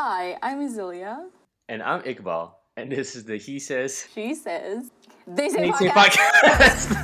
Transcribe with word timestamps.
Hi, 0.00 0.38
I'm 0.44 0.60
Azealia. 0.60 1.26
And 1.68 1.82
I'm 1.82 2.02
Iqbal. 2.02 2.52
And 2.76 2.92
this 2.92 3.16
is 3.16 3.24
the 3.24 3.36
He 3.36 3.58
Says, 3.58 4.06
She 4.14 4.32
Says, 4.32 4.92
They 5.26 5.48
Say 5.48 5.72
Say 5.72 5.88
podcast. 5.88 6.94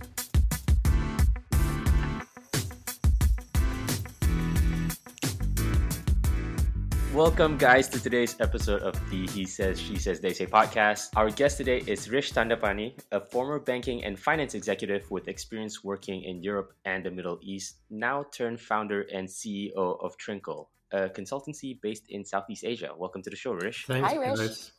Welcome, 7.14 7.58
guys, 7.58 7.90
to 7.90 8.02
today's 8.02 8.38
episode 8.40 8.84
of 8.84 8.94
the 9.10 9.28
He 9.28 9.46
Says, 9.46 9.78
She 9.78 9.98
Says, 10.00 10.22
They 10.22 10.32
Say 10.32 10.46
podcast. 10.46 11.10
Our 11.18 11.30
guest 11.30 11.58
today 11.58 11.84
is 11.86 12.10
Rish 12.10 12.32
Tandapani, 12.32 12.98
a 13.12 13.20
former 13.20 13.60
banking 13.60 14.06
and 14.06 14.18
finance 14.18 14.56
executive 14.56 15.12
with 15.12 15.28
experience 15.28 15.84
working 15.84 16.24
in 16.24 16.42
Europe 16.42 16.72
and 16.86 17.04
the 17.06 17.12
Middle 17.12 17.38
East, 17.42 17.82
now 17.90 18.24
turned 18.32 18.62
founder 18.62 19.02
and 19.14 19.28
CEO 19.28 19.76
of 19.76 20.18
Trinkle, 20.20 20.68
a 20.94 21.10
consultancy 21.10 21.82
based 21.82 22.06
in 22.08 22.24
Southeast 22.24 22.64
Asia. 22.64 22.92
Welcome 22.98 23.22
to 23.24 23.30
the 23.30 23.36
show, 23.36 23.52
Rish. 23.52 23.88
Thanks, 23.88 24.10
Hi, 24.10 24.16
Rish. 24.16 24.40
guys. 24.40 24.72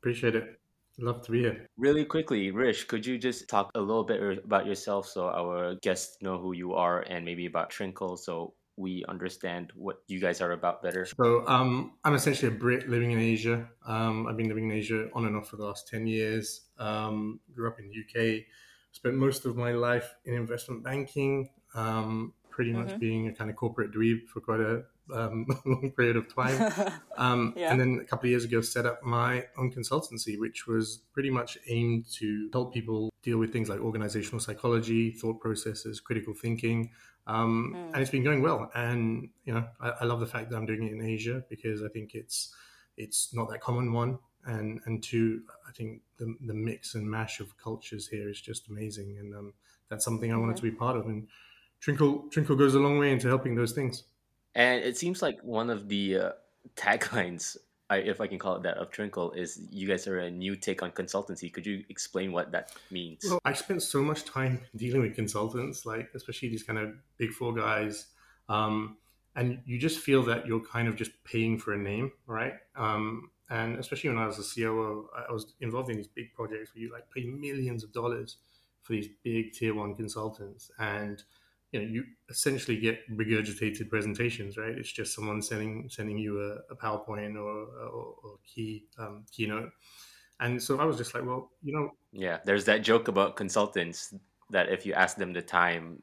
Appreciate 0.00 0.34
it. 0.34 0.58
Love 0.98 1.22
to 1.22 1.30
be 1.30 1.38
here. 1.42 1.68
Really 1.76 2.04
quickly, 2.04 2.50
Rish, 2.50 2.82
could 2.84 3.06
you 3.06 3.16
just 3.16 3.48
talk 3.48 3.70
a 3.76 3.80
little 3.80 4.02
bit 4.02 4.44
about 4.44 4.66
yourself 4.66 5.06
so 5.06 5.28
our 5.28 5.76
guests 5.76 6.16
know 6.20 6.36
who 6.36 6.52
you 6.52 6.72
are 6.72 7.02
and 7.02 7.24
maybe 7.24 7.46
about 7.46 7.70
Trinkle 7.70 8.18
so 8.18 8.54
we 8.76 9.04
understand 9.08 9.72
what 9.74 10.02
you 10.06 10.20
guys 10.20 10.40
are 10.40 10.52
about 10.52 10.82
better? 10.82 11.06
So, 11.06 11.46
um, 11.48 11.92
I'm 12.04 12.14
essentially 12.14 12.52
a 12.54 12.54
Brit 12.54 12.88
living 12.88 13.10
in 13.12 13.18
Asia. 13.18 13.68
Um, 13.86 14.26
I've 14.26 14.36
been 14.36 14.48
living 14.48 14.64
in 14.70 14.76
Asia 14.76 15.08
on 15.14 15.26
and 15.26 15.36
off 15.36 15.48
for 15.48 15.56
the 15.56 15.64
last 15.64 15.88
10 15.88 16.06
years. 16.06 16.62
Um, 16.78 17.40
grew 17.54 17.68
up 17.68 17.78
in 17.78 17.88
the 17.88 17.96
UK. 18.02 18.44
Spent 18.92 19.14
most 19.14 19.44
of 19.46 19.56
my 19.56 19.72
life 19.72 20.14
in 20.24 20.34
investment 20.34 20.82
banking, 20.82 21.48
um, 21.74 22.32
pretty 22.50 22.72
much 22.72 22.88
Mhm. 22.88 22.98
being 22.98 23.28
a 23.28 23.32
kind 23.32 23.50
of 23.50 23.56
corporate 23.56 23.92
dweeb 23.92 24.26
for 24.28 24.40
quite 24.40 24.60
a 24.60 24.84
um, 25.12 25.46
long 25.66 25.92
period 25.96 26.16
of 26.16 26.26
time. 26.34 26.72
Um, 27.16 27.54
Yeah. 27.56 27.70
And 27.70 27.80
then 27.80 28.00
a 28.02 28.04
couple 28.04 28.26
of 28.26 28.30
years 28.30 28.44
ago, 28.44 28.60
set 28.60 28.84
up 28.86 29.02
my 29.02 29.46
own 29.56 29.72
consultancy, 29.72 30.38
which 30.38 30.66
was 30.66 30.98
pretty 31.14 31.30
much 31.30 31.56
aimed 31.68 32.04
to 32.18 32.50
help 32.52 32.74
people 32.74 33.10
deal 33.22 33.38
with 33.38 33.52
things 33.52 33.68
like 33.68 33.80
organizational 33.80 34.40
psychology, 34.40 35.12
thought 35.12 35.40
processes, 35.40 36.00
critical 36.00 36.34
thinking. 36.34 36.90
Um, 37.26 37.74
Mm. 37.74 37.92
And 37.92 38.02
it's 38.02 38.10
been 38.10 38.24
going 38.24 38.42
well. 38.42 38.70
And 38.74 39.28
you 39.44 39.54
know, 39.54 39.66
I, 39.80 39.90
I 40.00 40.04
love 40.04 40.20
the 40.20 40.26
fact 40.26 40.50
that 40.50 40.56
I'm 40.56 40.66
doing 40.66 40.84
it 40.84 40.92
in 40.92 41.02
Asia 41.02 41.42
because 41.48 41.82
I 41.82 41.88
think 41.88 42.14
it's 42.14 42.54
it's 42.96 43.34
not 43.34 43.50
that 43.50 43.60
common. 43.60 43.92
One 43.92 44.18
and 44.44 44.80
and 44.86 45.02
two, 45.02 45.42
I 45.68 45.72
think 45.72 46.02
the 46.18 46.34
the 46.46 46.54
mix 46.54 46.94
and 46.94 47.08
mash 47.08 47.40
of 47.40 47.56
cultures 47.58 48.08
here 48.08 48.28
is 48.28 48.40
just 48.40 48.68
amazing, 48.68 49.16
and 49.18 49.34
um, 49.34 49.52
that's 49.88 50.04
something 50.04 50.32
I 50.32 50.36
wanted 50.36 50.56
to 50.56 50.62
be 50.62 50.70
part 50.70 50.96
of. 50.96 51.06
And 51.06 51.26
Trinkle 51.82 52.30
Trinkle 52.32 52.56
goes 52.56 52.74
a 52.74 52.78
long 52.78 52.98
way 52.98 53.12
into 53.12 53.28
helping 53.28 53.54
those 53.54 53.72
things. 53.72 54.04
And 54.54 54.82
it 54.82 54.96
seems 54.96 55.20
like 55.20 55.38
one 55.42 55.68
of 55.68 55.88
the 55.88 56.18
uh, 56.18 56.30
taglines, 56.76 57.56
I, 57.88 57.98
if 57.98 58.20
I 58.20 58.26
can 58.26 58.38
call 58.38 58.56
it 58.56 58.62
that, 58.64 58.78
of 58.78 58.90
Trinkle 58.90 59.36
is 59.36 59.60
you 59.70 59.86
guys 59.86 60.06
are 60.08 60.18
a 60.18 60.30
new 60.30 60.56
take 60.56 60.82
on 60.82 60.90
consultancy. 60.90 61.52
Could 61.52 61.66
you 61.66 61.84
explain 61.88 62.32
what 62.32 62.52
that 62.52 62.72
means? 62.90 63.20
Well, 63.24 63.40
I 63.44 63.52
spent 63.52 63.82
so 63.82 64.02
much 64.02 64.24
time 64.24 64.60
dealing 64.76 65.02
with 65.02 65.14
consultants, 65.14 65.86
like 65.86 66.10
especially 66.14 66.48
these 66.48 66.64
kind 66.64 66.78
of 66.78 66.94
big 67.16 67.30
four 67.30 67.54
guys, 67.54 68.06
um, 68.48 68.96
and 69.36 69.60
you 69.66 69.78
just 69.78 70.00
feel 70.00 70.22
that 70.24 70.46
you're 70.46 70.64
kind 70.64 70.88
of 70.88 70.96
just 70.96 71.12
paying 71.24 71.58
for 71.58 71.74
a 71.74 71.78
name, 71.78 72.10
right? 72.26 72.54
Um, 72.74 73.30
and 73.50 73.78
especially 73.78 74.10
when 74.10 74.18
I 74.18 74.26
was 74.26 74.38
a 74.38 74.54
COO, 74.54 75.08
I 75.28 75.32
was 75.32 75.54
involved 75.60 75.90
in 75.90 75.96
these 75.96 76.08
big 76.08 76.32
projects 76.34 76.74
where 76.74 76.82
you 76.82 76.92
like 76.92 77.04
pay 77.14 77.24
millions 77.24 77.84
of 77.84 77.92
dollars 77.92 78.38
for 78.82 78.94
these 78.94 79.08
big 79.22 79.52
tier 79.52 79.74
one 79.74 79.94
consultants, 79.94 80.70
and 80.78 81.22
you 81.76 81.86
know 81.86 81.92
you 81.94 82.04
essentially 82.28 82.78
get 82.78 82.98
regurgitated 83.10 83.88
presentations, 83.88 84.56
right? 84.56 84.76
It's 84.76 84.92
just 84.92 85.14
someone 85.14 85.42
sending 85.42 85.88
sending 85.88 86.18
you 86.18 86.40
a, 86.40 86.72
a 86.72 86.76
PowerPoint 86.76 87.36
or, 87.36 87.64
or, 87.96 88.14
or 88.24 88.38
key 88.44 88.84
um, 88.98 89.24
keynote. 89.32 89.70
And 90.40 90.62
so 90.62 90.78
I 90.78 90.84
was 90.84 90.96
just 90.98 91.14
like, 91.14 91.24
well, 91.24 91.50
you 91.62 91.72
know, 91.72 91.90
Yeah, 92.12 92.38
there's 92.44 92.64
that 92.66 92.82
joke 92.82 93.08
about 93.08 93.36
consultants 93.36 94.14
that 94.50 94.68
if 94.68 94.86
you 94.86 94.92
ask 94.94 95.16
them 95.16 95.32
the 95.32 95.42
time, 95.42 96.02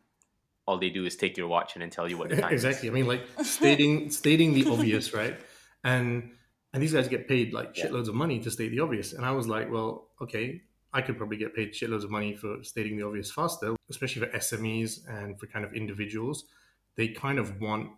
all 0.65 0.77
they 0.77 0.89
do 0.89 1.05
is 1.05 1.15
take 1.15 1.37
your 1.37 1.47
watch 1.47 1.75
and 1.75 1.81
then 1.81 1.89
tell 1.89 2.09
you 2.09 2.17
what 2.17 2.29
the 2.29 2.35
time 2.35 2.53
is 2.53 2.65
exactly. 2.65 2.87
is. 2.87 2.91
I 2.91 2.93
mean, 2.93 3.07
like 3.07 3.23
stating 3.43 4.09
stating 4.09 4.53
the 4.53 4.65
obvious, 4.71 5.13
right? 5.13 5.39
And 5.83 6.31
and 6.73 6.81
these 6.81 6.93
guys 6.93 7.07
get 7.07 7.27
paid 7.27 7.53
like 7.53 7.75
Yeah. 7.75 7.87
shitloads 7.87 8.07
of 8.07 8.15
money 8.15 8.39
to 8.39 8.51
state 8.51 8.69
the 8.69 8.79
obvious. 8.79 9.13
And 9.13 9.25
I 9.25 9.31
was 9.31 9.47
like, 9.47 9.71
well, 9.71 10.09
okay, 10.21 10.61
I 10.93 11.01
could 11.01 11.17
probably 11.17 11.37
get 11.37 11.55
paid 11.55 11.73
shitloads 11.73 12.03
of 12.03 12.11
money 12.11 12.35
for 12.35 12.63
stating 12.63 12.97
the 12.97 13.05
obvious 13.05 13.31
faster, 13.31 13.75
especially 13.89 14.21
for 14.27 14.31
SMEs 14.37 15.07
and 15.07 15.39
for 15.39 15.47
kind 15.47 15.65
of 15.65 15.73
individuals. 15.73 16.45
They 16.95 17.07
kind 17.07 17.39
of 17.39 17.59
want 17.59 17.89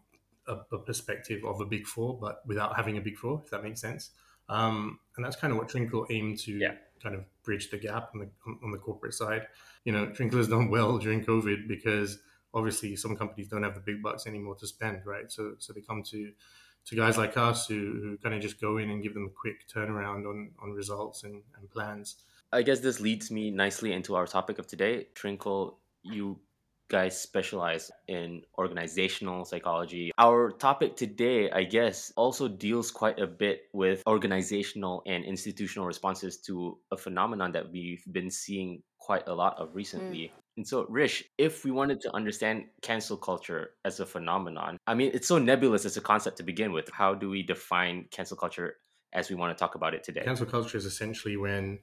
a, 0.48 0.58
a 0.72 0.80
perspective 0.80 1.44
of 1.44 1.60
a 1.60 1.66
big 1.66 1.86
four, 1.88 2.18
but 2.20 2.42
without 2.48 2.76
having 2.76 2.98
a 2.98 3.02
big 3.02 3.18
four, 3.18 3.42
if 3.44 3.52
that 3.52 3.64
makes 3.64 3.82
sense. 3.82 4.12
Um, 4.48 5.00
and 5.18 5.26
that's 5.26 5.36
kind 5.36 5.52
of 5.52 5.58
what 5.60 5.68
Trinkle 5.68 6.06
aimed 6.10 6.40
to 6.40 6.52
Yeah. 6.58 6.76
kind 7.02 7.16
of 7.16 7.26
bridge 7.44 7.70
the 7.70 7.78
gap 7.78 8.12
on 8.14 8.20
the 8.22 8.30
on 8.64 8.72
the 8.72 8.78
corporate 8.78 9.14
side. 9.14 9.48
You 9.84 9.92
know, 9.92 10.08
Trinkle 10.08 10.38
has 10.38 10.48
done 10.48 10.70
well 10.70 10.98
during 10.98 11.26
COVID 11.26 11.68
because 11.68 12.20
obviously 12.54 12.96
some 12.96 13.18
companies 13.18 13.48
don't 13.50 13.64
have 13.64 13.74
the 13.76 13.82
big 13.82 14.02
bucks 14.02 14.28
anymore 14.28 14.56
to 14.56 14.68
spend, 14.68 15.06
right? 15.06 15.32
So 15.32 15.56
so 15.58 15.74
they 15.74 15.82
come 15.82 16.04
to 16.04 16.32
to 16.86 16.96
guys 16.96 17.18
like 17.18 17.36
us 17.36 17.68
who, 17.68 17.80
who 18.02 18.18
kind 18.18 18.36
of 18.36 18.42
just 18.42 18.62
go 18.62 18.78
in 18.78 18.92
and 18.92 19.02
give 19.02 19.16
them 19.16 19.26
a 19.26 19.30
quick 19.42 19.68
turnaround 19.68 20.30
on 20.30 20.52
on 20.60 20.72
results 20.72 21.24
and, 21.24 21.42
and 21.58 21.70
plans. 21.72 22.18
I 22.52 22.62
guess 22.62 22.80
this 22.80 23.00
leads 23.00 23.32
me 23.32 23.52
nicely 23.52 23.94
into 23.94 24.16
our 24.16 24.26
topic 24.26 24.60
of 24.60 24.68
today. 24.68 25.08
Trinkle, 25.16 25.76
you 26.04 26.40
guys 26.90 27.20
specialize 27.20 27.92
in 28.08 28.44
organizational 28.58 29.46
psychology. 29.46 30.12
Our 30.18 30.52
topic 30.52 30.96
today, 30.96 31.50
I 31.52 31.64
guess, 31.64 32.14
also 32.16 32.48
deals 32.48 32.92
quite 32.92 33.20
a 33.20 33.28
bit 33.28 33.64
with 33.74 34.04
organizational 34.08 35.02
and 35.08 35.26
institutional 35.26 35.88
responses 35.88 36.38
to 36.42 36.78
a 36.92 36.98
phenomenon 36.98 37.52
that 37.54 37.72
we've 37.72 38.04
been 38.12 38.30
seeing 38.30 38.84
quite 39.00 39.28
a 39.28 39.34
lot 39.34 39.58
of 39.58 39.76
recently. 39.76 40.32
Mm. 40.34 40.40
And 40.58 40.68
so, 40.68 40.86
Rish, 40.88 41.24
if 41.38 41.66
we 41.66 41.72
wanted 41.72 42.00
to 42.02 42.16
understand 42.16 42.66
cancel 42.82 43.18
culture 43.18 43.72
as 43.84 44.00
a 44.00 44.06
phenomenon, 44.06 44.78
I 44.88 44.94
mean, 44.94 45.12
it's 45.14 45.28
so 45.28 45.38
nebulous 45.38 45.86
as 45.86 45.98
a 45.98 46.02
concept 46.02 46.38
to 46.38 46.44
begin 46.44 46.72
with. 46.72 46.90
How 46.92 47.14
do 47.14 47.30
we 47.30 47.44
define 47.44 48.06
cancel 48.12 48.38
culture 48.38 48.78
as 49.12 49.30
we 49.30 49.36
want 49.36 49.56
to 49.56 49.60
talk 49.60 49.76
about 49.76 49.94
it 49.94 50.04
today? 50.04 50.22
Cancel 50.24 50.46
culture 50.46 50.78
is 50.78 50.86
essentially 50.86 51.36
when 51.36 51.80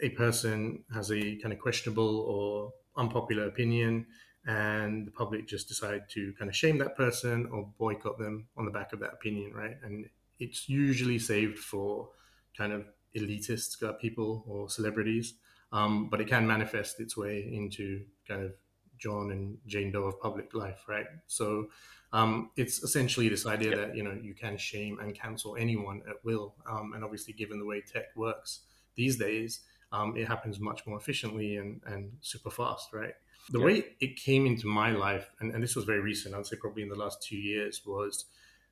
a 0.00 0.10
person 0.10 0.84
has 0.92 1.10
a 1.10 1.36
kind 1.36 1.52
of 1.52 1.58
questionable 1.58 2.20
or 2.20 2.72
unpopular 2.96 3.46
opinion 3.46 4.06
and 4.46 5.06
the 5.06 5.10
public 5.10 5.48
just 5.48 5.68
decide 5.68 6.02
to 6.10 6.32
kind 6.38 6.48
of 6.50 6.56
shame 6.56 6.78
that 6.78 6.96
person 6.96 7.46
or 7.50 7.70
boycott 7.78 8.18
them 8.18 8.46
on 8.56 8.64
the 8.64 8.70
back 8.70 8.92
of 8.92 9.00
that 9.00 9.12
opinion, 9.14 9.52
right? 9.54 9.76
And 9.82 10.06
it's 10.38 10.68
usually 10.68 11.18
saved 11.18 11.58
for 11.58 12.10
kind 12.56 12.72
of 12.72 12.84
elitist 13.16 13.82
uh, 13.82 13.92
people 13.94 14.44
or 14.46 14.68
celebrities, 14.68 15.34
um, 15.72 16.08
but 16.10 16.20
it 16.20 16.26
can 16.28 16.46
manifest 16.46 17.00
its 17.00 17.16
way 17.16 17.48
into 17.52 18.04
kind 18.28 18.42
of 18.42 18.52
John 18.98 19.30
and 19.30 19.58
Jane 19.66 19.92
Doe 19.92 20.04
of 20.04 20.20
public 20.20 20.54
life, 20.54 20.84
right? 20.88 21.06
So 21.26 21.68
um, 22.12 22.50
it's 22.56 22.82
essentially 22.82 23.28
this 23.28 23.46
idea 23.46 23.70
Yep. 23.70 23.78
that 23.78 23.96
you 23.96 24.02
know 24.04 24.16
you 24.20 24.34
can 24.34 24.56
shame 24.56 24.98
and 25.00 25.14
cancel 25.14 25.56
anyone 25.56 26.02
at 26.08 26.24
will, 26.24 26.54
um, 26.70 26.92
and 26.94 27.02
obviously, 27.02 27.32
given 27.32 27.58
the 27.58 27.64
way 27.66 27.80
tech 27.80 28.14
works 28.14 28.60
these 28.94 29.16
days, 29.16 29.60
um, 29.96 30.08
it 30.20 30.26
happens 30.34 30.56
much 30.70 30.80
more 30.88 30.98
efficiently 31.02 31.56
and, 31.56 31.80
and 31.92 32.02
super 32.32 32.50
fast, 32.60 32.86
right? 33.00 33.14
The 33.50 33.58
Yeah. 33.60 33.66
way 33.66 33.76
it 34.00 34.12
came 34.28 34.44
into 34.52 34.66
my 34.66 34.90
life, 35.06 35.26
and, 35.38 35.48
and 35.54 35.60
this 35.64 35.74
was 35.78 35.84
very 35.92 36.00
recent, 36.12 36.34
I'd 36.34 36.46
say 36.50 36.56
probably 36.64 36.82
in 36.82 36.92
the 36.94 37.00
last 37.04 37.16
two 37.28 37.36
years, 37.50 37.74
was 37.86 38.14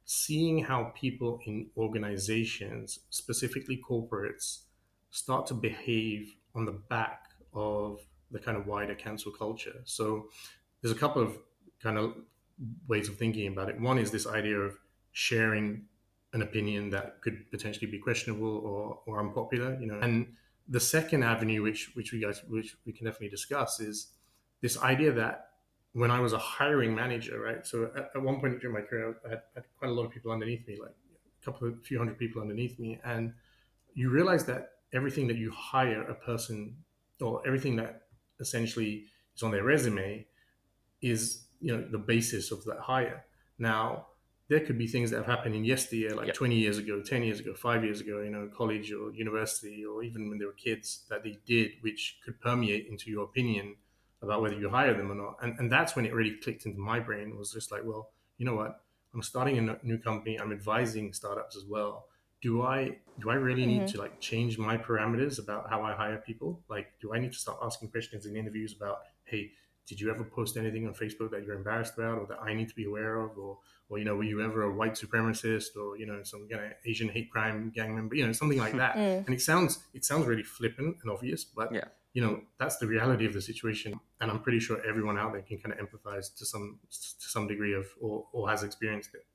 seeing 0.04 0.56
how 0.70 0.92
people 1.04 1.30
in 1.46 1.56
organizations, 1.76 2.86
specifically 3.10 3.78
corporates, 3.90 4.46
start 5.10 5.42
to 5.50 5.54
behave 5.54 6.34
on 6.54 6.64
the 6.70 6.76
back 6.94 7.20
of 7.54 8.00
the 8.34 8.40
kind 8.46 8.56
of 8.58 8.66
wider 8.66 8.96
cancel 9.06 9.30
culture. 9.30 9.78
So 9.84 10.04
there's 10.80 10.94
a 10.98 10.98
couple 11.04 11.22
of 11.22 11.30
kind 11.86 11.98
of 11.98 12.14
ways 12.88 13.08
of 13.10 13.14
thinking 13.16 13.46
about 13.52 13.68
it. 13.68 13.80
One 13.90 13.98
is 13.98 14.10
this 14.10 14.26
idea 14.26 14.58
of 14.58 14.72
sharing 15.12 15.84
an 16.32 16.42
opinion 16.48 16.90
that 16.90 17.20
could 17.22 17.50
potentially 17.50 17.90
be 17.90 17.98
questionable 17.98 18.54
or, 18.70 19.00
or 19.06 19.20
unpopular, 19.20 19.70
you 19.80 19.86
know. 19.86 19.98
And 20.00 20.34
the 20.68 20.80
second 20.80 21.22
avenue, 21.22 21.62
which 21.62 21.90
which 21.94 22.12
we 22.12 22.20
guys 22.20 22.42
which 22.48 22.76
we 22.86 22.92
can 22.92 23.06
definitely 23.06 23.28
discuss, 23.28 23.80
is 23.80 24.08
this 24.60 24.78
idea 24.78 25.12
that 25.12 25.48
when 25.92 26.10
I 26.10 26.20
was 26.20 26.32
a 26.32 26.38
hiring 26.38 26.94
manager, 26.94 27.40
right? 27.40 27.66
So 27.66 27.90
at, 27.96 28.10
at 28.14 28.22
one 28.22 28.40
point 28.40 28.60
during 28.60 28.74
my 28.74 28.82
career, 28.82 29.16
I 29.26 29.30
had, 29.30 29.42
had 29.54 29.64
quite 29.78 29.90
a 29.90 29.94
lot 29.94 30.06
of 30.06 30.10
people 30.10 30.32
underneath 30.32 30.66
me, 30.66 30.78
like 30.80 30.94
a 31.40 31.44
couple 31.44 31.68
of 31.68 31.82
few 31.84 31.98
hundred 31.98 32.18
people 32.18 32.40
underneath 32.40 32.78
me, 32.78 33.00
and 33.04 33.32
you 33.94 34.10
realize 34.10 34.44
that 34.46 34.70
everything 34.92 35.26
that 35.28 35.36
you 35.36 35.50
hire 35.50 36.02
a 36.02 36.14
person 36.14 36.76
or 37.20 37.42
everything 37.46 37.76
that 37.76 38.02
essentially 38.40 39.04
is 39.36 39.42
on 39.42 39.50
their 39.50 39.64
resume 39.64 40.26
is 41.00 41.44
you 41.60 41.76
know 41.76 41.82
the 41.90 41.98
basis 41.98 42.50
of 42.50 42.64
that 42.64 42.78
hire. 42.78 43.24
Now 43.58 44.06
there 44.52 44.60
could 44.66 44.78
be 44.78 44.86
things 44.86 45.10
that 45.10 45.16
have 45.16 45.26
happened 45.26 45.54
in 45.54 45.64
yesteryear, 45.64 46.14
like 46.14 46.28
Yep. 46.28 46.34
20 46.34 46.56
years 46.56 46.78
ago, 46.78 47.02
10 47.02 47.22
years 47.22 47.40
ago, 47.40 47.54
five 47.54 47.84
years 47.84 48.00
ago, 48.00 48.20
you 48.20 48.30
know, 48.30 48.48
college 48.56 48.92
or 48.92 49.12
university, 49.12 49.84
or 49.84 50.02
even 50.02 50.28
when 50.28 50.38
they 50.38 50.44
were 50.44 50.52
kids 50.68 51.04
that 51.10 51.22
they 51.24 51.38
did, 51.46 51.72
which 51.80 52.18
could 52.24 52.40
permeate 52.40 52.86
into 52.88 53.10
your 53.10 53.24
opinion 53.24 53.76
about 54.22 54.42
whether 54.42 54.56
you 54.56 54.68
hire 54.68 54.94
them 54.96 55.10
or 55.10 55.14
not. 55.14 55.36
And, 55.42 55.58
and 55.58 55.72
that's 55.72 55.96
when 55.96 56.06
it 56.06 56.14
really 56.14 56.36
clicked 56.36 56.66
into 56.66 56.78
my 56.78 57.00
brain 57.00 57.36
was 57.36 57.52
just 57.52 57.72
like, 57.72 57.82
well, 57.84 58.10
you 58.38 58.46
know 58.46 58.54
what? 58.54 58.82
I'm 59.14 59.22
starting 59.22 59.58
a 59.58 59.78
new 59.82 59.98
company. 59.98 60.38
I'm 60.40 60.52
advising 60.52 61.12
startups 61.12 61.56
as 61.56 61.64
well. 61.64 62.06
Do 62.40 62.62
I 62.62 62.98
do 63.20 63.30
I 63.30 63.34
really 63.34 63.66
need 63.66 63.86
Mm-hmm. 63.86 63.88
to 63.88 63.98
like 63.98 64.20
change 64.20 64.58
my 64.58 64.76
parameters 64.76 65.38
about 65.38 65.70
how 65.70 65.82
I 65.82 65.94
hire 65.94 66.18
people? 66.18 66.62
Like, 66.68 66.92
do 67.00 67.14
I 67.14 67.18
need 67.18 67.32
to 67.32 67.38
start 67.38 67.58
asking 67.62 67.90
questions 67.90 68.26
in 68.26 68.36
interviews 68.36 68.74
about, 68.74 68.98
hey, 69.24 69.52
did 69.88 70.00
you 70.00 70.10
ever 70.10 70.24
post 70.24 70.56
anything 70.56 70.86
on 70.86 70.94
Facebook 70.94 71.30
that 71.32 71.44
you're 71.44 71.56
embarrassed 71.56 71.94
about, 71.98 72.18
or 72.18 72.26
that 72.28 72.38
I 72.40 72.54
need 72.54 72.68
to 72.68 72.74
be 72.74 72.84
aware 72.84 73.16
of, 73.20 73.36
or 73.38 73.58
or 73.88 73.98
you 73.98 74.04
know, 74.04 74.16
were 74.16 74.24
you 74.24 74.42
ever 74.42 74.62
a 74.62 74.72
white 74.74 74.94
supremacist, 74.94 75.76
or 75.76 75.98
you 75.98 76.06
know, 76.06 76.22
some 76.22 76.48
kind 76.48 76.64
of 76.66 76.72
Asian 76.86 77.08
hate 77.08 77.30
crime 77.30 77.70
gang 77.74 77.94
member, 77.94 78.14
you 78.14 78.26
know, 78.26 78.32
something 78.32 78.58
like 78.58 78.76
that. 78.76 78.94
Mm. 78.96 79.26
And 79.26 79.34
it 79.34 79.40
sounds 79.40 79.80
it 79.92 80.04
sounds 80.04 80.26
really 80.26 80.42
flippant 80.44 80.96
and 81.02 81.10
obvious, 81.10 81.44
but 81.44 81.72
Yeah. 81.72 81.84
you 82.14 82.22
know, 82.22 82.42
that's 82.58 82.76
the 82.78 82.86
reality 82.86 83.26
of 83.26 83.32
the 83.34 83.40
situation. 83.42 83.98
And 84.20 84.30
I'm 84.30 84.40
pretty 84.40 84.60
sure 84.60 84.80
everyone 84.86 85.18
out 85.18 85.32
there 85.32 85.42
can 85.42 85.58
kind 85.58 85.74
of 85.74 85.78
empathize 85.84 86.34
to 86.38 86.46
some 86.46 86.78
to 87.22 87.28
some 87.28 87.46
degree 87.48 87.74
of 87.74 87.86
or, 88.00 88.26
or 88.32 88.48
has 88.50 88.62
experienced 88.62 89.14
it. 89.14 89.26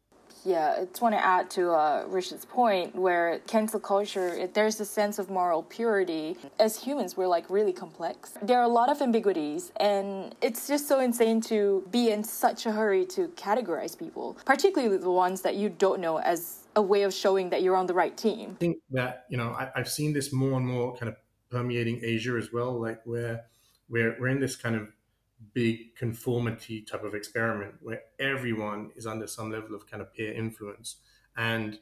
Yeah, 0.45 0.75
I 0.77 0.85
just 0.85 1.01
want 1.01 1.15
to 1.15 1.23
add 1.23 1.49
to 1.51 1.71
uh, 1.71 2.05
Rish's 2.07 2.45
point 2.45 2.95
where 2.95 3.39
cancel 3.47 3.79
culture, 3.79 4.47
there's 4.53 4.79
a 4.79 4.85
sense 4.85 5.19
of 5.19 5.29
moral 5.29 5.63
purity. 5.63 6.37
As 6.59 6.79
humans, 6.81 7.17
we're 7.17 7.27
like 7.27 7.49
really 7.49 7.73
complex. 7.73 8.33
There 8.41 8.59
are 8.59 8.63
a 8.63 8.69
lot 8.69 8.89
of 8.89 9.01
ambiguities, 9.01 9.71
and 9.77 10.35
it's 10.41 10.67
just 10.67 10.87
so 10.87 10.99
insane 10.99 11.41
to 11.41 11.85
be 11.91 12.11
in 12.11 12.23
such 12.23 12.65
a 12.65 12.71
hurry 12.71 13.05
to 13.07 13.27
categorize 13.29 13.97
people, 13.97 14.37
particularly 14.45 14.97
the 14.97 15.11
ones 15.11 15.41
that 15.41 15.55
you 15.55 15.69
don't 15.69 15.99
know 15.99 16.19
as 16.19 16.67
a 16.75 16.81
way 16.81 17.03
of 17.03 17.13
showing 17.13 17.49
that 17.49 17.61
you're 17.63 17.75
on 17.75 17.87
the 17.87 17.93
right 17.93 18.15
team. 18.15 18.51
I 18.51 18.59
think 18.59 18.77
that 18.91 19.25
you 19.29 19.37
know 19.37 19.49
I, 19.51 19.69
I've 19.75 19.89
seen 19.89 20.13
this 20.13 20.31
more 20.31 20.53
and 20.53 20.65
more 20.65 20.95
kind 20.95 21.09
of 21.09 21.15
permeating 21.49 21.99
Asia 22.03 22.35
as 22.37 22.51
well, 22.53 22.79
like 22.79 23.01
where 23.05 23.45
we're 23.89 24.15
we're 24.19 24.27
in 24.27 24.39
this 24.39 24.55
kind 24.55 24.75
of 24.75 24.87
big 25.53 25.95
conformity 25.95 26.81
type 26.81 27.03
of 27.03 27.13
experiment 27.13 27.75
where 27.81 28.01
everyone 28.19 28.91
is 28.95 29.05
under 29.05 29.27
some 29.27 29.51
level 29.51 29.75
of 29.75 29.89
kind 29.89 30.01
of 30.01 30.13
peer 30.13 30.33
influence, 30.33 30.97
and 31.35 31.79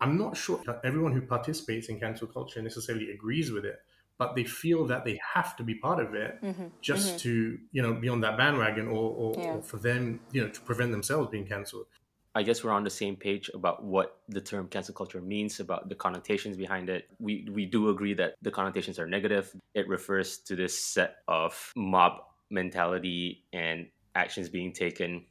I'm 0.00 0.16
not 0.16 0.36
sure 0.36 0.60
that 0.66 0.80
everyone 0.84 1.12
who 1.12 1.22
participates 1.22 1.88
in 1.88 1.98
cancel 1.98 2.28
culture 2.28 2.62
necessarily 2.62 3.10
agrees 3.10 3.50
with 3.50 3.64
it, 3.64 3.80
but 4.16 4.34
they 4.34 4.44
feel 4.44 4.86
that 4.86 5.04
they 5.04 5.18
have 5.34 5.56
to 5.56 5.62
be 5.62 5.74
part 5.74 6.00
of 6.00 6.14
it 6.14 6.42
mm-hmm. 6.42 6.66
just 6.80 7.08
mm-hmm. 7.08 7.16
to 7.18 7.58
you 7.72 7.82
know 7.82 7.94
be 7.94 8.08
on 8.08 8.20
that 8.20 8.36
bandwagon 8.36 8.88
or, 8.88 9.10
or, 9.12 9.34
Yeah. 9.36 9.54
or 9.54 9.62
for 9.62 9.78
them 9.78 10.20
you 10.32 10.42
know 10.42 10.48
to 10.50 10.60
prevent 10.60 10.90
themselves 10.92 11.30
being 11.30 11.46
cancelled. 11.46 11.86
I 12.34 12.42
guess 12.42 12.62
we're 12.62 12.72
on 12.72 12.84
the 12.84 12.90
same 12.90 13.16
page 13.16 13.50
about 13.52 13.82
what 13.82 14.20
the 14.28 14.40
term 14.40 14.68
cancel 14.68 14.94
culture 14.94 15.20
means, 15.20 15.58
about 15.58 15.88
the 15.88 15.96
connotations 15.96 16.56
behind 16.56 16.88
it. 16.88 17.08
We 17.18 17.48
we 17.50 17.66
do 17.66 17.88
agree 17.88 18.14
that 18.14 18.34
the 18.42 18.50
connotations 18.50 18.98
are 18.98 19.06
negative. 19.06 19.52
It 19.74 19.88
refers 19.88 20.38
to 20.46 20.54
this 20.54 20.78
set 20.78 21.16
of 21.26 21.72
mob 21.74 22.20
mentality 22.50 23.44
and 23.52 23.86
actions 24.14 24.48
being 24.48 24.72
taken 24.72 25.24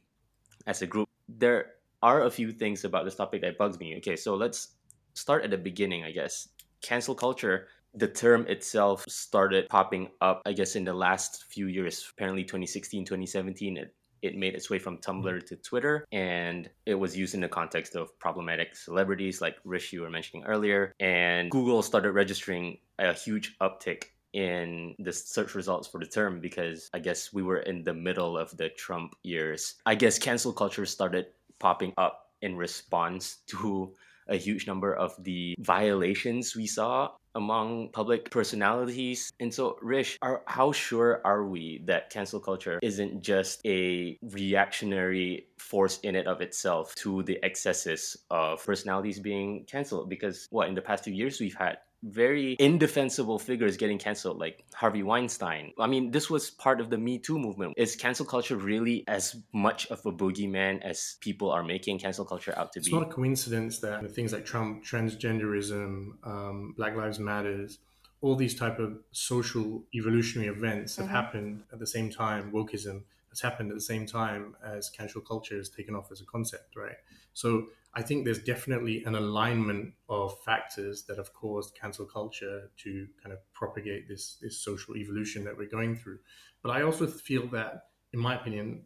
as 0.66 0.82
a 0.82 0.86
group. 0.86 1.08
There 1.28 1.72
are 2.02 2.24
a 2.24 2.30
few 2.30 2.52
things 2.52 2.84
about 2.84 3.04
this 3.04 3.16
topic 3.16 3.42
that 3.42 3.58
bugs 3.58 3.78
me. 3.78 3.96
Okay, 3.98 4.16
so 4.16 4.34
let's 4.34 4.76
start 5.14 5.44
at 5.44 5.50
the 5.50 5.58
beginning, 5.58 6.04
I 6.04 6.12
guess. 6.12 6.48
Cancel 6.80 7.14
culture, 7.14 7.68
the 7.94 8.08
term 8.08 8.46
itself 8.46 9.04
started 9.08 9.68
popping 9.68 10.08
up, 10.20 10.42
I 10.46 10.52
guess, 10.52 10.76
in 10.76 10.84
the 10.84 10.94
last 10.94 11.44
few 11.44 11.66
years. 11.66 12.06
Apparently 12.12 12.44
2016, 12.44 13.04
2017, 13.04 13.76
it 13.76 13.94
it 14.22 14.36
made 14.36 14.54
its 14.54 14.68
way 14.68 14.78
from 14.78 14.98
Tumblr 14.98 15.46
to 15.46 15.56
Twitter, 15.56 16.04
and 16.12 16.68
it 16.86 16.94
was 16.94 17.16
used 17.16 17.34
in 17.34 17.40
the 17.40 17.48
context 17.48 17.94
of 17.94 18.18
problematic 18.18 18.74
celebrities 18.74 19.40
like 19.40 19.56
Rish 19.64 19.92
you 19.92 20.02
were 20.02 20.10
mentioning 20.10 20.44
earlier. 20.44 20.92
And 20.98 21.50
Google 21.50 21.82
started 21.82 22.12
registering 22.12 22.78
a 22.98 23.12
huge 23.12 23.56
uptick 23.58 24.04
in 24.32 24.94
the 24.98 25.12
search 25.12 25.54
results 25.54 25.88
for 25.88 26.00
the 26.00 26.06
term 26.06 26.40
because 26.40 26.90
I 26.92 26.98
guess 26.98 27.32
we 27.32 27.42
were 27.42 27.60
in 27.60 27.84
the 27.84 27.94
middle 27.94 28.36
of 28.36 28.56
the 28.56 28.68
Trump 28.70 29.14
years. 29.22 29.74
I 29.86 29.94
guess 29.94 30.18
cancel 30.18 30.52
culture 30.52 30.86
started 30.86 31.26
popping 31.58 31.92
up 31.96 32.30
in 32.42 32.56
response 32.56 33.38
to 33.48 33.94
a 34.28 34.36
huge 34.36 34.66
number 34.66 34.94
of 34.94 35.14
the 35.24 35.54
violations 35.58 36.54
we 36.54 36.66
saw 36.66 37.10
among 37.34 37.88
public 37.92 38.30
personalities. 38.30 39.32
And 39.40 39.52
so, 39.52 39.78
Rish, 39.80 40.18
are, 40.20 40.42
how 40.46 40.72
sure 40.72 41.22
are 41.24 41.46
we 41.46 41.82
that 41.86 42.10
cancel 42.10 42.40
culture 42.40 42.78
isn't 42.82 43.22
just 43.22 43.60
a 43.64 44.18
reactionary 44.22 45.46
force 45.56 45.98
in 46.00 46.16
and 46.16 46.28
of 46.28 46.40
itself 46.40 46.94
to 46.96 47.22
the 47.22 47.38
excesses 47.42 48.16
of 48.30 48.64
personalities 48.64 49.18
being 49.18 49.64
canceled? 49.64 50.10
Because, 50.10 50.46
what, 50.50 50.68
in 50.68 50.74
the 50.74 50.82
past 50.82 51.04
few 51.04 51.14
years, 51.14 51.40
we've 51.40 51.54
had 51.54 51.78
very 52.02 52.56
indefensible 52.58 53.38
figures 53.38 53.76
getting 53.76 53.98
canceled, 53.98 54.38
like 54.38 54.64
Harvey 54.74 55.02
Weinstein. 55.02 55.72
I 55.78 55.86
mean, 55.86 56.10
this 56.10 56.30
was 56.30 56.50
part 56.50 56.80
of 56.80 56.90
the 56.90 56.98
Me 56.98 57.18
Too 57.18 57.38
movement. 57.38 57.74
Is 57.76 57.96
cancel 57.96 58.24
culture 58.24 58.56
really 58.56 59.04
as 59.08 59.36
much 59.52 59.86
of 59.88 60.04
a 60.06 60.12
boogeyman 60.12 60.82
as 60.82 61.16
people 61.20 61.50
are 61.50 61.62
making 61.62 61.98
cancel 61.98 62.24
culture 62.24 62.54
out 62.56 62.72
to 62.72 62.80
be? 62.80 62.86
It's 62.86 62.92
not 62.92 63.02
a 63.02 63.12
coincidence 63.12 63.80
that 63.80 64.08
things 64.12 64.32
like 64.32 64.44
Trump, 64.44 64.84
transgenderism, 64.84 66.24
um, 66.24 66.74
Black 66.76 66.96
Lives 66.96 67.18
Matters, 67.18 67.78
all 68.20 68.36
these 68.36 68.54
type 68.54 68.78
of 68.78 68.98
social 69.12 69.84
evolutionary 69.94 70.48
events 70.48 70.96
have 70.96 71.08
happened 71.08 71.62
at 71.72 71.78
the 71.78 71.86
same 71.86 72.10
time. 72.10 72.52
Wokeism 72.52 73.02
has 73.30 73.40
happened 73.40 73.70
at 73.70 73.76
the 73.76 73.80
same 73.80 74.06
time 74.06 74.56
as 74.64 74.90
cancel 74.90 75.20
culture 75.20 75.56
has 75.56 75.68
taken 75.68 75.94
off 75.94 76.10
as 76.10 76.20
a 76.20 76.24
concept, 76.24 76.74
right? 76.76 76.96
So 77.34 77.68
I 77.94 78.02
think 78.02 78.24
there's 78.24 78.42
definitely 78.42 79.02
an 79.04 79.14
alignment 79.14 79.94
of 80.08 80.38
factors 80.44 81.04
that 81.04 81.16
have 81.16 81.32
caused 81.32 81.74
cancel 81.74 82.06
culture 82.06 82.70
to 82.84 83.08
kind 83.22 83.32
of 83.32 83.38
propagate 83.52 84.08
this 84.08 84.36
this 84.40 84.60
social 84.62 84.96
evolution 84.96 85.44
that 85.44 85.56
we're 85.56 85.68
going 85.68 85.96
through. 85.96 86.18
But 86.62 86.70
I 86.70 86.82
also 86.82 87.06
feel 87.06 87.46
that, 87.48 87.86
in 88.12 88.20
my 88.20 88.34
opinion, 88.34 88.84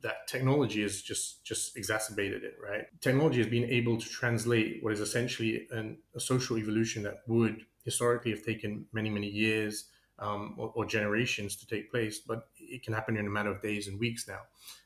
that 0.00 0.26
technology 0.26 0.82
has 0.82 1.02
just 1.02 1.44
just 1.44 1.76
exacerbated 1.76 2.42
it 2.42 2.56
right 2.60 2.86
technology 3.00 3.38
has 3.38 3.46
been 3.46 3.64
able 3.64 3.96
to 3.96 4.08
translate 4.08 4.82
what 4.82 4.92
is 4.92 5.00
essentially 5.00 5.68
an, 5.70 5.96
a 6.16 6.20
social 6.20 6.58
evolution 6.58 7.02
that 7.04 7.18
would 7.28 7.64
historically 7.84 8.32
have 8.32 8.44
taken 8.44 8.84
many 8.92 9.08
many 9.08 9.28
years 9.28 9.84
um, 10.18 10.56
or, 10.58 10.72
or 10.74 10.84
generations 10.84 11.54
to 11.54 11.66
take 11.66 11.90
place 11.92 12.18
but 12.18 12.48
it 12.58 12.82
can 12.82 12.92
happen 12.92 13.16
in 13.16 13.26
a 13.26 13.30
matter 13.30 13.50
of 13.50 13.62
days 13.62 13.86
and 13.86 14.00
weeks 14.00 14.26
now 14.26 14.40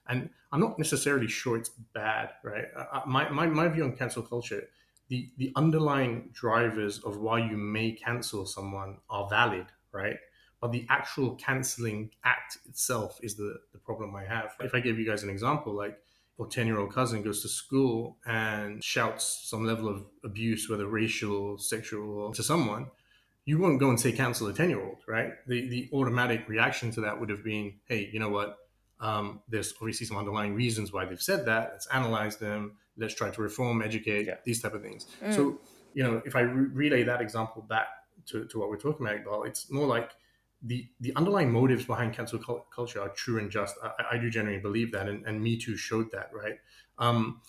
and 0.09 0.31
i'm 0.53 0.61
not 0.61 0.79
necessarily 0.79 1.29
sure 1.29 1.57
it's 1.57 1.71
bad 1.95 2.31
right 2.43 2.67
uh, 2.77 3.01
my, 3.07 3.29
my, 3.31 3.47
my 3.47 3.69
view 3.69 3.85
on 3.85 3.97
cancel 3.97 4.23
culture 4.23 4.65
the, 5.09 5.29
the 5.37 5.53
underlying 5.57 6.31
drivers 6.33 7.01
of 7.01 7.19
why 7.19 7.39
you 7.39 7.57
may 7.57 7.93
cancel 7.93 8.47
someone 8.47 8.99
are 9.11 9.29
valid 9.29 9.67
right 9.93 10.17
but 10.63 10.71
the 10.71 10.87
actual 10.89 11.35
canceling 11.35 12.11
act 12.25 12.57
itself 12.67 13.19
is 13.21 13.35
the, 13.35 13.59
the 13.73 13.79
problem 13.79 14.15
I 14.15 14.25
have. 14.25 14.55
If 14.61 14.75
I 14.77 14.81
give 14.81 14.97
you 14.97 15.05
guys 15.05 15.25
an 15.25 15.29
example, 15.29 15.75
like 15.75 15.99
your 16.39 16.47
10 16.47 16.69
year 16.69 16.79
old 16.79 16.95
cousin 16.95 17.21
goes 17.23 17.43
to 17.43 17.49
school 17.49 18.17
and 18.25 18.83
shouts 18.83 19.43
some 19.45 19.67
level 19.67 19.89
of 19.89 20.05
abuse, 20.25 20.71
whether 20.71 20.87
racial, 20.87 21.59
sexual, 21.59 22.33
to 22.33 22.45
someone, 22.45 22.87
you 23.45 23.59
won't 23.59 23.81
go 23.81 23.91
and 23.91 23.99
say 23.99 24.13
cancel 24.13 24.47
a 24.47 24.55
10 24.55 24.71
year 24.71 24.81
old, 24.81 24.99
right? 25.09 25.33
The, 25.49 25.69
the 25.69 25.91
automatic 25.93 26.49
reaction 26.49 26.93
to 26.93 27.01
that 27.01 27.19
would 27.19 27.29
have 27.29 27.43
been, 27.43 27.81
hey, 27.87 28.09
you 28.13 28.21
know 28.21 28.31
what? 28.31 28.57
Um, 29.03 29.41
there's 29.49 29.75
obviously 29.81 30.07
some 30.07 30.17
underlying 30.17 30.55
reasons 30.55 30.93
why 30.93 31.05
they've 31.05 31.21
said 31.31 31.45
that. 31.47 31.71
Let's 31.73 31.89
analyze 31.89 32.37
them. 32.37 32.77
Let's 32.97 33.15
try 33.15 33.31
to 33.31 33.43
reform, 33.43 33.83
educate, 33.83 34.27
Yeah. 34.27 34.37
these 34.45 34.63
type 34.63 34.75
of 34.75 34.83
things. 34.83 35.07
So, 35.31 35.61
you 35.95 36.03
know, 36.05 36.23
if 36.25 36.35
I 36.37 36.41
re- 36.43 36.71
relay 36.85 37.03
that 37.05 37.21
example 37.21 37.63
back 37.63 37.89
to, 38.27 38.45
to 38.47 38.59
what 38.59 38.69
we're 38.71 38.79
talking 38.87 39.05
about, 39.07 39.17
Iqbal, 39.25 39.47
it's 39.49 39.71
more 39.71 39.87
like 39.97 40.11
the 40.63 40.87
the 41.01 41.13
underlying 41.17 41.51
motives 41.51 41.85
behind 41.85 42.15
cancel 42.15 42.39
cul- 42.39 42.67
culture 42.73 43.01
are 43.01 43.09
true 43.09 43.39
and 43.41 43.51
just. 43.51 43.75
I, 43.83 44.15
I 44.15 44.19
do 44.19 44.31
genuinely 44.31 44.63
believe 44.63 44.93
that, 44.93 45.09
and, 45.09 45.27
and 45.27 45.43
Me 45.43 45.57
Too 45.59 45.77
showed 45.77 46.09
that, 46.13 46.31
right? 46.33 46.59
Um, 46.99 47.41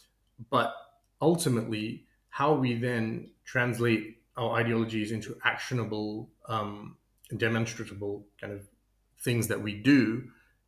but 0.49 0.73
ultimately, 1.21 2.05
how 2.29 2.53
we 2.55 2.73
then 2.73 3.29
translate 3.45 4.17
our 4.35 4.51
ideologies 4.61 5.11
into 5.11 5.37
actionable, 5.45 6.31
um, 6.49 6.97
demonstrable 7.37 8.25
kind 8.41 8.51
of 8.53 8.61
things 9.21 9.47
that 9.47 9.61
we 9.61 9.75
do 9.75 10.23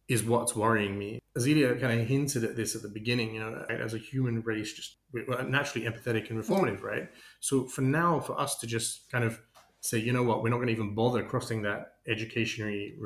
is 0.08 0.24
what's 0.24 0.56
worrying 0.56 0.98
me. 0.98 1.20
Azealia 1.38 1.80
kind 1.80 2.00
of 2.00 2.08
hinted 2.08 2.44
at 2.44 2.56
this 2.56 2.76
at 2.76 2.82
the 2.82 2.90
beginning, 2.90 3.34
you 3.34 3.40
know, 3.40 3.66
as 3.70 3.94
a 3.94 3.98
human 3.98 4.42
race, 4.42 4.74
just 4.74 4.98
we're 5.12 5.42
naturally 5.44 5.88
empathetic 5.88 6.30
and 6.30 6.42
reformative, 6.42 6.82
right? 6.82 7.10
So 7.40 7.66
for 7.68 7.82
now, 7.82 8.20
for 8.20 8.40
us 8.40 8.58
to 8.60 8.68
just 8.68 9.12
kind 9.12 9.24
of 9.24 9.42
say, 9.82 9.98
you 9.98 10.14
know 10.14 10.24
what, 10.24 10.44
we're 10.44 10.50
not 10.50 10.58
going 10.58 10.68
to 10.68 10.74
even 10.74 10.96
bother 10.96 11.24
crossing 11.24 11.62
that 11.64 11.94
educationary, 12.08 12.98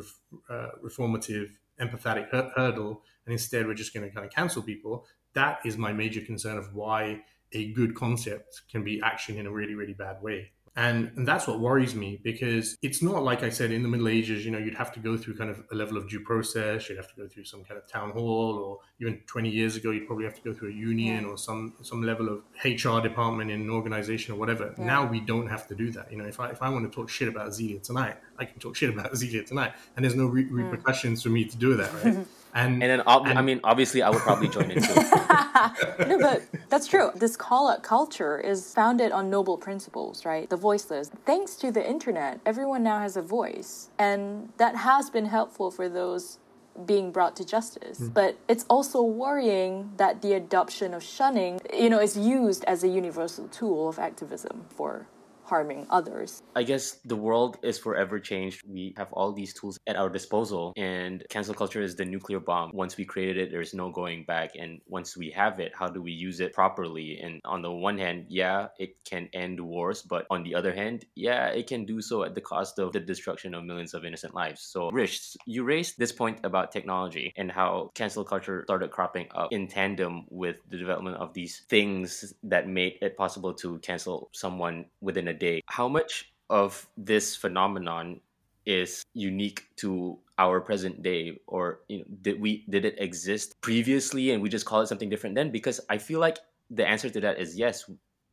uh, 0.49 0.67
reformative, 0.83 1.49
empathetic 1.79 2.29
hur- 2.29 2.51
hurdle, 2.55 3.01
and 3.25 3.33
instead 3.33 3.65
we're 3.65 3.73
just 3.73 3.93
going 3.93 4.07
to 4.07 4.13
kind 4.13 4.25
of 4.25 4.31
cancel 4.33 4.61
people. 4.61 5.05
That 5.33 5.59
is 5.65 5.77
my 5.77 5.93
major 5.93 6.21
concern 6.21 6.57
of 6.57 6.73
why 6.73 7.21
a 7.53 7.71
good 7.73 7.95
concept 7.95 8.61
can 8.71 8.83
be 8.83 9.01
actioned 9.01 9.37
in 9.37 9.45
a 9.45 9.51
really, 9.51 9.75
really 9.75 9.93
bad 9.93 10.21
way. 10.21 10.51
And, 10.79 11.11
and 11.17 11.27
that's 11.27 11.45
what 11.45 11.59
worries 11.59 11.93
me 11.93 12.21
because 12.23 12.77
it's 12.81 13.01
not 13.03 13.21
like 13.21 13.43
I 13.43 13.49
said 13.49 13.71
in 13.71 13.83
the 13.83 13.89
Middle 13.89 14.07
Ages, 14.07 14.45
you 14.45 14.51
know, 14.51 14.57
you'd 14.57 14.75
have 14.75 14.93
to 14.93 15.01
go 15.01 15.17
through 15.17 15.35
kind 15.35 15.49
of 15.49 15.61
a 15.73 15.75
level 15.75 15.97
of 15.97 16.09
due 16.09 16.21
process, 16.21 16.87
you'd 16.87 16.95
have 16.95 17.13
to 17.13 17.15
go 17.21 17.27
through 17.27 17.43
some 17.43 17.65
kind 17.65 17.77
of 17.77 17.85
town 17.85 18.11
hall, 18.11 18.55
or 18.57 18.77
even 19.01 19.19
20 19.27 19.49
years 19.49 19.75
ago, 19.75 19.91
you'd 19.91 20.07
probably 20.07 20.23
have 20.23 20.35
to 20.35 20.41
go 20.41 20.53
through 20.53 20.69
a 20.69 20.73
union 20.73 21.25
or 21.25 21.37
some 21.37 21.73
some 21.81 22.01
level 22.01 22.29
of 22.29 22.43
HR 22.63 23.01
department 23.01 23.51
in 23.51 23.59
an 23.59 23.69
organization 23.69 24.33
or 24.33 24.37
whatever. 24.37 24.73
Now 24.77 25.05
we 25.05 25.19
don't 25.19 25.47
have 25.47 25.67
to 25.67 25.75
do 25.75 25.91
that. 25.91 26.09
You 26.13 26.17
know, 26.17 26.25
if 26.25 26.39
I 26.39 26.49
if 26.51 26.61
I 26.61 26.69
want 26.69 26.89
to 26.89 26.95
talk 26.95 27.09
shit 27.09 27.27
about 27.27 27.49
Azealia 27.49 27.83
tonight, 27.83 28.15
I 28.37 28.45
can 28.45 28.57
talk 28.59 28.77
shit 28.77 28.89
about 28.89 29.11
Azealia 29.13 29.45
tonight, 29.45 29.73
and 29.97 30.05
there's 30.05 30.15
no 30.15 30.27
re- 30.27 30.45
hmm. 30.45 30.61
repercussions 30.61 31.23
for 31.23 31.29
me 31.29 31.43
to 31.43 31.57
do 31.57 31.75
that, 31.75 31.91
right? 31.95 32.25
And 32.51 32.81
And 32.81 32.89
then, 32.91 33.01
ob- 33.01 33.27
And- 33.27 33.37
I 33.37 33.43
mean, 33.43 33.59
obviously, 33.63 34.01
I 34.01 34.09
would 34.09 34.21
probably 34.21 34.47
join 34.47 34.71
in 34.71 34.81
too. 34.81 34.93
no, 36.07 36.17
but 36.19 36.43
that's 36.69 36.87
true. 36.87 37.11
This 37.15 37.35
call 37.35 37.69
out 37.69 37.83
culture 37.83 38.39
is 38.39 38.73
founded 38.73 39.11
on 39.11 39.29
noble 39.29 39.57
principles, 39.57 40.25
right? 40.25 40.49
The 40.49 40.57
voiceless. 40.57 41.09
Thanks 41.25 41.55
to 41.57 41.71
the 41.71 41.87
internet, 41.87 42.39
everyone 42.45 42.83
now 42.83 42.99
has 42.99 43.17
a 43.17 43.21
voice. 43.21 43.89
And 43.97 44.49
that 44.57 44.75
has 44.75 45.09
been 45.09 45.25
helpful 45.25 45.71
for 45.71 45.89
those 45.89 46.39
being 46.85 47.11
brought 47.11 47.35
to 47.35 47.45
justice. 47.45 47.99
Mm. 47.99 48.13
But 48.13 48.37
it's 48.47 48.65
also 48.69 49.01
worrying 49.01 49.91
that 49.97 50.21
the 50.21 50.33
adoption 50.33 50.93
of 50.93 51.03
shunning, 51.03 51.59
you 51.73 51.89
know, 51.89 51.99
is 51.99 52.17
used 52.17 52.63
as 52.65 52.83
a 52.83 52.87
universal 52.87 53.47
tool 53.49 53.89
of 53.89 53.99
activism 53.99 54.65
for 54.69 55.07
harming 55.49 55.87
others. 55.89 56.41
I 56.55 56.63
guess 56.63 56.99
the 57.03 57.15
world 57.15 57.57
is 57.63 57.77
forever 57.77 58.19
changed. 58.19 58.63
We 58.67 58.93
have 58.97 59.11
all 59.13 59.33
these 59.33 59.53
tools 59.53 59.79
at 59.87 59.95
our 59.95 60.09
disposal, 60.09 60.73
and 60.77 61.23
cancel 61.29 61.53
culture 61.53 61.81
is 61.81 61.95
the 61.95 62.05
nuclear 62.05 62.39
bomb. 62.39 62.71
Once 62.73 62.95
we 62.97 63.05
created 63.05 63.37
it, 63.37 63.51
there's 63.51 63.73
no 63.73 63.89
going 63.89 64.25
back. 64.25 64.51
And 64.55 64.79
once 64.87 65.17
we 65.17 65.31
have 65.31 65.59
it, 65.59 65.71
how 65.75 65.87
do 65.87 66.01
we 66.01 66.11
use 66.11 66.39
it 66.39 66.53
properly? 66.53 67.19
And 67.19 67.41
on 67.45 67.61
the 67.61 67.71
one 67.71 67.97
hand, 67.97 68.25
yeah, 68.29 68.67
it 68.77 68.95
can 69.03 69.29
end 69.33 69.59
wars, 69.59 70.01
but 70.01 70.25
on 70.29 70.43
the 70.43 70.55
other 70.55 70.73
hand, 70.73 71.05
yeah, 71.15 71.47
it 71.47 71.67
can 71.67 71.85
do 71.85 72.01
so 72.01 72.23
at 72.23 72.35
the 72.35 72.41
cost 72.41 72.79
of 72.79 72.93
the 72.93 72.99
destruction 72.99 73.53
of 73.53 73.63
millions 73.63 73.93
of 73.93 74.05
innocent 74.05 74.35
lives. 74.35 74.61
So, 74.61 74.89
Rish, 74.91 75.35
you 75.45 75.63
raised 75.63 75.97
this 75.97 76.11
point 76.11 76.39
about 76.43 76.71
technology 76.71 77.33
and 77.35 77.51
how 77.51 77.91
cancel 77.95 78.23
culture 78.23 78.63
started 78.65 78.91
cropping 78.91 79.27
up 79.33 79.51
in 79.51 79.67
tandem 79.67 80.25
with 80.29 80.57
the 80.69 80.77
development 80.77 81.17
of 81.17 81.33
these 81.33 81.63
things 81.69 82.33
that 82.43 82.67
made 82.67 82.97
it 83.01 83.17
possible 83.17 83.53
to 83.55 83.79
cancel 83.79 84.29
someone 84.33 84.85
within 85.01 85.27
a 85.27 85.33
day. 85.39 85.61
How 85.65 85.87
much 85.87 86.31
of 86.49 86.87
this 86.97 87.35
phenomenon 87.35 88.21
is 88.65 89.03
unique 89.13 89.67
to 89.77 90.17
our 90.37 90.61
present 90.61 91.01
day? 91.01 91.39
Or 91.47 91.81
you 91.87 91.99
know 91.99 92.05
did 92.21 92.39
we 92.39 92.65
did 92.69 92.85
it 92.85 92.95
exist 92.99 93.59
previously 93.61 94.31
and 94.31 94.41
we 94.41 94.49
just 94.49 94.65
call 94.65 94.81
it 94.81 94.87
something 94.87 95.09
different 95.09 95.35
then? 95.35 95.51
Because 95.51 95.79
i 95.89 95.97
feel 95.97 96.19
like 96.19 96.37
the 96.69 96.87
answer 96.87 97.09
to 97.09 97.19
that 97.21 97.39
is 97.39 97.57
yes. 97.57 97.89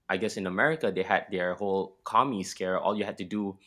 I 0.09 0.17
guess 0.17 0.37
in 0.37 0.47
america 0.47 0.93
they 0.95 1.03
had 1.03 1.27
their 1.31 1.55
whole 1.55 1.97
commie 2.05 2.45
scare. 2.45 2.79
All 2.79 2.97
you 2.97 3.05
had 3.05 3.19
to 3.19 3.25
do 3.25 3.59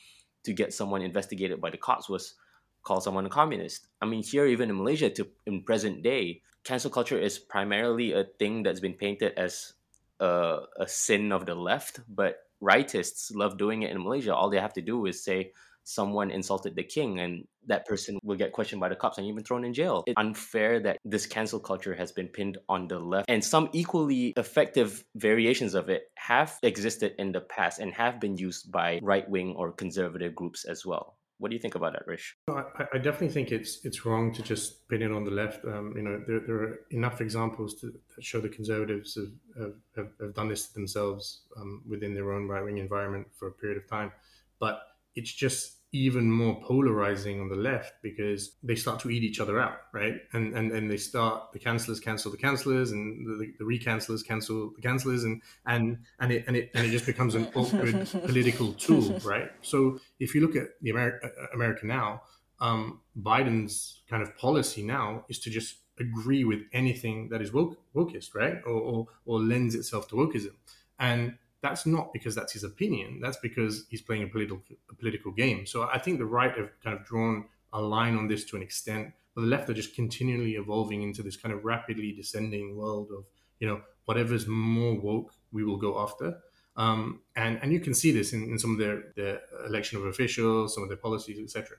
to 0.43 0.53
get 0.53 0.73
someone 0.73 1.01
investigated 1.01 1.59
by 1.59 1.69
the 1.69 1.77
cops 1.77 2.07
was 2.07 2.35
call 2.83 3.01
someone 3.01 3.25
a 3.25 3.29
communist. 3.29 3.87
I 4.01 4.05
mean 4.05 4.23
here 4.23 4.45
even 4.45 4.69
in 4.69 4.77
malaysia 4.77 5.09
to 5.09 5.27
in 5.45 5.63
present 5.63 6.01
day 6.01 6.41
cancel 6.63 6.91
culture 6.91 7.17
is 7.17 7.39
primarily 7.39 8.13
a 8.13 8.23
thing 8.23 8.63
that's 8.63 8.79
been 8.79 8.93
painted 8.93 9.33
as 9.37 9.73
a, 10.19 10.59
a 10.77 10.87
sin 10.87 11.31
of 11.31 11.45
the 11.45 11.55
left 11.55 11.99
but 12.07 12.48
rightists 12.61 13.31
love 13.33 13.57
doing 13.57 13.83
it 13.83 13.91
in 13.91 14.03
Malaysia. 14.03 14.35
All 14.35 14.49
they 14.49 14.59
have 14.59 14.73
to 14.73 14.81
do 14.81 15.05
is 15.05 15.23
say 15.23 15.51
someone 15.83 16.29
insulted 16.29 16.75
the 16.75 16.83
king 16.83 17.19
and 17.19 17.47
that 17.65 17.85
person 17.87 18.19
will 18.23 18.37
get 18.37 18.51
questioned 18.51 18.79
by 18.79 18.89
the 18.89 18.95
cops 18.95 19.17
and 19.17 19.27
even 19.27 19.43
thrown 19.43 19.65
in 19.65 19.73
jail. 19.73 20.03
It's 20.05 20.15
unfair 20.17 20.79
that 20.81 20.97
this 21.03 21.25
cancel 21.25 21.59
culture 21.59 21.95
has 21.95 22.11
been 22.11 22.27
pinned 22.27 22.57
on 22.67 22.87
the 22.87 22.99
left 22.99 23.29
and 23.29 23.43
some 23.43 23.69
equally 23.73 24.33
effective 24.37 25.03
variations 25.15 25.73
of 25.73 25.89
it 25.89 26.03
have 26.15 26.57
existed 26.63 27.13
in 27.17 27.31
the 27.31 27.41
past 27.41 27.79
and 27.79 27.93
have 27.93 28.19
been 28.19 28.37
used 28.37 28.71
by 28.71 28.99
right-wing 29.01 29.55
or 29.57 29.71
conservative 29.71 30.35
groups 30.35 30.65
as 30.65 30.85
well. 30.85 31.18
What 31.39 31.49
do 31.49 31.55
you 31.55 31.61
think 31.61 31.75
about 31.75 31.93
that, 31.93 32.05
Rish? 32.05 32.35
I, 32.49 32.63
I, 32.93 32.97
definitely 32.97 33.29
think 33.29 33.53
it's 33.53 33.85
it's 33.85 34.05
wrong 34.05 34.33
to 34.33 34.43
just 34.43 34.87
pin 34.89 35.01
it 35.01 35.11
on 35.11 35.23
the 35.23 35.31
left. 35.31 35.63
Um, 35.63 35.93
you 35.95 36.03
know, 36.03 36.21
there, 36.27 36.41
there, 36.41 36.55
are 36.57 36.79
enough 36.91 37.21
examples 37.21 37.75
to, 37.75 37.87
that 37.87 38.23
show 38.23 38.41
the 38.41 38.49
conservatives 38.49 39.17
have, 39.57 39.73
have, 39.95 40.11
have 40.19 40.33
done 40.35 40.49
this 40.49 40.67
to 40.67 40.73
themselves 40.73 41.43
um, 41.55 41.81
within 41.87 42.13
their 42.13 42.33
own 42.33 42.49
right 42.49 42.63
wing 42.63 42.77
environment 42.77 43.25
for 43.37 43.47
a 43.47 43.51
period 43.51 43.77
of 43.77 43.87
time. 43.89 44.11
But 44.59 44.81
it's 45.15 45.31
just 45.31 45.77
even 45.91 46.31
more 46.31 46.61
polarizing 46.61 47.41
on 47.41 47.49
the 47.49 47.55
left 47.55 47.93
because 48.03 48.51
they 48.61 48.75
start 48.75 48.99
to 48.99 49.09
eat 49.09 49.23
each 49.23 49.39
other 49.39 49.59
out, 49.59 49.79
right? 49.91 50.15
And 50.33 50.55
and, 50.55 50.71
and 50.71 50.89
they 50.89 50.97
start 50.97 51.51
the 51.51 51.59
cancelers 51.59 52.01
cancel 52.01 52.31
the 52.31 52.37
cancelers 52.37 52.91
and 52.91 53.25
the, 53.25 53.53
the 53.57 53.65
recancelers 53.65 54.25
cancel 54.25 54.71
the 54.75 54.81
cancelers 54.81 55.23
and 55.23 55.41
and 55.65 55.97
and 56.19 56.31
it 56.31 56.43
and 56.47 56.55
it 56.55 56.69
and 56.75 56.85
it 56.85 56.91
just 56.91 57.07
becomes 57.07 57.33
an 57.33 57.47
awkward 57.55 58.07
political 58.25 58.73
tool, 58.73 59.19
right? 59.23 59.49
So 59.61 59.99
if 60.19 60.35
you 60.35 60.41
look 60.41 60.55
at 60.55 60.67
the 60.81 60.91
America, 60.91 61.27
uh, 61.27 61.47
America 61.55 61.87
now, 61.87 62.21
um, 62.59 63.01
Biden's 63.19 64.01
kind 64.07 64.21
of 64.21 64.37
policy 64.37 64.83
now 64.83 65.25
is 65.27 65.39
to 65.39 65.49
just 65.49 65.77
agree 65.99 66.43
with 66.43 66.61
anything 66.71 67.29
that 67.29 67.41
is 67.41 67.51
woke, 67.51 67.77
wokist, 67.95 68.35
right? 68.35 68.57
Or, 68.65 68.73
or 68.73 69.07
or 69.25 69.39
lends 69.39 69.73
itself 69.73 70.07
to 70.09 70.15
wokeism, 70.15 70.53
and 70.99 71.37
that's 71.61 71.85
not 71.85 72.13
because 72.13 72.35
that's 72.35 72.53
his 72.53 72.63
opinion. 72.63 73.19
That's 73.21 73.37
because 73.37 73.85
he's 73.89 74.01
playing 74.01 74.23
a 74.23 74.27
political 74.27 74.61
a 74.89 74.95
political 74.95 75.31
game. 75.31 75.65
So 75.65 75.83
I 75.83 75.99
think 75.99 76.17
the 76.19 76.25
right 76.25 76.55
have 76.57 76.71
kind 76.83 76.97
of 76.97 77.05
drawn 77.05 77.45
a 77.73 77.81
line 77.81 78.15
on 78.15 78.27
this 78.27 78.45
to 78.45 78.55
an 78.55 78.61
extent, 78.61 79.11
but 79.35 79.41
the 79.41 79.47
left 79.47 79.69
are 79.69 79.73
just 79.73 79.95
continually 79.95 80.55
evolving 80.55 81.03
into 81.03 81.21
this 81.21 81.37
kind 81.37 81.53
of 81.53 81.65
rapidly 81.65 82.11
descending 82.11 82.77
world 82.77 83.09
of 83.15 83.25
you 83.59 83.67
know 83.67 83.81
whatever's 84.05 84.47
more 84.47 84.95
woke, 84.99 85.33
we 85.51 85.63
will 85.63 85.77
go 85.77 86.01
after. 86.01 86.39
Um, 86.77 87.21
and 87.35 87.59
and 87.61 87.73
you 87.73 87.79
can 87.79 87.93
see 87.93 88.11
this 88.11 88.31
in, 88.33 88.43
in 88.43 88.57
some 88.57 88.71
of 88.71 88.77
their 88.77 89.03
their 89.15 89.41
election 89.67 89.99
of 89.99 90.05
officials, 90.05 90.73
some 90.73 90.83
of 90.83 90.89
their 90.89 90.97
policies, 90.97 91.39
etc. 91.39 91.77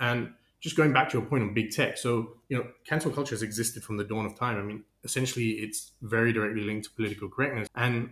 And 0.00 0.34
just 0.60 0.76
going 0.76 0.92
back 0.92 1.08
to 1.10 1.18
your 1.18 1.26
point 1.26 1.42
on 1.42 1.54
big 1.54 1.70
tech, 1.70 1.96
so 1.96 2.34
you 2.48 2.56
know, 2.56 2.66
cancel 2.84 3.10
culture 3.10 3.34
has 3.34 3.42
existed 3.42 3.84
from 3.84 3.96
the 3.96 4.04
dawn 4.04 4.26
of 4.26 4.36
time. 4.36 4.58
I 4.58 4.62
mean, 4.62 4.84
essentially, 5.04 5.50
it's 5.64 5.92
very 6.02 6.32
directly 6.32 6.62
linked 6.62 6.86
to 6.86 6.90
political 6.92 7.28
correctness, 7.28 7.68
and 7.74 8.10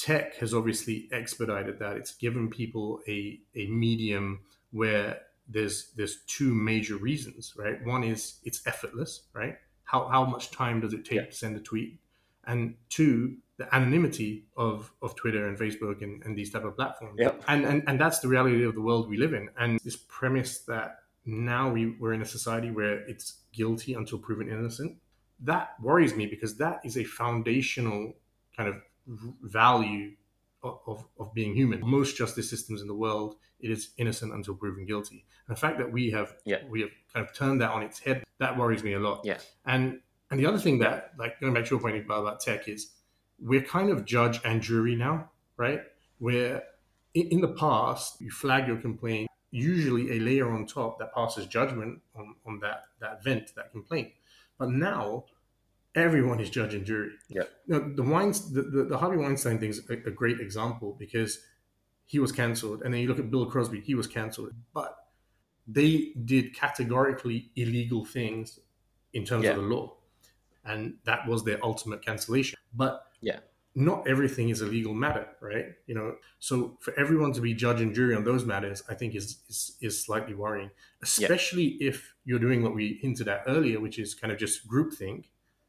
tech 0.00 0.36
has 0.36 0.54
obviously 0.54 1.08
expedited 1.12 1.78
that. 1.78 1.96
It's 1.96 2.14
given 2.14 2.48
people 2.48 3.00
a, 3.06 3.38
a 3.54 3.66
medium 3.66 4.40
where 4.70 5.20
there's 5.46 5.92
there's 5.96 6.22
two 6.26 6.54
major 6.54 6.96
reasons, 6.96 7.54
right? 7.56 7.84
One 7.84 8.02
is 8.02 8.38
it's 8.44 8.66
effortless, 8.66 9.22
right? 9.34 9.56
How, 9.84 10.08
how 10.08 10.24
much 10.24 10.50
time 10.52 10.80
does 10.80 10.94
it 10.94 11.04
take 11.04 11.18
yeah. 11.18 11.26
to 11.26 11.32
send 11.32 11.56
a 11.56 11.60
tweet? 11.60 12.00
And 12.46 12.76
two, 12.88 13.36
the 13.58 13.72
anonymity 13.74 14.46
of, 14.56 14.90
of 15.02 15.14
Twitter 15.16 15.46
and 15.48 15.58
Facebook 15.58 16.00
and, 16.02 16.22
and 16.24 16.36
these 16.36 16.50
type 16.50 16.64
of 16.64 16.76
platforms. 16.76 17.16
Yep. 17.18 17.44
And, 17.48 17.66
and 17.66 17.82
and 17.86 18.00
that's 18.00 18.20
the 18.20 18.28
reality 18.28 18.64
of 18.64 18.74
the 18.74 18.80
world 18.80 19.08
we 19.08 19.18
live 19.18 19.34
in. 19.34 19.50
And 19.58 19.78
this 19.84 19.96
premise 19.96 20.60
that 20.60 21.00
now 21.26 21.70
we, 21.70 21.96
we're 22.00 22.14
in 22.14 22.22
a 22.22 22.26
society 22.26 22.70
where 22.70 23.00
it's 23.06 23.40
guilty 23.52 23.92
until 23.94 24.18
proven 24.18 24.48
innocent, 24.48 24.96
that 25.40 25.74
worries 25.82 26.14
me 26.14 26.26
because 26.26 26.56
that 26.56 26.80
is 26.84 26.96
a 26.96 27.04
foundational 27.04 28.14
kind 28.56 28.68
of 28.68 28.76
value 29.06 30.12
of, 30.62 31.04
of 31.18 31.34
being 31.34 31.54
human. 31.54 31.80
Most 31.82 32.16
justice 32.16 32.48
systems 32.48 32.82
in 32.82 32.88
the 32.88 32.94
world, 32.94 33.36
it 33.60 33.70
is 33.70 33.90
innocent 33.96 34.32
until 34.32 34.54
proven 34.54 34.86
guilty. 34.86 35.24
And 35.46 35.56
the 35.56 35.60
fact 35.60 35.78
that 35.78 35.90
we 35.90 36.10
have 36.10 36.34
yeah. 36.44 36.58
we 36.68 36.82
have 36.82 36.90
kind 37.12 37.26
of 37.26 37.34
turned 37.34 37.60
that 37.60 37.70
on 37.70 37.82
its 37.82 37.98
head, 37.98 38.24
that 38.38 38.56
worries 38.56 38.82
me 38.82 38.94
a 38.94 39.00
lot. 39.00 39.22
Yeah. 39.24 39.38
And 39.64 40.00
and 40.30 40.38
the 40.38 40.46
other 40.46 40.58
thing 40.58 40.78
that, 40.78 41.12
like 41.18 41.40
going 41.40 41.54
back 41.54 41.64
to 41.64 41.70
your 41.70 41.80
point 41.80 41.96
about, 41.96 42.20
about 42.20 42.40
tech, 42.40 42.68
is 42.68 42.92
we're 43.40 43.62
kind 43.62 43.90
of 43.90 44.04
judge 44.04 44.40
and 44.44 44.60
jury 44.62 44.94
now, 44.94 45.30
right? 45.56 45.82
Where 46.18 46.62
in, 47.14 47.28
in 47.28 47.40
the 47.40 47.48
past 47.48 48.20
you 48.20 48.30
flag 48.30 48.68
your 48.68 48.76
complaint, 48.76 49.28
usually 49.50 50.16
a 50.16 50.20
layer 50.20 50.50
on 50.50 50.66
top 50.66 50.98
that 50.98 51.12
passes 51.14 51.46
judgment 51.46 52.00
on, 52.14 52.36
on 52.46 52.60
that 52.60 52.84
that 53.00 53.24
vent, 53.24 53.54
that 53.56 53.72
complaint. 53.72 54.12
But 54.58 54.70
now 54.70 55.24
everyone 55.94 56.40
is 56.40 56.50
judge 56.50 56.74
and 56.74 56.84
jury. 56.84 57.10
Yeah. 57.28 57.44
Now, 57.66 57.80
the 57.80 58.02
Weins, 58.02 58.52
the, 58.52 58.62
the, 58.62 58.84
the 58.84 58.98
Harvey 58.98 59.16
Weinstein 59.16 59.58
thing 59.58 59.70
is 59.70 59.82
a, 59.90 59.94
a, 59.94 60.10
great 60.10 60.40
example 60.40 60.96
because 60.98 61.40
he 62.06 62.18
was 62.18 62.32
canceled, 62.32 62.82
and 62.82 62.92
then 62.92 63.00
you 63.00 63.08
look 63.08 63.18
at 63.18 63.30
Bill 63.30 63.50
Cosby, 63.50 63.80
he 63.80 63.94
was 63.94 64.06
canceled, 64.06 64.52
but 64.74 64.96
they 65.66 66.12
did 66.24 66.54
categorically 66.54 67.50
illegal 67.56 68.04
things 68.04 68.58
in 69.12 69.24
terms 69.24 69.44
yeah. 69.44 69.50
of 69.50 69.56
the 69.56 69.62
law, 69.62 69.96
and 70.64 70.94
that 71.04 71.26
was 71.26 71.44
their 71.44 71.64
ultimate 71.64 72.04
cancellation. 72.04 72.58
But 72.74 73.06
yeah. 73.20 73.40
Not 73.76 74.08
everything 74.08 74.48
is 74.48 74.62
a 74.62 74.66
legal 74.66 74.94
matter, 74.94 75.28
right? 75.40 75.66
You 75.86 75.94
know, 75.94 76.16
so 76.40 76.76
for 76.80 76.92
everyone 76.98 77.32
to 77.34 77.40
be 77.40 77.54
judge 77.54 77.80
and 77.80 77.94
jury 77.94 78.16
on 78.16 78.24
those 78.24 78.44
matters, 78.44 78.82
I 78.88 78.94
think 78.94 79.14
is 79.14 79.38
is, 79.48 79.76
is 79.80 80.04
slightly 80.04 80.34
worrying, 80.34 80.70
especially 81.04 81.76
yeah. 81.78 81.90
if 81.90 82.12
you're 82.24 82.40
doing 82.40 82.64
what 82.64 82.74
we 82.74 82.98
hinted 83.00 83.28
at 83.28 83.44
earlier, 83.46 83.78
which 83.78 84.00
is 84.00 84.12
kind 84.12 84.32
of 84.32 84.40
just 84.40 84.68
groupthink 84.68 85.26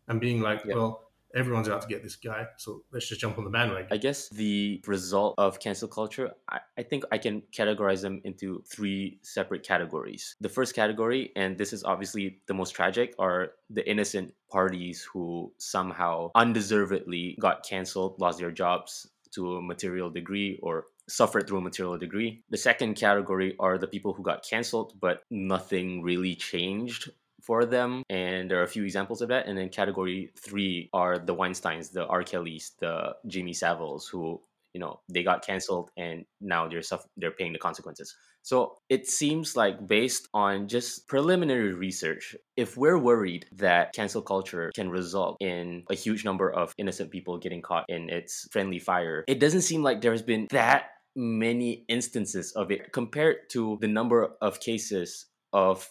and 0.07 0.19
being 0.19 0.41
like, 0.41 0.61
yeah. 0.65 0.75
well, 0.75 1.11
everyone's 1.35 1.69
out 1.69 1.81
to 1.81 1.87
get 1.87 2.03
this 2.03 2.15
guy, 2.15 2.45
so 2.57 2.83
let's 2.91 3.07
just 3.07 3.21
jump 3.21 3.37
on 3.37 3.43
the 3.43 3.49
bandwagon. 3.49 3.87
I 3.91 3.97
guess 3.97 4.29
the 4.29 4.81
result 4.87 5.35
of 5.37 5.59
cancel 5.59 5.87
culture, 5.87 6.31
I, 6.49 6.59
I 6.77 6.83
think 6.83 7.03
I 7.11 7.17
can 7.17 7.43
categorize 7.55 8.01
them 8.01 8.21
into 8.23 8.63
three 8.67 9.19
separate 9.21 9.63
categories. 9.63 10.35
The 10.41 10.49
first 10.49 10.75
category, 10.75 11.31
and 11.35 11.57
this 11.57 11.73
is 11.73 11.83
obviously 11.83 12.41
the 12.47 12.53
most 12.53 12.71
tragic, 12.71 13.13
are 13.19 13.51
the 13.69 13.89
innocent 13.89 14.33
parties 14.49 15.07
who 15.11 15.51
somehow 15.57 16.31
undeservedly 16.35 17.37
got 17.39 17.65
canceled, 17.65 18.19
lost 18.19 18.39
their 18.39 18.51
jobs 18.51 19.07
to 19.31 19.55
a 19.55 19.61
material 19.61 20.09
degree, 20.09 20.59
or 20.61 20.87
suffered 21.07 21.47
through 21.47 21.59
a 21.59 21.61
material 21.61 21.97
degree. 21.97 22.43
The 22.49 22.57
second 22.57 22.95
category 22.95 23.55
are 23.59 23.77
the 23.77 23.87
people 23.87 24.13
who 24.13 24.23
got 24.23 24.45
canceled, 24.47 24.93
but 24.99 25.23
nothing 25.29 26.03
really 26.03 26.35
changed 26.35 27.09
for 27.41 27.65
them. 27.65 28.03
And 28.09 28.49
there 28.49 28.59
are 28.59 28.63
a 28.63 28.67
few 28.67 28.83
examples 28.83 29.21
of 29.21 29.29
that. 29.29 29.47
And 29.47 29.57
then 29.57 29.69
category 29.69 30.31
three 30.37 30.89
are 30.93 31.17
the 31.17 31.35
Weinsteins, 31.35 31.91
the 31.91 32.05
R. 32.07 32.23
Kellys, 32.23 32.71
the 32.79 33.15
Jimmy 33.27 33.53
Saviles, 33.53 34.07
who 34.07 34.41
you 34.73 34.79
know 34.79 34.99
they 35.09 35.23
got 35.23 35.45
canceled 35.45 35.91
and 35.97 36.25
now 36.39 36.67
they're 36.67 36.81
suff- 36.81 37.07
they're 37.17 37.31
paying 37.31 37.53
the 37.53 37.59
consequences 37.59 38.15
so 38.41 38.77
it 38.89 39.07
seems 39.07 39.55
like 39.55 39.85
based 39.85 40.27
on 40.33 40.67
just 40.67 41.07
preliminary 41.07 41.73
research 41.73 42.35
if 42.55 42.77
we're 42.77 42.97
worried 42.97 43.45
that 43.51 43.93
cancel 43.93 44.21
culture 44.21 44.71
can 44.73 44.89
result 44.89 45.37
in 45.39 45.83
a 45.89 45.95
huge 45.95 46.23
number 46.23 46.51
of 46.51 46.73
innocent 46.77 47.11
people 47.11 47.37
getting 47.37 47.61
caught 47.61 47.85
in 47.89 48.09
its 48.09 48.47
friendly 48.51 48.79
fire 48.79 49.23
it 49.27 49.39
doesn't 49.39 49.61
seem 49.61 49.83
like 49.83 50.01
there's 50.01 50.21
been 50.21 50.47
that 50.51 50.91
many 51.15 51.83
instances 51.89 52.53
of 52.53 52.71
it 52.71 52.93
compared 52.93 53.49
to 53.49 53.77
the 53.81 53.87
number 53.87 54.29
of 54.41 54.59
cases 54.59 55.25
of 55.51 55.89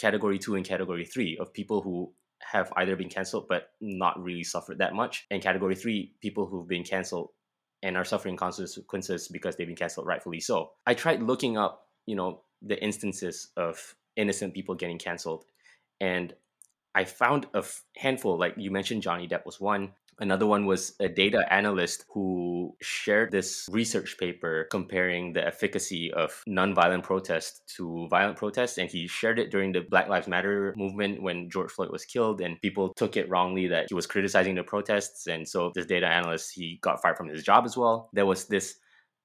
category 0.00 0.38
2 0.38 0.56
and 0.56 0.64
category 0.64 1.04
3 1.04 1.38
of 1.40 1.52
people 1.52 1.82
who 1.82 2.12
have 2.52 2.72
either 2.76 2.96
been 2.96 3.10
canceled 3.10 3.46
but 3.48 3.70
not 3.80 4.22
really 4.22 4.44
suffered 4.44 4.78
that 4.78 4.94
much. 4.94 5.26
And 5.30 5.42
category 5.42 5.74
3 5.74 6.14
people 6.20 6.46
who've 6.46 6.68
been 6.68 6.84
canceled 6.84 7.30
and 7.82 7.96
are 7.96 8.04
suffering 8.04 8.36
consequences 8.36 9.28
because 9.28 9.56
they've 9.56 9.66
been 9.66 9.76
canceled 9.76 10.06
rightfully 10.06 10.40
so. 10.40 10.70
I 10.86 10.94
tried 10.94 11.22
looking 11.22 11.56
up 11.56 11.86
you 12.06 12.16
know 12.16 12.42
the 12.62 12.82
instances 12.82 13.48
of 13.56 13.94
innocent 14.16 14.54
people 14.54 14.74
getting 14.74 14.98
canceled. 14.98 15.44
And 16.00 16.34
i 16.94 17.04
found 17.04 17.46
a 17.54 17.58
f- 17.58 17.84
handful 17.96 18.38
like 18.38 18.54
you 18.56 18.70
mentioned 18.70 19.02
johnny 19.02 19.28
depp 19.28 19.46
was 19.46 19.60
one 19.60 19.92
Another 20.20 20.46
one 20.46 20.66
was 20.66 20.94
a 21.00 21.08
data 21.08 21.50
analyst 21.52 22.04
who 22.12 22.76
shared 22.82 23.32
this 23.32 23.68
research 23.72 24.18
paper 24.18 24.68
comparing 24.70 25.32
the 25.32 25.46
efficacy 25.46 26.12
of 26.12 26.42
nonviolent 26.46 27.02
protest 27.02 27.62
to 27.76 28.06
violent 28.08 28.36
protest. 28.36 28.76
And 28.76 28.90
he 28.90 29.06
shared 29.06 29.38
it 29.38 29.50
during 29.50 29.72
the 29.72 29.80
Black 29.80 30.08
Lives 30.08 30.28
Matter 30.28 30.74
movement 30.76 31.22
when 31.22 31.48
George 31.48 31.72
Floyd 31.72 31.90
was 31.90 32.04
killed. 32.04 32.42
And 32.42 32.60
people 32.60 32.92
took 32.94 33.16
it 33.16 33.30
wrongly 33.30 33.66
that 33.68 33.86
he 33.88 33.94
was 33.94 34.06
criticizing 34.06 34.54
the 34.54 34.62
protests. 34.62 35.26
And 35.26 35.48
so 35.48 35.72
this 35.74 35.86
data 35.86 36.06
analyst, 36.06 36.52
he 36.54 36.78
got 36.82 37.00
fired 37.00 37.16
from 37.16 37.28
his 37.28 37.42
job 37.42 37.64
as 37.64 37.76
well. 37.76 38.10
There 38.12 38.26
was 38.26 38.46
this 38.46 38.76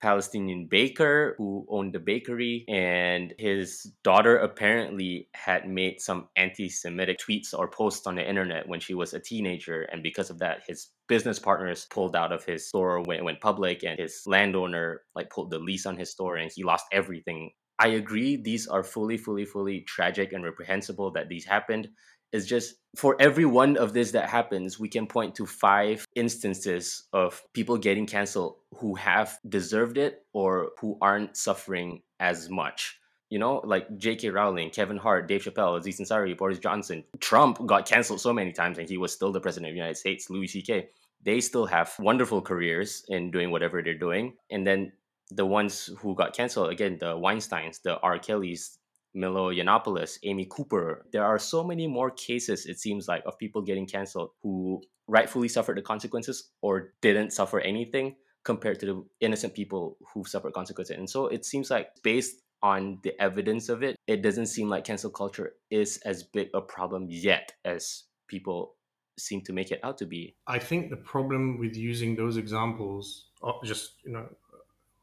Palestinian 0.05 0.67
baker 0.69 1.33
who 1.39 1.65
owned 1.67 1.95
a 1.95 2.00
bakery, 2.00 2.63
and 2.67 3.33
his 3.39 3.91
daughter 4.03 4.38
apparently 4.38 5.27
had 5.33 5.67
made 5.67 6.00
some 6.00 6.27
anti 6.35 6.69
Semitic 6.69 7.17
tweets 7.17 7.57
or 7.57 7.67
posts 7.67 8.05
on 8.05 8.13
the 8.13 8.29
internet 8.29 8.67
when 8.67 8.79
she 8.79 8.93
was 8.93 9.15
a 9.15 9.19
teenager. 9.19 9.81
And 9.91 10.03
because 10.03 10.29
of 10.29 10.38
that, 10.38 10.62
his 10.67 10.91
business 11.07 11.39
partners 11.39 11.88
pulled 11.89 12.15
out 12.15 12.31
of 12.31 12.45
his 12.45 12.67
store 12.67 13.01
when 13.01 13.17
it 13.17 13.24
went 13.24 13.41
public, 13.41 13.83
and 13.83 13.97
his 13.97 14.21
landowner 14.27 15.01
like 15.15 15.31
pulled 15.31 15.50
the 15.50 15.57
lease 15.57 15.88
on 15.88 15.97
his 15.97 16.12
store, 16.12 16.35
and 16.35 16.51
he 16.53 16.63
lost 16.63 16.85
everything. 16.91 17.50
I 17.79 17.88
agree, 17.88 18.38
these 18.38 18.67
are 18.67 18.83
fully, 18.83 19.17
fully, 19.17 19.45
fully 19.45 19.81
tragic 19.88 20.33
and 20.33 20.43
reprehensible 20.43 21.13
that 21.13 21.29
these 21.29 21.45
happened. 21.45 21.89
It's 22.35 22.45
just 22.45 22.75
for 22.97 23.15
every 23.17 23.45
one 23.45 23.77
of 23.77 23.93
this 23.93 24.11
that 24.11 24.29
happens, 24.29 24.77
we 24.77 24.89
can 24.89 25.07
point 25.07 25.35
to 25.35 25.45
five 25.45 26.05
instances 26.15 27.03
of 27.13 27.41
people 27.53 27.77
getting 27.77 28.05
canceled 28.05 28.57
who 28.75 28.95
have 28.95 29.39
deserved 29.47 29.97
it 29.97 30.25
or 30.33 30.71
who 30.81 30.97
aren't 31.01 31.37
suffering 31.37 32.01
as 32.19 32.49
much. 32.49 32.99
You 33.29 33.39
know, 33.39 33.61
like 33.63 33.97
J.K. 33.97 34.29
Rowling, 34.31 34.69
Kevin 34.69 34.97
Hart, 34.97 35.29
Dave 35.29 35.43
Chappelle, 35.43 35.77
Aziz 35.79 35.99
Ansari, 36.01 36.37
Boris 36.37 36.59
Johnson. 36.59 37.05
Trump 37.21 37.65
got 37.65 37.87
canceled 37.87 38.19
so 38.19 38.33
many 38.33 38.51
times 38.51 38.77
and 38.77 38.89
he 38.89 38.97
was 38.97 39.13
still 39.13 39.31
the 39.31 39.39
president 39.39 39.69
of 39.69 39.73
the 39.73 39.77
United 39.77 39.97
States. 39.97 40.29
Louis 40.29 40.47
C.K. 40.47 40.89
They 41.23 41.39
still 41.39 41.65
have 41.65 41.95
wonderful 41.99 42.41
careers 42.41 43.05
in 43.07 43.31
doing 43.31 43.49
whatever 43.49 43.81
they're 43.81 43.97
doing. 43.97 44.33
And 44.51 44.67
then 44.67 44.91
the 45.31 45.45
ones 45.45 45.89
who 45.99 46.15
got 46.15 46.35
canceled, 46.35 46.69
again, 46.69 46.97
the 46.99 47.15
Weinsteins, 47.15 47.81
the 47.81 47.97
R. 48.01 48.19
Kellys, 48.19 48.77
Milo 49.15 49.51
Yiannopoulos, 49.51 50.19
Amy 50.24 50.45
Cooper. 50.50 51.05
There 51.12 51.24
are 51.24 51.39
so 51.39 51.63
many 51.63 51.88
more 51.88 52.12
cases, 52.12 52.65
it 52.65 52.79
seems 52.79 53.07
like, 53.07 53.24
of 53.25 53.38
people 53.38 53.62
getting 53.62 53.88
canceled 53.88 54.31
who 54.43 54.81
rightfully 55.07 55.48
suffered 55.48 55.77
the 55.77 55.81
consequences 55.81 56.50
or 56.62 56.93
didn't 57.01 57.31
suffer 57.31 57.60
anything 57.60 58.15
compared 58.43 58.79
to 58.79 58.86
the 58.86 59.05
innocent 59.22 59.53
people 59.53 59.98
who 60.13 60.24
suffered 60.25 60.53
consequences. 60.53 60.98
And 60.98 61.10
so 61.10 61.27
it 61.27 61.45
seems 61.45 61.69
like 61.72 61.89
based 62.03 62.41
on 62.62 63.00
the 63.03 63.19
evidence 63.22 63.69
of 63.69 63.84
it, 63.84 63.95
it 64.07 64.22
doesn't 64.22 64.48
seem 64.48 64.69
like 64.69 64.86
cancel 64.86 65.10
culture 65.10 65.53
is 65.69 65.98
as 66.05 66.24
big 66.24 66.50
a 66.53 66.62
problem 66.62 67.07
yet 67.10 67.53
as 67.63 68.03
people 68.27 68.75
seem 69.17 69.41
to 69.41 69.53
make 69.53 69.72
it 69.72 69.79
out 69.84 69.98
to 69.98 70.05
be. 70.05 70.36
I 70.48 70.60
think 70.60 70.89
the 70.89 70.98
problem 70.98 71.57
with 71.57 71.75
using 71.75 72.15
those 72.15 72.38
examples, 72.38 73.27
uh, 73.43 73.53
just 73.63 73.93
you 74.03 74.12
know, 74.12 74.27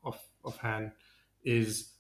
off 0.04 0.22
offhand, 0.44 0.92
is 1.44 1.91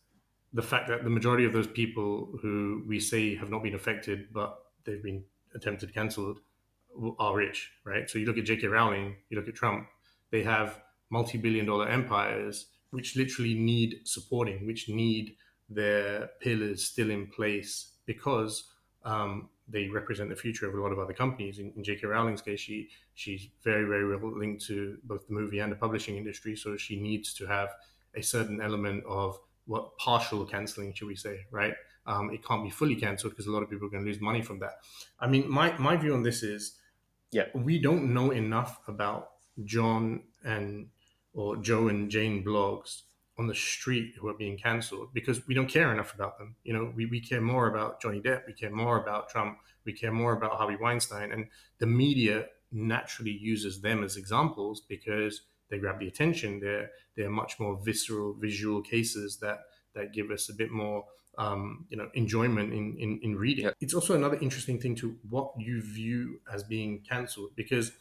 the 0.52 0.62
fact 0.62 0.88
that 0.88 1.04
the 1.04 1.10
majority 1.10 1.44
of 1.44 1.52
those 1.52 1.66
people 1.66 2.30
who 2.42 2.82
we 2.86 3.00
say 3.00 3.34
have 3.34 3.50
not 3.50 3.62
been 3.62 3.74
affected 3.74 4.32
but 4.32 4.58
they've 4.84 5.02
been 5.02 5.24
attempted 5.54 5.94
cancelled 5.94 6.40
are 7.18 7.36
rich, 7.36 7.70
right? 7.84 8.08
So 8.08 8.18
you 8.18 8.26
look 8.26 8.36
at 8.36 8.44
J.K. 8.44 8.66
Rowling, 8.66 9.16
you 9.30 9.38
look 9.38 9.48
at 9.48 9.54
Trump, 9.54 9.88
they 10.30 10.42
have 10.42 10.80
multi-billion 11.10 11.66
dollar 11.66 11.88
empires 11.88 12.66
which 12.90 13.16
literally 13.16 13.54
need 13.54 14.00
supporting, 14.04 14.66
which 14.66 14.88
need 14.88 15.36
their 15.68 16.28
pillars 16.40 16.84
still 16.84 17.10
in 17.10 17.26
place 17.26 17.92
because 18.04 18.64
um, 19.04 19.48
they 19.66 19.88
represent 19.88 20.28
the 20.28 20.36
future 20.36 20.68
of 20.68 20.74
a 20.74 20.80
lot 20.80 20.92
of 20.92 20.98
other 20.98 21.14
companies. 21.14 21.58
In, 21.58 21.72
in 21.76 21.82
J.K. 21.82 22.06
Rowling's 22.06 22.42
case, 22.42 22.60
she 22.60 22.90
she's 23.14 23.48
very 23.64 23.84
very 23.84 24.04
well 24.06 24.38
linked 24.38 24.64
to 24.66 24.98
both 25.04 25.26
the 25.26 25.32
movie 25.32 25.60
and 25.60 25.72
the 25.72 25.76
publishing 25.76 26.16
industry, 26.16 26.54
so 26.54 26.76
she 26.76 27.00
needs 27.00 27.32
to 27.34 27.46
have 27.46 27.70
a 28.14 28.22
certain 28.22 28.60
element 28.60 29.02
of 29.06 29.38
what 29.66 29.96
partial 29.98 30.44
canceling, 30.44 30.92
should 30.94 31.08
we 31.08 31.16
say, 31.16 31.40
right? 31.50 31.74
Um, 32.06 32.30
it 32.32 32.44
can't 32.44 32.64
be 32.64 32.70
fully 32.70 32.96
cancelled 32.96 33.32
because 33.32 33.46
a 33.46 33.52
lot 33.52 33.62
of 33.62 33.70
people 33.70 33.86
are 33.86 33.90
going 33.90 34.04
to 34.04 34.08
lose 34.10 34.20
money 34.20 34.42
from 34.42 34.58
that. 34.58 34.78
I 35.20 35.28
mean, 35.28 35.48
my, 35.48 35.76
my 35.78 35.96
view 35.96 36.14
on 36.14 36.22
this 36.22 36.42
is, 36.42 36.76
yeah, 37.30 37.44
we 37.54 37.78
don't 37.78 38.12
know 38.12 38.30
enough 38.30 38.80
about 38.88 39.30
John 39.64 40.22
and 40.44 40.88
or 41.34 41.56
Joe 41.56 41.88
and 41.88 42.10
Jane 42.10 42.44
Bloggs 42.44 43.02
on 43.38 43.46
the 43.46 43.54
street 43.54 44.14
who 44.18 44.28
are 44.28 44.34
being 44.34 44.58
cancelled 44.58 45.14
because 45.14 45.46
we 45.46 45.54
don't 45.54 45.68
care 45.68 45.92
enough 45.92 46.14
about 46.14 46.38
them. 46.38 46.56
You 46.64 46.74
know, 46.74 46.92
we, 46.94 47.06
we 47.06 47.20
care 47.20 47.40
more 47.40 47.68
about 47.68 48.02
Johnny 48.02 48.20
Depp, 48.20 48.46
we 48.46 48.52
care 48.52 48.70
more 48.70 49.00
about 49.00 49.30
Trump, 49.30 49.58
we 49.84 49.92
care 49.92 50.12
more 50.12 50.34
about 50.34 50.52
Harvey 50.52 50.76
Weinstein, 50.76 51.32
and 51.32 51.46
the 51.78 51.86
media 51.86 52.46
naturally 52.70 53.30
uses 53.30 53.80
them 53.80 54.04
as 54.04 54.16
examples 54.16 54.82
because 54.86 55.42
they 55.72 55.78
grab 55.80 55.98
the 55.98 56.08
attention. 56.08 56.60
They're 56.60 56.92
they're 57.16 57.30
much 57.30 57.58
more 57.58 57.80
visceral, 57.82 58.34
visual 58.34 58.82
cases 58.82 59.38
that 59.40 59.60
that 59.94 60.12
give 60.12 60.30
us 60.30 60.50
a 60.50 60.54
bit 60.54 60.70
more 60.70 61.06
um, 61.38 61.86
you 61.90 61.96
know 61.96 62.10
enjoyment 62.14 62.72
in 62.74 62.96
in, 62.98 63.18
in 63.22 63.36
reading. 63.36 63.64
Yeah. 63.64 63.72
It's 63.80 63.94
also 63.94 64.14
another 64.14 64.38
interesting 64.40 64.78
thing 64.78 64.94
to 64.96 65.18
what 65.30 65.54
you 65.58 65.82
view 65.82 66.40
as 66.52 66.62
being 66.62 67.00
cancelled 67.00 67.56
because 67.56 67.92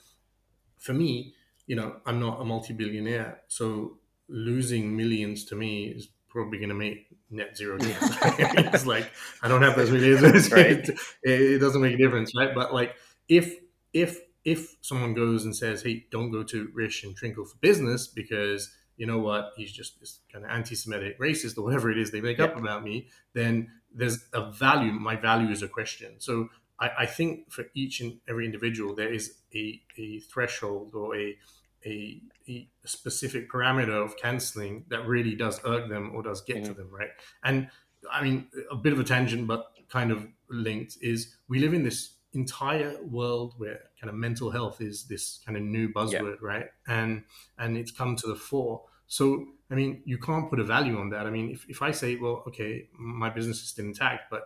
for 0.77 0.93
me, 0.93 1.33
you 1.67 1.75
know, 1.75 2.01
I'm 2.05 2.19
not 2.19 2.41
a 2.41 2.45
multi-billionaire, 2.45 3.41
so 3.47 3.99
losing 4.27 4.95
millions 4.95 5.45
to 5.45 5.55
me 5.55 5.87
is 5.87 6.07
probably 6.29 6.57
going 6.57 6.69
to 6.69 6.75
make 6.75 7.07
net 7.29 7.55
zero 7.55 7.77
difference. 7.77 8.17
it's 8.39 8.85
like 8.85 9.11
I 9.41 9.47
don't 9.47 9.61
have 9.61 9.75
those 9.75 9.91
millions. 9.91 10.51
right. 10.51 10.87
it, 11.23 11.41
it 11.41 11.59
doesn't 11.59 11.81
make 11.81 11.93
a 11.93 11.97
difference, 11.97 12.33
right? 12.35 12.53
But 12.55 12.73
like 12.73 12.95
if 13.29 13.59
if 13.93 14.19
if 14.43 14.75
someone 14.81 15.13
goes 15.13 15.45
and 15.45 15.55
says, 15.55 15.83
"Hey, 15.83 16.05
don't 16.11 16.31
go 16.31 16.43
to 16.43 16.69
Rish 16.73 17.03
and 17.03 17.17
Trinkle 17.17 17.47
for 17.47 17.57
business 17.61 18.07
because 18.07 18.73
you 18.97 19.07
know 19.07 19.19
what, 19.19 19.53
he's 19.55 19.71
just 19.71 19.99
this 19.99 20.19
kind 20.31 20.45
of 20.45 20.51
anti-Semitic, 20.51 21.19
racist, 21.19 21.57
or 21.57 21.63
whatever 21.63 21.89
it 21.89 21.97
is 21.97 22.11
they 22.11 22.21
make 22.21 22.39
up 22.39 22.55
about 22.55 22.83
me," 22.83 23.07
then 23.33 23.71
there's 23.93 24.25
a 24.33 24.51
value. 24.51 24.91
My 24.91 25.15
value 25.15 25.49
is 25.49 25.61
a 25.61 25.67
question. 25.67 26.15
So 26.19 26.49
I, 26.79 26.89
I 26.99 27.05
think 27.05 27.51
for 27.51 27.65
each 27.73 28.01
and 28.01 28.19
every 28.27 28.45
individual, 28.45 28.95
there 28.95 29.13
is 29.13 29.35
a, 29.53 29.81
a 29.97 30.19
threshold 30.19 30.93
or 30.93 31.15
a, 31.15 31.37
a, 31.85 32.21
a 32.47 32.67
specific 32.85 33.49
parameter 33.51 34.03
of 34.03 34.17
canceling 34.17 34.85
that 34.89 35.07
really 35.07 35.35
does 35.35 35.61
irk 35.65 35.89
them 35.89 36.11
or 36.13 36.23
does 36.23 36.41
get 36.41 36.57
mm-hmm. 36.57 36.65
to 36.65 36.73
them, 36.73 36.89
right? 36.91 37.09
And 37.43 37.69
I 38.11 38.23
mean, 38.23 38.47
a 38.71 38.75
bit 38.75 38.93
of 38.93 38.99
a 38.99 39.03
tangent, 39.03 39.47
but 39.47 39.67
kind 39.89 40.11
of 40.11 40.25
linked 40.49 40.97
is 41.01 41.35
we 41.47 41.59
live 41.59 41.73
in 41.73 41.83
this 41.83 42.13
entire 42.33 42.97
world 43.03 43.53
where 43.57 43.79
kind 43.99 44.09
of 44.09 44.15
mental 44.15 44.51
health 44.51 44.81
is 44.81 45.05
this 45.05 45.39
kind 45.45 45.57
of 45.57 45.63
new 45.63 45.89
buzzword, 45.89 46.37
yeah. 46.41 46.47
right? 46.47 46.65
And 46.87 47.23
and 47.57 47.77
it's 47.77 47.91
come 47.91 48.15
to 48.17 48.27
the 48.27 48.35
fore. 48.35 48.83
So 49.07 49.45
I 49.69 49.75
mean, 49.75 50.01
you 50.05 50.17
can't 50.17 50.49
put 50.49 50.59
a 50.59 50.63
value 50.63 50.97
on 50.97 51.09
that. 51.09 51.25
I 51.25 51.29
mean, 51.29 51.49
if, 51.49 51.65
if 51.69 51.81
I 51.81 51.91
say, 51.91 52.17
well, 52.17 52.43
okay, 52.47 52.89
my 52.97 53.29
business 53.29 53.61
is 53.61 53.69
still 53.69 53.85
intact, 53.85 54.29
but 54.29 54.43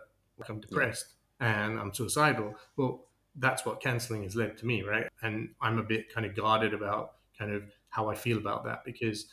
I'm 0.48 0.60
depressed 0.60 1.06
yeah. 1.40 1.64
and 1.64 1.80
I'm 1.80 1.92
suicidal, 1.92 2.54
well, 2.76 3.06
that's 3.34 3.66
what 3.66 3.80
canceling 3.80 4.22
has 4.22 4.36
led 4.36 4.56
to 4.58 4.66
me, 4.66 4.82
right? 4.82 5.08
And 5.22 5.50
I'm 5.60 5.78
a 5.78 5.82
bit 5.82 6.12
kind 6.12 6.26
of 6.26 6.36
guarded 6.36 6.74
about 6.74 7.14
kind 7.38 7.52
of 7.52 7.64
how 7.90 8.08
I 8.08 8.14
feel 8.14 8.38
about 8.38 8.64
that 8.64 8.84
because 8.84 9.26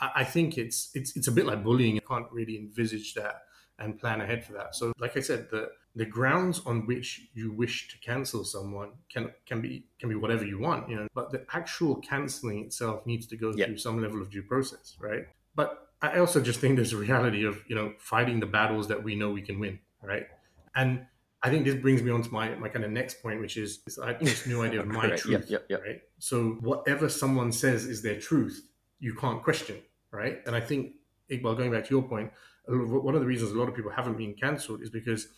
I, 0.00 0.10
I 0.16 0.24
think 0.24 0.58
it's 0.58 0.90
it's 0.94 1.16
it's 1.16 1.28
a 1.28 1.32
bit 1.32 1.46
like 1.46 1.62
bullying. 1.62 1.94
You 1.94 2.00
can't 2.00 2.30
really 2.32 2.56
envisage 2.56 3.14
that 3.14 3.42
and 3.78 3.98
plan 3.98 4.20
ahead 4.20 4.44
for 4.44 4.52
that. 4.54 4.74
So, 4.74 4.92
like 4.98 5.16
I 5.16 5.20
said, 5.20 5.48
the 5.50 5.68
the 5.96 6.04
grounds 6.04 6.60
on 6.66 6.86
which 6.86 7.28
you 7.34 7.52
wish 7.52 7.88
to 7.88 7.98
cancel 7.98 8.44
someone 8.44 8.90
can 9.12 9.30
can 9.46 9.60
be 9.60 9.86
can 9.98 10.08
be 10.08 10.14
whatever 10.14 10.44
you 10.44 10.58
want, 10.58 10.88
you 10.88 10.96
know. 10.96 11.06
But 11.14 11.30
the 11.30 11.46
actual 11.52 11.96
canceling 11.96 12.64
itself 12.64 13.06
needs 13.06 13.26
to 13.28 13.36
go 13.36 13.52
yeah. 13.54 13.66
through 13.66 13.78
some 13.78 14.02
level 14.02 14.20
of 14.20 14.30
due 14.30 14.42
process, 14.42 14.96
right? 15.00 15.26
But 15.54 15.88
I 16.02 16.18
also 16.18 16.40
just 16.40 16.60
think 16.60 16.76
there's 16.76 16.92
a 16.92 16.96
reality 16.96 17.44
of 17.44 17.62
you 17.68 17.76
know 17.76 17.92
fighting 17.98 18.40
the 18.40 18.46
battles 18.46 18.88
that 18.88 19.02
we 19.02 19.14
know 19.14 19.30
we 19.30 19.42
can 19.42 19.60
win, 19.60 19.78
right? 20.02 20.26
And 20.74 21.06
I 21.44 21.50
think 21.50 21.66
this 21.66 21.74
brings 21.74 22.02
me 22.02 22.10
on 22.10 22.22
to 22.22 22.32
my, 22.32 22.54
my 22.54 22.68
kind 22.70 22.86
of 22.86 22.90
next 22.90 23.22
point, 23.22 23.38
which 23.38 23.58
is 23.58 23.82
this, 23.82 23.98
this 24.20 24.46
new 24.46 24.62
idea 24.62 24.80
of 24.80 24.86
my 25.00 25.10
truth, 25.10 25.26
yep, 25.28 25.44
yep, 25.48 25.66
yep. 25.68 25.82
right? 25.82 26.00
So 26.18 26.56
whatever 26.60 27.10
someone 27.10 27.52
says 27.52 27.84
is 27.84 28.00
their 28.00 28.18
truth, 28.18 28.66
you 28.98 29.14
can't 29.14 29.42
question, 29.42 29.76
right? 30.10 30.40
And 30.46 30.56
I 30.56 30.60
think, 30.60 30.94
Iqbal, 31.30 31.58
going 31.58 31.70
back 31.70 31.84
to 31.84 31.90
your 31.90 32.02
point, 32.02 32.32
one 32.66 33.14
of 33.14 33.20
the 33.20 33.26
reasons 33.26 33.52
a 33.52 33.58
lot 33.58 33.68
of 33.68 33.74
people 33.76 33.90
haven't 33.90 34.16
been 34.16 34.32
cancelled 34.32 34.80
is 34.80 34.88
because 34.88 35.28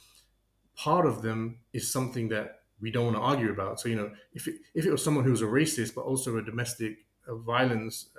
part 0.77 1.07
of 1.07 1.23
them 1.23 1.59
is 1.73 1.91
something 1.91 2.29
that 2.29 2.61
we 2.81 2.91
don't 2.91 3.05
want 3.07 3.17
to 3.17 3.23
argue 3.23 3.51
about. 3.51 3.81
So, 3.81 3.89
you 3.89 3.97
know, 3.97 4.11
if 4.35 4.47
it, 4.47 4.57
if 4.75 4.85
it 4.85 4.91
was 4.91 5.03
someone 5.03 5.25
who 5.25 5.31
was 5.31 5.43
a 5.43 5.47
racist 5.47 5.95
but 5.95 6.03
also 6.03 6.37
a 6.37 6.43
domestic 6.43 6.99
violence, 7.27 8.11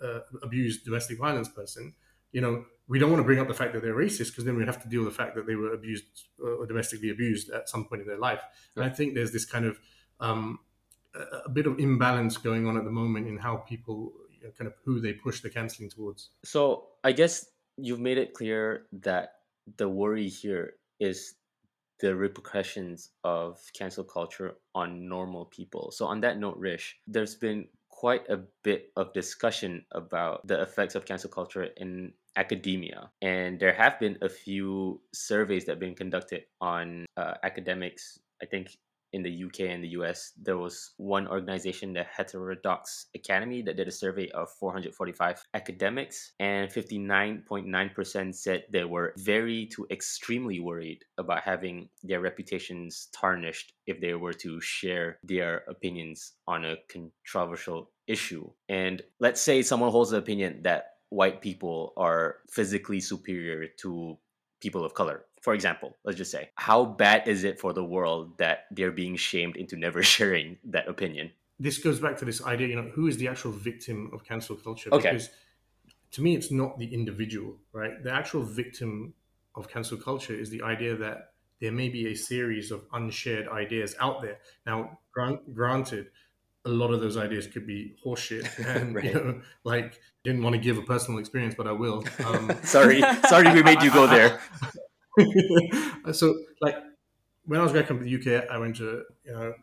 uh, 0.00 0.04
uh, 0.04 0.20
abused 0.42 0.84
domestic 0.84 1.18
violence 1.18 1.48
person, 1.48 1.94
you 2.32 2.40
know, 2.40 2.64
we 2.86 2.98
don't 2.98 3.10
want 3.10 3.20
to 3.20 3.24
bring 3.24 3.38
up 3.38 3.48
the 3.48 3.54
fact 3.54 3.72
that 3.72 3.82
they're 3.82 3.94
racist 3.94 4.30
because 4.30 4.44
then 4.44 4.56
we 4.56 4.64
have 4.64 4.82
to 4.82 4.88
deal 4.88 5.04
with 5.04 5.12
the 5.12 5.16
fact 5.16 5.34
that 5.34 5.46
they 5.46 5.54
were 5.54 5.72
abused 5.72 6.04
uh, 6.40 6.46
or 6.46 6.66
domestically 6.66 7.10
abused 7.10 7.50
at 7.50 7.68
some 7.68 7.84
point 7.86 8.02
in 8.02 8.08
their 8.08 8.18
life. 8.18 8.42
And 8.76 8.84
I 8.84 8.88
think 8.88 9.14
there's 9.14 9.32
this 9.32 9.44
kind 9.44 9.64
of 9.64 9.78
um, 10.20 10.60
a 11.44 11.48
bit 11.48 11.66
of 11.66 11.78
imbalance 11.78 12.36
going 12.36 12.66
on 12.66 12.76
at 12.76 12.84
the 12.84 12.90
moment 12.90 13.26
in 13.28 13.38
how 13.38 13.56
people 13.56 14.12
you 14.30 14.44
know, 14.44 14.52
kind 14.58 14.68
of 14.68 14.74
who 14.84 15.00
they 15.00 15.12
push 15.12 15.40
the 15.40 15.50
canceling 15.50 15.88
towards. 15.90 16.30
So 16.44 16.88
I 17.02 17.12
guess 17.12 17.46
you've 17.76 18.00
made 18.00 18.18
it 18.18 18.34
clear 18.34 18.86
that 19.00 19.34
the 19.76 19.88
worry 19.88 20.28
here 20.28 20.74
is 21.00 21.34
the 22.04 22.14
repercussions 22.14 23.12
of 23.24 23.58
cancel 23.72 24.04
culture 24.04 24.56
on 24.74 25.08
normal 25.08 25.46
people. 25.46 25.90
So 25.90 26.04
on 26.04 26.20
that 26.20 26.38
note, 26.38 26.58
Rish, 26.58 26.98
there's 27.06 27.34
been 27.34 27.66
quite 27.88 28.28
a 28.28 28.40
bit 28.62 28.92
of 28.94 29.14
discussion 29.14 29.86
about 29.92 30.46
the 30.46 30.60
effects 30.60 30.94
of 30.94 31.06
cancel 31.06 31.30
culture 31.30 31.68
in 31.78 32.12
academia. 32.36 33.10
And 33.22 33.58
there 33.58 33.72
have 33.72 33.98
been 33.98 34.18
a 34.20 34.28
few 34.28 35.00
surveys 35.14 35.64
that 35.64 35.72
have 35.72 35.80
been 35.80 35.94
conducted 35.94 36.42
on 36.60 37.06
uh, 37.16 37.40
academics, 37.42 38.18
I 38.42 38.44
think 38.44 38.76
in 39.14 39.22
the 39.22 39.44
UK 39.44 39.60
and 39.70 39.82
the 39.82 39.94
US, 40.00 40.32
there 40.36 40.58
was 40.58 40.92
one 40.96 41.28
organization, 41.28 41.92
the 41.92 42.02
Heterodox 42.02 43.06
Academy, 43.14 43.62
that 43.62 43.76
did 43.76 43.86
a 43.86 43.92
survey 43.92 44.28
of 44.30 44.50
445 44.50 45.44
academics, 45.54 46.32
and 46.40 46.68
59.9% 46.68 48.34
said 48.34 48.64
they 48.72 48.84
were 48.84 49.14
very 49.16 49.66
to 49.66 49.86
extremely 49.90 50.58
worried 50.58 51.04
about 51.16 51.42
having 51.42 51.88
their 52.02 52.20
reputations 52.20 53.08
tarnished 53.14 53.72
if 53.86 54.00
they 54.00 54.14
were 54.14 54.32
to 54.34 54.60
share 54.60 55.18
their 55.22 55.62
opinions 55.68 56.32
on 56.48 56.64
a 56.64 56.76
controversial 56.88 57.90
issue. 58.08 58.50
And 58.68 59.00
let's 59.20 59.40
say 59.40 59.62
someone 59.62 59.92
holds 59.92 60.10
the 60.10 60.18
opinion 60.18 60.62
that 60.64 60.94
white 61.10 61.40
people 61.40 61.92
are 61.96 62.38
physically 62.50 63.00
superior 63.00 63.68
to 63.82 64.18
people 64.60 64.84
of 64.84 64.94
color 64.94 65.24
for 65.44 65.52
example, 65.52 65.94
let's 66.04 66.16
just 66.16 66.30
say, 66.30 66.48
how 66.54 66.86
bad 66.86 67.28
is 67.28 67.44
it 67.44 67.60
for 67.60 67.74
the 67.74 67.84
world 67.84 68.38
that 68.38 68.64
they're 68.70 68.90
being 68.90 69.14
shamed 69.14 69.56
into 69.56 69.76
never 69.76 70.02
sharing 70.14 70.56
that 70.64 70.88
opinion? 70.88 71.30
This 71.60 71.76
goes 71.76 72.00
back 72.00 72.16
to 72.16 72.24
this 72.24 72.42
idea, 72.42 72.68
you 72.68 72.76
know, 72.76 72.90
who 72.94 73.08
is 73.08 73.18
the 73.18 73.28
actual 73.28 73.52
victim 73.52 74.10
of 74.14 74.24
cancel 74.24 74.56
culture? 74.56 74.88
Okay. 74.90 75.10
Because 75.10 75.28
to 76.12 76.22
me, 76.22 76.34
it's 76.34 76.50
not 76.50 76.78
the 76.78 76.86
individual, 76.86 77.56
right? 77.74 78.02
The 78.02 78.10
actual 78.10 78.42
victim 78.42 79.12
of 79.54 79.68
cancel 79.68 79.98
culture 79.98 80.34
is 80.34 80.48
the 80.48 80.62
idea 80.62 80.96
that 80.96 81.34
there 81.60 81.72
may 81.72 81.90
be 81.90 82.10
a 82.10 82.14
series 82.14 82.70
of 82.70 82.86
unshared 82.94 83.46
ideas 83.48 83.94
out 84.00 84.22
there. 84.22 84.38
Now, 84.66 84.98
grant, 85.12 85.54
granted, 85.54 86.06
a 86.64 86.70
lot 86.70 86.90
of 86.90 87.02
those 87.02 87.18
ideas 87.18 87.46
could 87.46 87.66
be 87.66 87.96
horseshit, 88.02 88.48
and 88.76 88.94
right. 88.94 89.04
you 89.04 89.12
know, 89.12 89.40
like 89.64 90.00
didn't 90.24 90.42
want 90.42 90.54
to 90.54 90.60
give 90.60 90.78
a 90.78 90.82
personal 90.82 91.20
experience, 91.20 91.54
but 91.54 91.66
I 91.66 91.72
will. 91.72 92.02
Um, 92.24 92.50
sorry, 92.62 93.02
sorry, 93.28 93.52
we 93.52 93.62
made 93.62 93.82
you 93.82 93.92
go 93.92 94.06
there. 94.06 94.40
so 96.12 96.34
like 96.60 96.76
when 97.44 97.60
I 97.60 97.62
was 97.62 97.72
back 97.72 97.90
in 97.90 98.00
the 98.00 98.14
UK, 98.14 98.50
I 98.50 98.58
went 98.58 98.76
to 98.76 99.04
you 99.24 99.32
know 99.32 99.54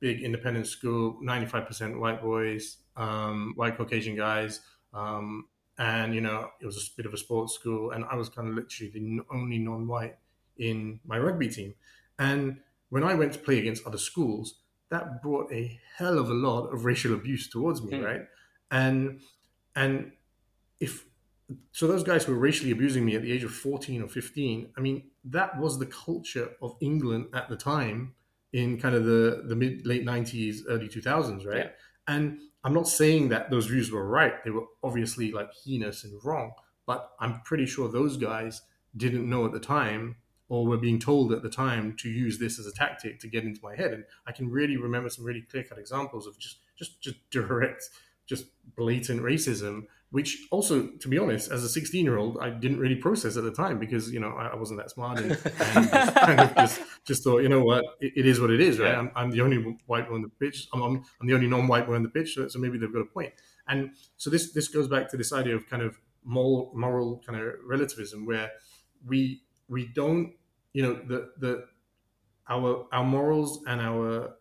big 0.00 0.22
independent 0.22 0.66
school, 0.66 1.18
ninety 1.20 1.46
five 1.46 1.66
percent 1.66 1.98
white 1.98 2.22
boys, 2.22 2.78
um, 2.96 3.52
white 3.56 3.76
Caucasian 3.76 4.16
guys, 4.16 4.60
um, 4.92 5.46
and 5.78 6.14
you 6.14 6.20
know 6.20 6.50
it 6.60 6.66
was 6.66 6.76
a 6.76 6.96
bit 6.96 7.06
of 7.06 7.14
a 7.14 7.18
sports 7.18 7.54
school, 7.54 7.92
and 7.92 8.04
I 8.10 8.16
was 8.16 8.28
kind 8.28 8.48
of 8.48 8.54
literally 8.54 8.90
the 8.92 9.20
only 9.30 9.58
non 9.58 9.86
white 9.86 10.16
in 10.58 11.00
my 11.06 11.18
rugby 11.18 11.48
team, 11.48 11.74
and 12.18 12.58
when 12.90 13.04
I 13.04 13.14
went 13.14 13.32
to 13.32 13.38
play 13.38 13.58
against 13.58 13.86
other 13.86 13.98
schools, 13.98 14.56
that 14.90 15.22
brought 15.22 15.50
a 15.50 15.80
hell 15.96 16.18
of 16.18 16.28
a 16.28 16.34
lot 16.34 16.66
of 16.66 16.84
racial 16.84 17.14
abuse 17.14 17.48
towards 17.48 17.82
me, 17.82 17.92
mm. 17.92 18.04
right? 18.04 18.22
And 18.70 19.20
and 19.74 20.12
if 20.78 21.06
so 21.72 21.86
those 21.86 22.02
guys 22.02 22.24
who 22.24 22.32
were 22.32 22.38
racially 22.38 22.70
abusing 22.70 23.04
me 23.04 23.14
at 23.16 23.22
the 23.22 23.32
age 23.32 23.44
of 23.44 23.52
14 23.52 24.02
or 24.02 24.08
15 24.08 24.70
i 24.76 24.80
mean 24.80 25.02
that 25.24 25.58
was 25.58 25.78
the 25.78 25.86
culture 25.86 26.50
of 26.60 26.76
england 26.80 27.26
at 27.34 27.48
the 27.48 27.56
time 27.56 28.14
in 28.52 28.78
kind 28.78 28.94
of 28.94 29.04
the 29.04 29.44
the 29.46 29.56
mid 29.56 29.86
late 29.86 30.04
90s 30.04 30.60
early 30.68 30.88
2000s 30.88 31.46
right? 31.46 31.56
Yeah. 31.56 31.68
and 32.08 32.40
i'm 32.64 32.74
not 32.74 32.88
saying 32.88 33.28
that 33.28 33.50
those 33.50 33.66
views 33.66 33.90
were 33.90 34.06
right. 34.06 34.44
They 34.44 34.50
were 34.50 34.66
obviously 34.82 35.32
like 35.32 35.50
heinous 35.64 36.04
and 36.04 36.20
wrong 36.24 36.52
but 36.86 37.10
i'm 37.20 37.40
pretty 37.42 37.66
sure 37.66 37.88
those 37.88 38.16
guys 38.16 38.62
didn't 38.96 39.28
know 39.28 39.46
at 39.46 39.52
the 39.52 39.60
time 39.60 40.16
or 40.48 40.66
were 40.66 40.76
being 40.76 40.98
told 40.98 41.32
at 41.32 41.42
the 41.42 41.48
time 41.48 41.96
to 41.96 42.10
use 42.10 42.38
this 42.38 42.58
as 42.58 42.66
a 42.66 42.72
tactic 42.72 43.18
to 43.18 43.26
get 43.26 43.42
into 43.42 43.58
my 43.62 43.74
head. 43.74 43.92
And 43.92 44.04
i 44.26 44.32
can 44.32 44.50
really 44.50 44.76
remember 44.76 45.08
some 45.08 45.24
really 45.24 45.42
clear 45.42 45.64
cut 45.64 45.78
examples 45.78 46.26
of 46.26 46.38
just 46.38 46.58
just 46.76 47.00
just 47.00 47.16
direct 47.30 47.88
just 48.26 48.46
blatant 48.76 49.22
racism 49.22 49.84
which 50.12 50.46
also, 50.50 50.88
to 50.88 51.08
be 51.08 51.18
honest, 51.18 51.50
as 51.50 51.64
a 51.64 51.68
16 51.70 52.04
year 52.04 52.18
old, 52.18 52.36
I 52.38 52.50
didn't 52.50 52.78
really 52.78 52.96
process 52.96 53.38
at 53.38 53.44
the 53.44 53.50
time 53.50 53.78
because, 53.78 54.12
you 54.12 54.20
know, 54.20 54.28
I, 54.28 54.48
I 54.48 54.56
wasn't 54.56 54.78
that 54.80 54.90
smart 54.90 55.18
and, 55.18 55.32
and 55.74 55.90
just 55.90 56.14
kind 56.14 56.38
of 56.38 56.54
just, 56.54 56.80
just 57.06 57.24
thought, 57.24 57.38
you 57.38 57.48
know 57.48 57.64
what, 57.64 57.82
it, 57.98 58.12
it 58.16 58.26
is 58.26 58.38
what 58.38 58.50
it 58.50 58.60
is, 58.60 58.78
right? 58.78 58.92
Yeah. 58.92 58.98
I'm, 58.98 59.10
I'm, 59.16 59.30
the 59.30 59.40
only 59.40 59.78
white 59.86 60.10
one 60.10 60.16
on 60.16 60.22
the 60.22 60.28
pitch. 60.28 60.68
I'm, 60.74 60.82
I'm, 60.82 61.04
I'm 61.18 61.26
the 61.26 61.32
only 61.32 61.46
non 61.46 61.66
white 61.66 61.88
one 61.88 61.96
on 61.96 62.02
the 62.02 62.10
pitch. 62.10 62.34
So, 62.34 62.46
so, 62.46 62.58
maybe 62.58 62.76
they've 62.76 62.92
got 62.92 63.00
a 63.00 63.06
point. 63.06 63.32
And 63.68 63.92
so 64.18 64.28
this, 64.28 64.52
this 64.52 64.68
goes 64.68 64.86
back 64.86 65.10
to 65.12 65.16
this 65.16 65.32
idea 65.32 65.56
of 65.56 65.66
kind 65.66 65.82
of 65.82 65.98
moral, 66.24 66.72
moral 66.74 67.22
kind 67.26 67.40
of 67.40 67.54
relativism 67.64 68.26
where 68.26 68.50
we, 69.06 69.40
we 69.68 69.86
don't, 69.94 70.34
you 70.74 70.82
know, 70.82 71.00
the, 71.08 71.30
the, 71.38 71.64
our, 72.50 72.86
our 72.92 73.04
morals 73.04 73.64
and 73.66 73.80
our, 73.80 74.34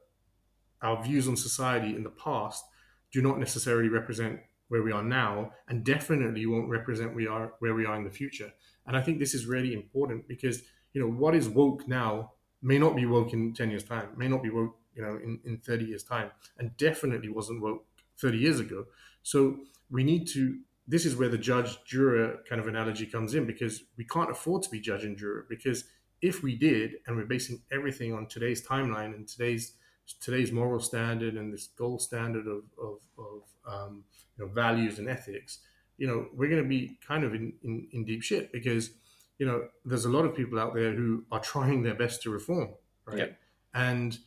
our 0.81 1.01
views 1.01 1.29
on 1.29 1.37
society 1.37 1.95
in 1.95 2.03
the 2.03 2.09
past 2.09 2.65
do 3.13 3.21
not 3.21 3.39
necessarily 3.39 3.87
represent 3.87 4.41
where 4.71 4.83
we 4.83 4.91
are 4.91 5.03
now 5.03 5.51
and 5.67 5.83
definitely 5.83 6.45
won't 6.45 6.69
represent 6.69 7.13
we 7.13 7.27
are 7.27 7.53
where 7.59 7.75
we 7.75 7.85
are 7.85 7.95
in 7.95 8.05
the 8.05 8.17
future. 8.21 8.51
And 8.87 8.97
i 8.97 9.01
think 9.01 9.19
this 9.19 9.33
is 9.33 9.45
really 9.45 9.73
important 9.73 10.27
because 10.27 10.63
you 10.93 11.01
know 11.01 11.11
what 11.23 11.35
is 11.35 11.47
woke 11.47 11.87
now 11.87 12.31
may 12.61 12.79
not 12.79 12.95
be 12.95 13.05
woke 13.05 13.33
in 13.33 13.53
10 13.53 13.69
years 13.69 13.83
time 13.83 14.09
may 14.17 14.27
not 14.27 14.41
be 14.43 14.49
woke 14.49 14.75
you 14.95 15.01
know 15.01 15.15
in, 15.25 15.39
in 15.45 15.57
30 15.57 15.85
years 15.85 16.03
time 16.03 16.29
and 16.57 16.75
definitely 16.77 17.29
wasn't 17.29 17.61
woke 17.61 17.85
30 18.21 18.37
years 18.37 18.59
ago. 18.59 18.85
So 19.23 19.57
we 19.89 20.03
need 20.03 20.27
to 20.29 20.59
this 20.87 21.05
is 21.05 21.15
where 21.15 21.29
the 21.29 21.37
judge 21.37 21.83
juror 21.85 22.39
kind 22.49 22.59
of 22.61 22.67
analogy 22.67 23.05
comes 23.05 23.33
in 23.33 23.45
because 23.45 23.83
we 23.97 24.05
can't 24.05 24.31
afford 24.31 24.63
to 24.63 24.69
be 24.69 24.79
judge 24.79 25.03
and 25.03 25.17
juror 25.17 25.45
because 25.49 25.85
if 26.21 26.43
we 26.43 26.55
did 26.55 26.95
and 27.05 27.15
we're 27.15 27.25
basing 27.25 27.61
everything 27.71 28.13
on 28.13 28.27
today's 28.27 28.65
timeline 28.65 29.13
and 29.15 29.27
today's 29.27 29.73
today's 30.19 30.51
moral 30.51 30.79
standard 30.79 31.35
and 31.35 31.53
this 31.53 31.67
gold 31.67 32.01
standard 32.01 32.47
of, 32.47 32.63
of, 32.81 32.97
of 33.17 33.41
um, 33.65 34.03
you 34.37 34.45
know, 34.45 34.51
values 34.51 34.99
and 34.99 35.09
ethics, 35.09 35.59
you 35.97 36.07
know, 36.07 36.27
we're 36.33 36.49
going 36.49 36.63
to 36.63 36.67
be 36.67 36.97
kind 37.07 37.23
of 37.23 37.33
in, 37.33 37.53
in, 37.63 37.87
in 37.91 38.05
deep 38.05 38.23
shit 38.23 38.51
because, 38.51 38.91
you 39.37 39.45
know, 39.45 39.67
there's 39.85 40.05
a 40.05 40.09
lot 40.09 40.25
of 40.25 40.35
people 40.35 40.59
out 40.59 40.73
there 40.73 40.93
who 40.93 41.23
are 41.31 41.39
trying 41.39 41.83
their 41.83 41.95
best 41.95 42.21
to 42.23 42.29
reform, 42.29 42.69
right? 43.05 43.17
Yep. 43.19 43.39
And 43.73 44.17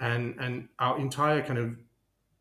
and 0.00 0.36
and 0.38 0.68
our 0.78 0.98
entire 0.98 1.42
kind 1.42 1.58
of 1.58 1.76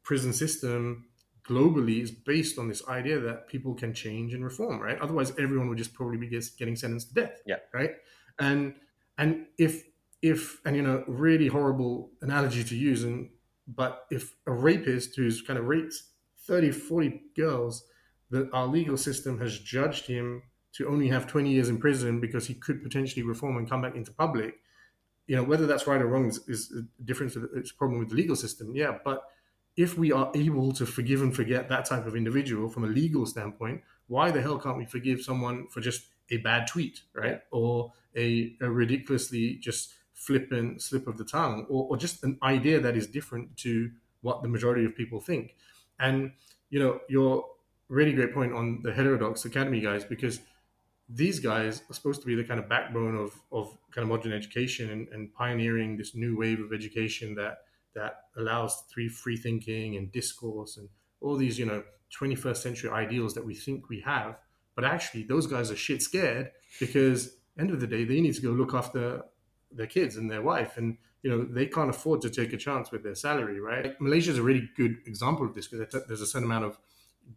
prison 0.03 0.33
system 0.33 1.05
globally 1.47 2.01
is 2.01 2.11
based 2.11 2.57
on 2.57 2.67
this 2.67 2.85
idea 2.87 3.19
that 3.19 3.47
people 3.47 3.73
can 3.73 3.93
change 3.93 4.33
and 4.33 4.43
reform, 4.43 4.79
right? 4.79 4.99
Otherwise, 4.99 5.31
everyone 5.39 5.69
would 5.69 5.77
just 5.77 5.93
probably 5.93 6.17
be 6.17 6.27
getting 6.27 6.75
sentenced 6.75 7.09
to 7.09 7.13
death, 7.13 7.41
yeah, 7.45 7.57
right? 7.73 7.91
And 8.39 8.75
and 9.17 9.45
if 9.57 9.83
if 10.21 10.59
and 10.65 10.75
you 10.75 10.81
know 10.81 11.03
really 11.07 11.47
horrible 11.47 12.11
analogy 12.21 12.63
to 12.63 12.75
use 12.75 13.03
and 13.03 13.29
but 13.67 14.05
if 14.09 14.35
a 14.45 14.51
rapist 14.51 15.15
who's 15.15 15.41
kind 15.41 15.59
of 15.59 15.65
raped 15.65 15.93
30 16.47 16.71
40 16.71 17.21
girls 17.35 17.83
that 18.29 18.49
our 18.53 18.67
legal 18.67 18.97
system 18.97 19.39
has 19.39 19.59
judged 19.59 20.07
him 20.07 20.43
to 20.73 20.87
only 20.87 21.07
have 21.07 21.27
20 21.27 21.49
years 21.49 21.69
in 21.69 21.77
prison 21.77 22.19
because 22.19 22.47
he 22.47 22.53
could 22.53 22.83
potentially 22.83 23.23
reform 23.23 23.57
and 23.57 23.69
come 23.69 23.81
back 23.81 23.95
into 23.95 24.11
public. 24.11 24.55
You 25.27 25.35
know 25.35 25.43
whether 25.43 25.65
that's 25.65 25.87
right 25.87 26.01
or 26.01 26.07
wrong 26.07 26.27
is, 26.27 26.39
is 26.47 26.71
a 26.71 27.03
difference 27.03 27.35
it's 27.55 27.71
a 27.71 27.75
problem 27.75 27.99
with 27.99 28.09
the 28.09 28.15
legal 28.15 28.35
system 28.35 28.73
yeah 28.75 28.97
but 29.03 29.23
if 29.75 29.97
we 29.97 30.11
are 30.11 30.31
able 30.33 30.71
to 30.71 30.85
forgive 30.85 31.21
and 31.21 31.35
forget 31.35 31.69
that 31.69 31.85
type 31.85 32.05
of 32.07 32.15
individual 32.15 32.69
from 32.69 32.85
a 32.85 32.87
legal 32.87 33.25
standpoint 33.25 33.81
why 34.07 34.31
the 34.31 34.41
hell 34.41 34.57
can't 34.57 34.77
we 34.77 34.85
forgive 34.85 35.21
someone 35.21 35.67
for 35.67 35.81
just 35.81 36.07
a 36.31 36.37
bad 36.37 36.65
tweet 36.65 37.01
right? 37.13 37.41
Or 37.51 37.91
a, 38.15 38.55
a 38.61 38.69
ridiculously 38.69 39.55
just 39.55 39.93
flippant 40.27 40.81
slip 40.81 41.07
of 41.07 41.17
the 41.17 41.23
tongue 41.23 41.65
or, 41.69 41.87
or 41.89 41.97
just 41.97 42.23
an 42.23 42.37
idea 42.43 42.79
that 42.81 42.97
is 42.97 43.07
different 43.07 43.55
to 43.55 43.89
what 44.21 44.43
the 44.43 44.49
majority 44.49 44.85
of 44.85 44.93
people 44.95 45.21
think. 45.21 45.55
And, 45.99 46.33
you 46.69 46.79
know, 46.79 46.99
your 47.07 47.45
really 47.89 48.11
great 48.11 48.33
point 48.33 48.53
on 48.53 48.81
the 48.83 48.93
heterodox 48.93 49.45
academy 49.45 49.79
guys, 49.79 50.03
because 50.03 50.41
these 51.09 51.39
guys 51.39 51.81
are 51.89 51.93
supposed 51.93 52.19
to 52.19 52.27
be 52.27 52.35
the 52.35 52.43
kind 52.43 52.59
of 52.59 52.67
backbone 52.67 53.15
of, 53.15 53.31
of 53.51 53.77
kind 53.91 54.03
of 54.03 54.09
modern 54.09 54.33
education 54.33 54.89
and, 54.91 55.07
and 55.13 55.33
pioneering 55.33 55.95
this 55.95 56.13
new 56.13 56.37
wave 56.37 56.59
of 56.59 56.73
education 56.73 57.33
that 57.35 57.59
that 57.95 58.25
allows 58.37 58.83
free 58.93 59.09
free 59.09 59.37
thinking 59.37 59.95
and 59.95 60.11
discourse 60.11 60.77
and 60.77 60.87
all 61.19 61.35
these, 61.35 61.57
you 61.57 61.65
know, 61.65 61.81
21st 62.19 62.57
century 62.57 62.89
ideals 62.91 63.33
that 63.33 63.43
we 63.43 63.55
think 63.55 63.89
we 63.89 64.01
have. 64.01 64.37
But 64.75 64.85
actually, 64.85 65.23
those 65.23 65.47
guys 65.47 65.71
are 65.71 65.75
shit 65.75 66.03
scared 66.03 66.51
because 66.79 67.37
end 67.57 67.71
of 67.71 67.79
the 67.79 67.87
day, 67.87 68.03
they 68.03 68.21
need 68.21 68.35
to 68.35 68.41
go 68.41 68.49
look 68.49 68.75
after 68.75 69.23
their 69.71 69.87
kids 69.87 70.15
and 70.15 70.29
their 70.29 70.41
wife, 70.41 70.77
and 70.77 70.97
you 71.23 71.29
know 71.29 71.43
they 71.43 71.65
can't 71.65 71.89
afford 71.89 72.21
to 72.21 72.29
take 72.29 72.53
a 72.53 72.57
chance 72.57 72.91
with 72.91 73.03
their 73.03 73.15
salary, 73.15 73.59
right? 73.59 73.99
Malaysia 73.99 74.31
is 74.31 74.37
a 74.37 74.43
really 74.43 74.69
good 74.75 74.97
example 75.05 75.45
of 75.45 75.53
this 75.53 75.67
because 75.67 76.03
there's 76.07 76.21
a 76.21 76.27
certain 76.27 76.45
amount 76.45 76.65
of 76.65 76.77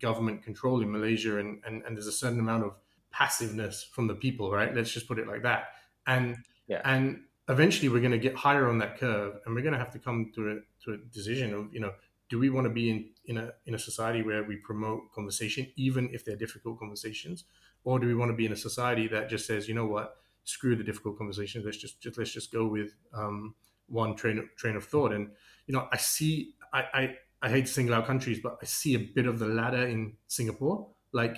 government 0.01 0.43
control 0.43 0.83
in 0.83 0.91
Malaysia, 0.91 1.39
and, 1.39 1.61
and 1.67 1.83
and 1.85 1.97
there's 1.97 2.07
a 2.07 2.13
certain 2.13 2.39
amount 2.39 2.65
of 2.65 2.75
passiveness 3.11 3.83
from 3.83 4.07
the 4.07 4.15
people, 4.15 4.51
right? 4.51 4.75
Let's 4.75 4.93
just 4.93 5.09
put 5.09 5.19
it 5.19 5.27
like 5.27 5.43
that, 5.43 5.69
and 6.07 6.37
yeah. 6.69 6.81
and 6.85 7.23
eventually 7.49 7.89
we're 7.89 8.01
going 8.01 8.13
to 8.13 8.19
get 8.19 8.37
higher 8.37 8.69
on 8.69 8.79
that 8.79 8.99
curve, 8.99 9.39
and 9.45 9.55
we're 9.55 9.63
going 9.63 9.75
to 9.75 9.79
have 9.79 9.93
to 9.93 9.99
come 9.99 10.31
to 10.35 10.51
a 10.53 10.55
to 10.85 10.95
a 10.95 10.97
decision 11.13 11.55
of 11.55 11.73
you 11.75 11.81
know 11.81 11.93
do 12.31 12.39
we 12.39 12.49
want 12.49 12.65
to 12.65 12.71
be 12.71 12.91
in, 12.91 13.11
in 13.27 13.37
a 13.37 13.53
in 13.67 13.75
a 13.75 13.79
society 13.79 14.23
where 14.23 14.43
we 14.45 14.57
promote 14.57 15.13
conversation 15.13 15.67
even 15.77 16.09
if 16.13 16.25
they're 16.25 16.37
difficult 16.37 16.79
conversations 16.79 17.45
or 17.85 17.99
do 17.99 18.07
we 18.07 18.15
want 18.15 18.31
to 18.31 18.37
be 18.37 18.47
in 18.47 18.53
a 18.53 18.57
society 18.57 19.09
that 19.09 19.29
just 19.29 19.47
says 19.47 19.69
you 19.69 19.75
know 19.75 19.87
what 19.87 20.17
screw 20.51 20.77
the 20.77 20.85
difficult 20.85 21.19
conversations. 21.19 21.65
Let's 21.65 21.79
just, 21.79 22.01
just 22.03 22.19
let's 22.19 22.33
just 22.33 22.53
go 22.53 22.67
with 22.67 22.95
um, 23.15 23.55
one 23.89 24.15
train 24.17 24.39
of, 24.39 24.45
train 24.57 24.77
of 24.77 24.85
thought. 24.85 25.13
And 25.13 25.31
you 25.67 25.75
know 25.75 25.89
i 25.93 25.97
see 25.97 26.55
I, 26.73 26.81
I 26.93 27.17
i 27.43 27.49
hate 27.49 27.67
to 27.67 27.73
single 27.73 27.95
out 27.95 28.07
countries 28.07 28.41
but 28.43 28.59
i 28.61 28.65
see 28.65 28.95
a 28.95 28.99
bit 28.99 29.27
of 29.27 29.39
the 29.39 29.47
latter 29.47 29.87
in 29.87 30.17
singapore. 30.27 30.89
Like 31.13 31.37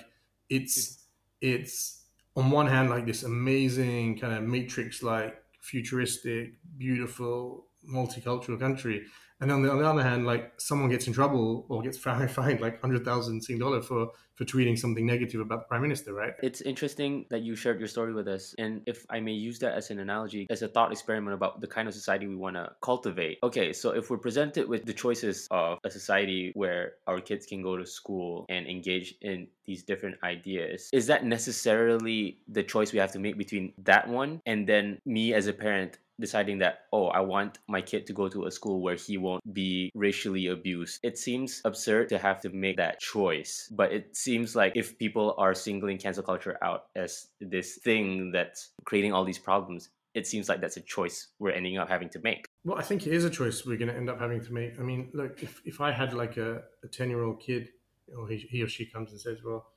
it's 0.49 1.05
it's 1.41 2.05
on 2.35 2.49
one 2.49 2.67
hand 2.67 2.89
like 2.89 3.05
this 3.05 3.23
amazing 3.23 4.17
kind 4.19 4.33
of 4.33 4.43
matrix 4.43 5.03
like 5.03 5.35
futuristic 5.61 6.53
beautiful 6.77 7.67
multicultural 7.87 8.59
country 8.59 9.05
and 9.41 9.51
on 9.51 9.61
the, 9.61 9.71
on 9.71 9.79
the 9.79 9.87
other 9.87 10.03
hand, 10.03 10.25
like 10.25 10.53
someone 10.59 10.89
gets 10.89 11.07
in 11.07 11.13
trouble 11.13 11.65
or 11.69 11.81
gets 11.81 11.97
fined 11.97 12.61
like 12.61 12.79
hundred 12.81 13.05
thousand 13.05 13.41
Sing 13.41 13.59
dollar 13.59 13.81
for 13.81 14.11
for 14.35 14.45
tweeting 14.45 14.77
something 14.77 15.05
negative 15.05 15.41
about 15.41 15.59
the 15.59 15.65
prime 15.65 15.81
minister, 15.81 16.13
right? 16.13 16.33
It's 16.41 16.61
interesting 16.61 17.25
that 17.29 17.43
you 17.43 17.55
shared 17.55 17.79
your 17.79 17.87
story 17.87 18.13
with 18.13 18.27
us, 18.27 18.55
and 18.57 18.81
if 18.87 19.05
I 19.09 19.19
may 19.19 19.33
use 19.33 19.59
that 19.59 19.73
as 19.73 19.91
an 19.91 19.99
analogy, 19.99 20.47
as 20.49 20.61
a 20.61 20.67
thought 20.67 20.91
experiment 20.91 21.35
about 21.35 21.61
the 21.61 21.67
kind 21.67 21.87
of 21.87 21.93
society 21.93 22.27
we 22.27 22.35
want 22.35 22.55
to 22.55 22.71
cultivate. 22.81 23.37
Okay, 23.43 23.73
so 23.73 23.91
if 23.91 24.09
we're 24.09 24.17
presented 24.17 24.67
with 24.67 24.85
the 24.85 24.93
choices 24.93 25.47
of 25.51 25.77
a 25.83 25.91
society 25.91 26.51
where 26.55 26.93
our 27.05 27.21
kids 27.21 27.45
can 27.45 27.61
go 27.61 27.77
to 27.77 27.85
school 27.85 28.45
and 28.49 28.65
engage 28.67 29.15
in 29.21 29.47
these 29.65 29.83
different 29.83 30.17
ideas, 30.23 30.89
is 30.93 31.07
that 31.07 31.25
necessarily 31.25 32.39
the 32.47 32.63
choice 32.63 32.93
we 32.93 32.99
have 32.99 33.11
to 33.11 33.19
make 33.19 33.37
between 33.37 33.73
that 33.83 34.07
one 34.07 34.41
and 34.45 34.67
then 34.67 34.99
me 35.05 35.33
as 35.33 35.47
a 35.47 35.53
parent 35.53 35.97
deciding 36.19 36.59
that 36.59 36.85
oh 36.91 37.07
i 37.07 37.19
want 37.19 37.59
my 37.67 37.81
kid 37.81 38.05
to 38.05 38.13
go 38.13 38.27
to 38.29 38.45
a 38.45 38.51
school 38.51 38.81
where 38.81 38.95
he 38.95 39.17
won't 39.17 39.41
be 39.53 39.91
racially 39.95 40.47
abused. 40.47 40.99
It 41.03 41.17
seems 41.17 41.61
absurd 41.65 42.09
to 42.09 42.17
have 42.17 42.39
to 42.41 42.49
make 42.49 42.77
that 42.77 42.99
choice 42.99 43.69
but 43.71 43.91
it 43.91 44.15
seems 44.15 44.55
like 44.55 44.73
if 44.75 44.97
people 44.97 45.35
are 45.37 45.53
singling 45.53 45.97
cancel 45.97 46.23
culture 46.23 46.57
out 46.61 46.85
as 46.95 47.27
this 47.41 47.77
thing 47.77 48.31
that's 48.31 48.71
creating 48.85 49.13
all 49.13 49.25
these 49.25 49.39
problems 49.39 49.89
it 50.13 50.27
seems 50.27 50.47
like 50.47 50.61
that's 50.61 50.77
a 50.77 50.81
choice 50.81 51.29
we're 51.39 51.49
ending 51.49 51.79
up 51.79 51.89
having 51.89 52.09
to 52.09 52.19
make. 52.19 52.45
Well 52.63 52.77
i 52.77 52.83
think 52.83 53.07
it 53.07 53.13
is 53.13 53.25
a 53.25 53.29
choice 53.29 53.65
we're 53.65 53.77
going 53.77 53.89
to 53.89 53.97
end 53.97 54.09
up 54.09 54.19
having 54.19 54.41
to 54.41 54.53
make. 54.53 54.79
I 54.79 54.83
mean 54.83 55.09
look 55.13 55.41
if, 55.41 55.61
if 55.65 55.81
i 55.81 55.91
had 55.91 56.13
like 56.13 56.37
a 56.37 56.61
10 56.91 57.09
year 57.09 57.23
old 57.23 57.39
kid 57.41 57.69
or 58.17 58.27
he, 58.27 58.37
he 58.49 58.61
or 58.61 58.67
she 58.67 58.85
comes 58.85 59.11
and 59.11 59.19
says 59.19 59.39
well 59.43 59.67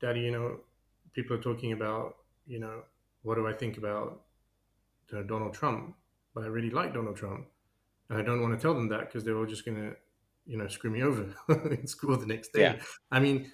daddy 0.00 0.20
you 0.20 0.30
know 0.30 0.58
people 1.12 1.36
are 1.36 1.42
talking 1.42 1.72
about 1.72 2.16
you 2.46 2.58
know 2.58 2.82
what 3.22 3.36
do 3.36 3.46
i 3.46 3.52
think 3.52 3.78
about 3.78 4.22
to 5.08 5.22
Donald 5.24 5.54
Trump, 5.54 5.94
but 6.34 6.44
I 6.44 6.48
really 6.48 6.70
like 6.70 6.94
Donald 6.94 7.16
Trump, 7.16 7.46
and 8.08 8.18
I 8.18 8.22
don't 8.22 8.42
want 8.42 8.54
to 8.54 8.60
tell 8.60 8.74
them 8.74 8.88
that 8.88 9.00
because 9.00 9.24
they're 9.24 9.36
all 9.36 9.46
just 9.46 9.64
going 9.64 9.76
to, 9.76 9.96
you 10.46 10.56
know, 10.56 10.68
screw 10.68 10.90
me 10.90 11.02
over 11.02 11.26
in 11.70 11.86
school 11.86 12.16
the 12.16 12.26
next 12.26 12.52
day. 12.52 12.62
Yeah. 12.62 12.76
I 13.10 13.20
mean, 13.20 13.50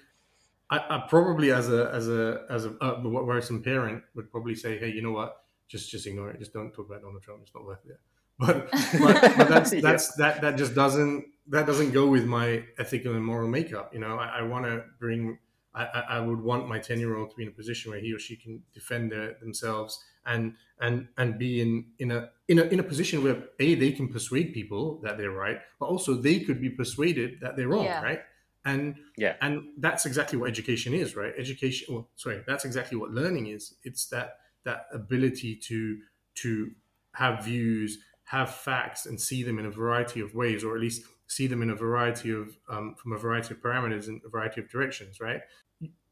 I, 0.69 0.77
I, 0.77 1.03
probably 1.07 1.51
as 1.51 1.69
a 1.69 1.91
as 1.93 2.07
a 2.07 2.45
as 2.49 2.65
a 2.65 2.71
uh, 2.83 3.01
worrisome 3.03 3.61
parent 3.61 4.03
would 4.15 4.31
probably 4.31 4.55
say, 4.55 4.77
hey, 4.77 4.89
you 4.89 5.01
know 5.01 5.11
what, 5.11 5.43
just 5.67 5.89
just 5.89 6.07
ignore 6.07 6.31
it, 6.31 6.39
just 6.39 6.53
don't 6.53 6.73
talk 6.73 6.87
about 6.87 7.01
Donald 7.01 7.21
Trump. 7.21 7.41
It's 7.43 7.53
not 7.53 7.65
worth 7.65 7.85
it. 7.85 7.99
But 8.39 8.71
but, 8.71 9.37
but 9.37 9.49
that's 9.49 9.69
that's 9.81 10.13
yeah. 10.17 10.31
that 10.31 10.41
that 10.41 10.55
just 10.57 10.73
doesn't 10.73 11.25
that 11.47 11.65
doesn't 11.65 11.91
go 11.91 12.07
with 12.07 12.25
my 12.25 12.63
ethical 12.77 13.13
and 13.13 13.25
moral 13.25 13.47
makeup. 13.47 13.93
You 13.93 13.99
know, 13.99 14.17
I, 14.17 14.39
I 14.39 14.41
want 14.43 14.65
to 14.65 14.83
bring. 14.99 15.39
I, 15.75 16.03
I 16.07 16.19
would 16.19 16.39
want 16.39 16.69
my 16.69 16.77
ten 16.77 16.99
year 16.99 17.17
old 17.17 17.31
to 17.31 17.35
be 17.35 17.43
in 17.43 17.49
a 17.49 17.51
position 17.51 17.89
where 17.89 17.99
he 17.99 18.13
or 18.13 18.19
she 18.19 18.35
can 18.35 18.61
defend 18.75 19.11
their, 19.11 19.37
themselves 19.41 19.99
and 20.25 20.53
and 20.79 21.07
and 21.17 21.37
be 21.37 21.61
in 21.61 21.85
in 21.99 22.11
a 22.11 22.29
in 22.47 22.59
a 22.59 22.63
in 22.63 22.79
a 22.79 22.83
position 22.83 23.23
where 23.23 23.43
a 23.59 23.75
they 23.75 23.91
can 23.91 24.07
persuade 24.07 24.53
people 24.53 24.99
that 25.03 25.17
they're 25.17 25.31
right, 25.31 25.59
but 25.79 25.87
also 25.87 26.13
they 26.13 26.39
could 26.39 26.61
be 26.61 26.69
persuaded 26.69 27.39
that 27.41 27.55
they're 27.55 27.67
wrong, 27.67 27.85
yeah. 27.85 28.03
right? 28.03 28.19
And 28.65 28.95
yeah, 29.17 29.35
and 29.41 29.63
that's 29.79 30.05
exactly 30.05 30.37
what 30.37 30.49
education 30.49 30.93
is, 30.93 31.15
right? 31.15 31.33
Education. 31.37 31.93
Well, 31.93 32.09
sorry, 32.15 32.43
that's 32.47 32.65
exactly 32.65 32.97
what 32.97 33.11
learning 33.11 33.47
is. 33.47 33.73
It's 33.83 34.05
that 34.07 34.37
that 34.63 34.85
ability 34.93 35.55
to 35.67 35.97
to 36.35 36.71
have 37.13 37.43
views, 37.43 37.99
have 38.25 38.53
facts, 38.53 39.05
and 39.05 39.19
see 39.19 39.43
them 39.43 39.59
in 39.59 39.65
a 39.65 39.71
variety 39.71 40.21
of 40.21 40.33
ways, 40.33 40.63
or 40.63 40.75
at 40.75 40.81
least 40.81 41.03
see 41.27 41.47
them 41.47 41.61
in 41.61 41.69
a 41.69 41.75
variety 41.75 42.31
of 42.31 42.57
um, 42.69 42.95
from 42.95 43.13
a 43.13 43.17
variety 43.17 43.53
of 43.53 43.61
parameters 43.61 44.07
in 44.07 44.21
a 44.25 44.29
variety 44.29 44.61
of 44.61 44.69
directions, 44.69 45.19
right? 45.19 45.41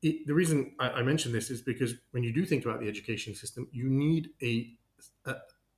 it, 0.01 0.27
the 0.27 0.33
reason 0.33 0.73
I, 0.79 0.89
I 0.89 1.01
mention 1.03 1.31
this 1.31 1.49
is 1.49 1.61
because 1.61 1.93
when 2.11 2.23
you 2.23 2.33
do 2.33 2.45
think 2.45 2.65
about 2.65 2.79
the 2.79 2.87
education 2.87 3.35
system, 3.35 3.67
you 3.71 3.89
need 3.89 4.29
a, 4.41 4.73
a 5.25 5.35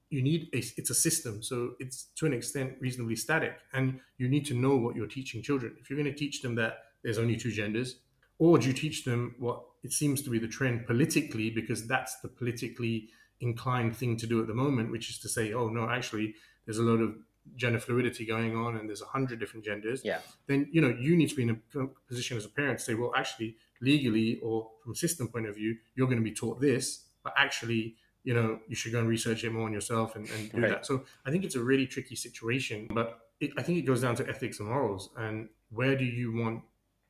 you 0.09 0.21
need 0.21 0.49
a 0.53 0.57
it's 0.57 0.91
a 0.91 0.95
system 0.95 1.41
so 1.41 1.73
it's 1.79 2.09
to 2.15 2.27
an 2.27 2.33
extent 2.33 2.73
reasonably 2.79 3.15
static 3.15 3.55
and 3.73 3.99
you 4.19 4.29
need 4.29 4.45
to 4.45 4.53
know 4.53 4.77
what 4.77 4.95
you're 4.95 5.07
teaching 5.07 5.41
children 5.41 5.73
if 5.79 5.89
you're 5.89 5.97
going 5.97 6.11
to 6.11 6.15
teach 6.15 6.43
them 6.43 6.53
that 6.53 6.83
there's 7.03 7.17
only 7.17 7.35
two 7.35 7.51
genders 7.51 7.95
or 8.37 8.59
do 8.59 8.67
you 8.67 8.73
teach 8.73 9.05
them 9.05 9.33
what 9.39 9.63
it 9.81 9.91
seems 9.91 10.21
to 10.21 10.29
be 10.29 10.37
the 10.37 10.47
trend 10.47 10.85
politically 10.85 11.49
because 11.49 11.87
that's 11.87 12.19
the 12.19 12.27
politically 12.27 13.09
inclined 13.39 13.97
thing 13.97 14.15
to 14.15 14.27
do 14.27 14.39
at 14.39 14.45
the 14.45 14.53
moment 14.53 14.91
which 14.91 15.09
is 15.09 15.17
to 15.17 15.27
say 15.27 15.51
oh 15.51 15.67
no 15.67 15.89
actually 15.89 16.35
there's 16.67 16.77
a 16.77 16.83
lot 16.83 16.99
of 16.99 17.15
gender 17.55 17.79
fluidity 17.79 18.25
going 18.25 18.55
on 18.55 18.77
and 18.77 18.87
there's 18.87 19.01
a 19.01 19.05
hundred 19.05 19.39
different 19.39 19.65
genders 19.65 20.01
yeah 20.03 20.19
then 20.47 20.67
you 20.71 20.81
know 20.81 20.87
you 20.87 21.15
need 21.15 21.29
to 21.29 21.35
be 21.35 21.43
in 21.43 21.49
a 21.49 21.87
position 22.07 22.37
as 22.37 22.45
a 22.45 22.49
parent 22.49 22.79
to 22.79 22.85
say 22.85 22.93
well 22.93 23.11
actually 23.15 23.55
legally 23.83 24.39
or 24.41 24.69
from 24.81 24.93
a 24.93 24.95
system 24.95 25.27
point 25.27 25.47
of 25.47 25.55
view, 25.55 25.75
you're 25.95 26.07
going 26.07 26.17
to 26.17 26.23
be 26.23 26.33
taught 26.33 26.59
this, 26.59 27.05
but 27.23 27.33
actually, 27.37 27.95
you 28.23 28.33
know, 28.33 28.59
you 28.67 28.75
should 28.75 28.91
go 28.91 28.99
and 28.99 29.09
research 29.09 29.43
it 29.43 29.51
more 29.51 29.67
on 29.67 29.73
yourself 29.73 30.15
and, 30.15 30.27
and 30.29 30.51
do 30.51 30.61
right. 30.61 30.69
that. 30.69 30.85
So 30.85 31.03
I 31.25 31.31
think 31.31 31.43
it's 31.43 31.55
a 31.55 31.63
really 31.63 31.85
tricky 31.85 32.15
situation, 32.15 32.87
but 32.89 33.19
it, 33.39 33.51
I 33.57 33.61
think 33.61 33.77
it 33.77 33.83
goes 33.83 34.01
down 34.01 34.15
to 34.15 34.27
ethics 34.27 34.59
and 34.59 34.69
morals. 34.69 35.09
And 35.17 35.49
where 35.69 35.95
do 35.95 36.05
you 36.05 36.33
want 36.33 36.63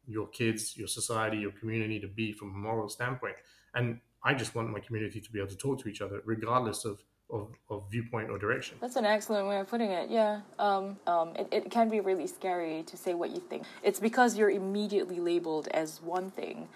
your 0.08 0.28
kids, 0.28 0.76
your 0.76 0.88
society, 0.88 1.38
your 1.38 1.52
community 1.52 2.00
to 2.00 2.08
be 2.08 2.32
from 2.34 2.50
a 2.50 2.58
moral 2.58 2.90
standpoint? 2.90 3.36
And 3.76 4.00
I 4.24 4.34
just 4.34 4.56
want 4.56 4.70
my 4.72 4.80
community 4.80 5.22
to 5.22 5.32
be 5.32 5.40
able 5.40 5.50
to 5.50 5.58
talk 5.58 5.80
to 5.84 5.90
each 5.90 6.02
other, 6.02 6.22
regardless 6.26 6.86
of 6.86 7.04
of, 7.30 7.50
of 7.70 7.84
viewpoint 7.92 8.30
or 8.30 8.38
direction. 8.38 8.78
That's 8.80 8.96
an 8.96 9.06
excellent 9.06 9.48
way 9.48 9.60
of 9.60 9.68
putting 9.68 9.92
it. 9.92 10.10
Yeah, 10.10 10.42
um, 10.60 10.98
um, 11.08 11.34
it, 11.36 11.48
it 11.52 11.72
can 11.72 11.90
be 11.90 12.00
really 12.00 12.28
scary 12.28 12.84
to 12.84 12.98
say 12.98 13.14
what 13.14 13.32
you 13.32 13.40
think. 13.40 13.64
It's 13.82 14.00
because 14.00 14.38
you're 14.38 14.52
immediately 14.52 15.20
labeled 15.20 15.68
as 15.70 16.02
one 16.02 16.30
thing. 16.32 16.68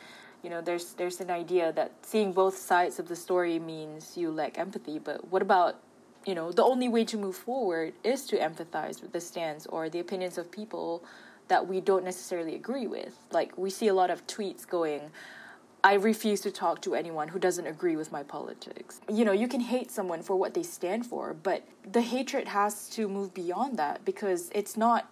You 0.43 0.49
know, 0.49 0.61
there's 0.61 0.93
there's 0.93 1.19
an 1.19 1.29
idea 1.29 1.71
that 1.73 1.91
seeing 2.01 2.31
both 2.31 2.57
sides 2.57 2.99
of 2.99 3.07
the 3.07 3.15
story 3.15 3.59
means 3.59 4.17
you 4.17 4.31
lack 4.31 4.57
empathy. 4.57 4.99
But 4.99 5.27
what 5.31 5.41
about 5.41 5.79
you 6.25 6.35
know 6.35 6.51
the 6.51 6.63
only 6.63 6.89
way 6.89 7.05
to 7.05 7.17
move 7.17 7.35
forward 7.35 7.93
is 8.03 8.25
to 8.27 8.37
empathize 8.37 9.01
with 9.01 9.11
the 9.13 9.21
stance 9.21 9.65
or 9.67 9.89
the 9.89 9.99
opinions 9.99 10.37
of 10.37 10.51
people 10.51 11.03
that 11.47 11.67
we 11.67 11.79
don't 11.79 12.03
necessarily 12.03 12.55
agree 12.55 12.87
with. 12.87 13.17
Like 13.31 13.57
we 13.57 13.69
see 13.69 13.87
a 13.87 13.93
lot 13.93 14.09
of 14.09 14.25
tweets 14.27 14.67
going 14.67 15.11
I 15.87 15.93
refuse 15.93 16.41
to 16.41 16.51
talk 16.51 16.81
to 16.81 16.95
anyone 16.95 17.29
who 17.29 17.39
doesn't 17.39 17.65
agree 17.65 17.95
with 17.95 18.11
my 18.11 18.21
politics. 18.21 18.99
You 19.07 19.23
know, 19.23 19.31
you 19.31 19.47
can 19.47 19.61
hate 19.61 19.89
someone 19.89 20.21
for 20.21 20.35
what 20.35 20.53
they 20.53 20.61
stand 20.61 21.05
for, 21.05 21.33
but 21.33 21.63
the 21.89 22.01
hatred 22.01 22.49
has 22.49 22.89
to 22.89 23.07
move 23.07 23.33
beyond 23.33 23.77
that 23.79 24.03
because 24.03 24.51
it's 24.53 24.75
not 24.75 25.09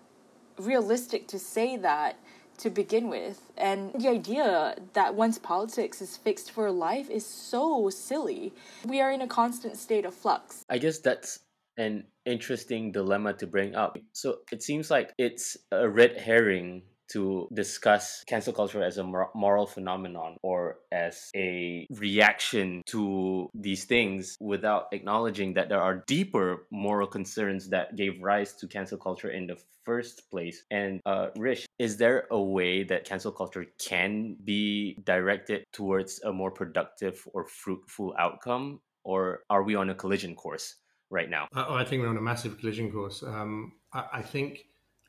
realistic 0.58 1.30
to 1.30 1.40
say 1.40 1.78
that 1.78 2.20
to 2.58 2.70
begin 2.70 3.08
with. 3.08 3.40
And 3.56 3.94
the 3.94 4.10
idea 4.10 4.76
that 4.92 5.16
one's 5.16 5.40
politics 5.40 6.02
is 6.02 6.18
fixed 6.18 6.52
for 6.52 6.70
life 6.70 7.10
is 7.10 7.26
so 7.26 7.90
silly. 7.90 8.52
We 8.86 9.00
are 9.00 9.12
in 9.14 9.22
a 9.22 9.28
constant 9.28 9.78
state 9.78 10.04
of 10.04 10.14
flux. 10.14 10.66
I 10.70 10.78
guess 10.78 11.00
that's 11.00 11.40
an 11.78 12.04
interesting 12.26 12.92
dilemma 12.92 13.32
to 13.36 13.48
bring 13.48 13.76
up. 13.76 13.98
So 14.12 14.40
it 14.52 14.62
seems 14.62 14.92
like 14.92 15.14
it's 15.18 15.56
a 15.72 15.88
red 15.88 16.18
herring 16.18 16.82
to 17.10 17.48
discuss 17.54 18.24
cancel 18.28 18.54
culture 18.54 18.84
as 18.84 18.98
a 18.98 19.04
moral 19.04 19.65
phenomenon 19.65 20.38
or 20.41 20.78
as 20.91 21.30
a 21.36 21.86
reaction 21.91 22.82
to 22.88 23.50
these 23.54 23.86
things 23.86 24.38
without 24.39 24.88
acknowledging 24.91 25.54
that 25.54 25.70
there 25.70 25.82
are 25.82 26.04
deeper 26.08 26.68
moral 26.72 27.08
concerns 27.08 27.70
that 27.70 27.96
gave 27.96 28.22
rise 28.22 28.54
to 28.54 28.68
cancel 28.68 28.98
culture 28.98 29.30
in 29.30 29.48
the 29.48 29.58
first 29.84 30.30
place. 30.30 30.63
And 30.72 31.00
uh, 31.06 31.28
Rish, 31.38 31.65
is 31.80 31.98
there 31.98 32.28
a 32.32 32.41
way 32.41 32.84
that 32.84 33.06
cancel 33.06 33.32
culture 33.32 33.65
can 33.80 34.36
be 34.44 34.98
directed 35.04 35.63
towards 35.72 36.22
a 36.24 36.34
more 36.34 36.52
productive 36.52 37.22
or 37.34 37.46
fruitful 37.46 38.15
outcome? 38.18 38.82
Or 39.04 39.44
are 39.52 39.62
we 39.62 39.76
on 39.76 39.91
a 39.91 39.96
collision 39.96 40.36
course 40.36 40.76
right 41.12 41.30
now? 41.30 41.48
Uh, 41.56 41.65
oh, 41.70 41.76
I 41.76 41.86
think 41.86 42.02
we're 42.02 42.10
on 42.10 42.18
a 42.18 42.22
massive 42.22 42.60
collision 42.60 42.91
course. 42.91 43.22
Um, 43.22 43.74
I, 43.94 44.06
I 44.13 44.22
think 44.24 44.65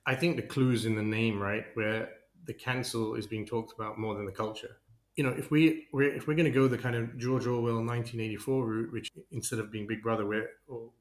I 0.07 0.15
think 0.15 0.37
the 0.37 0.43
clue's 0.43 0.87
in 0.87 0.95
the 0.95 1.03
name, 1.03 1.41
right? 1.41 1.65
Where 1.75 2.11
the 2.45 2.55
cancel 2.55 3.15
is 3.15 3.27
being 3.27 3.45
talked 3.45 3.73
about 3.79 3.99
more 3.99 4.15
than 4.15 4.25
the 4.25 4.33
culture. 4.33 4.77
You 5.17 5.25
know, 5.25 5.31
if 5.31 5.51
we 5.51 5.89
we're, 5.93 6.15
if 6.15 6.29
we're 6.29 6.35
going 6.35 6.53
to 6.53 6.59
go 6.59 6.69
the 6.69 6.79
kind 6.79 6.95
of 6.95 7.19
George 7.19 7.47
Orwell 7.47 7.77
1984 7.77 8.65
route, 8.65 8.93
which 8.93 9.11
instead 9.33 9.59
of 9.59 9.73
being 9.73 9.87
Big 9.87 10.03
Brother, 10.03 10.27
we're 10.27 10.51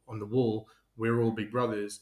on 0.08 0.20
the 0.20 0.26
wall, 0.26 0.68
we're 0.98 1.22
all 1.22 1.32
Big 1.32 1.52
Brothers, 1.52 2.00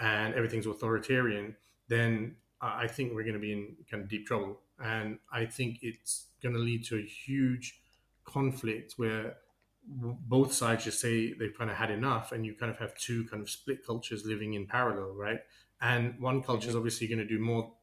and 0.00 0.34
everything's 0.34 0.66
authoritarian, 0.66 1.56
then 1.88 2.36
I 2.60 2.86
think 2.86 3.12
we're 3.12 3.24
going 3.24 3.34
to 3.34 3.40
be 3.40 3.52
in 3.52 3.76
kind 3.90 4.02
of 4.02 4.08
deep 4.08 4.26
trouble. 4.26 4.60
And 4.82 5.18
I 5.32 5.44
think 5.44 5.78
it's 5.82 6.26
going 6.42 6.54
to 6.54 6.60
lead 6.60 6.84
to 6.86 6.98
a 6.98 7.02
huge 7.02 7.80
conflict 8.24 8.94
where 8.96 9.36
both 9.84 10.52
sides 10.52 10.84
just 10.84 11.00
say 11.00 11.32
they've 11.32 11.56
kind 11.56 11.70
of 11.70 11.76
had 11.76 11.90
enough, 11.90 12.32
and 12.32 12.46
you 12.46 12.54
kind 12.54 12.70
of 12.70 12.78
have 12.78 12.94
two 12.96 13.24
kind 13.24 13.42
of 13.42 13.50
split 13.50 13.84
cultures 13.84 14.24
living 14.24 14.54
in 14.54 14.66
parallel, 14.66 15.14
right? 15.14 15.40
And 15.80 16.20
one 16.20 16.42
culture 16.42 16.68
is 16.68 16.76
obviously 16.76 17.06
going 17.06 17.18
to 17.20 17.24
do 17.26 17.38
more 17.38 17.74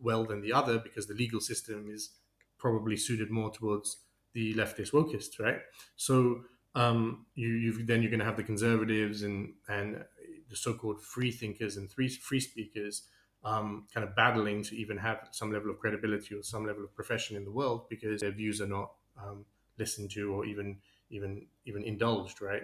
well 0.00 0.24
than 0.24 0.40
the 0.40 0.52
other 0.52 0.78
because 0.78 1.06
the 1.06 1.14
legal 1.14 1.40
system 1.40 1.90
is 1.90 2.16
probably 2.58 2.96
suited 2.96 3.30
more 3.30 3.50
towards 3.50 4.04
the 4.32 4.54
leftist 4.54 4.92
wokists, 4.92 5.40
right? 5.40 5.60
So 5.96 6.44
um, 6.74 7.26
you 7.34 7.48
you've, 7.48 7.86
then 7.86 8.02
you're 8.02 8.10
going 8.10 8.20
to 8.20 8.26
have 8.26 8.36
the 8.36 8.44
conservatives 8.44 9.22
and 9.22 9.54
and 9.68 10.04
the 10.48 10.56
so-called 10.56 11.02
free 11.02 11.30
thinkers 11.30 11.76
and 11.76 11.90
free 11.90 12.08
free 12.08 12.40
speakers 12.40 13.08
um, 13.42 13.86
kind 13.92 14.06
of 14.06 14.14
battling 14.14 14.62
to 14.64 14.76
even 14.76 14.98
have 14.98 15.28
some 15.32 15.52
level 15.52 15.70
of 15.70 15.78
credibility 15.78 16.34
or 16.34 16.42
some 16.42 16.66
level 16.66 16.84
of 16.84 16.94
profession 16.94 17.36
in 17.36 17.44
the 17.44 17.50
world 17.50 17.88
because 17.88 18.20
their 18.20 18.32
views 18.32 18.60
are 18.60 18.66
not 18.66 18.92
um, 19.16 19.46
listened 19.78 20.10
to 20.10 20.32
or 20.32 20.44
even 20.44 20.80
even 21.10 21.46
even 21.66 21.82
indulged 21.84 22.40
right? 22.40 22.62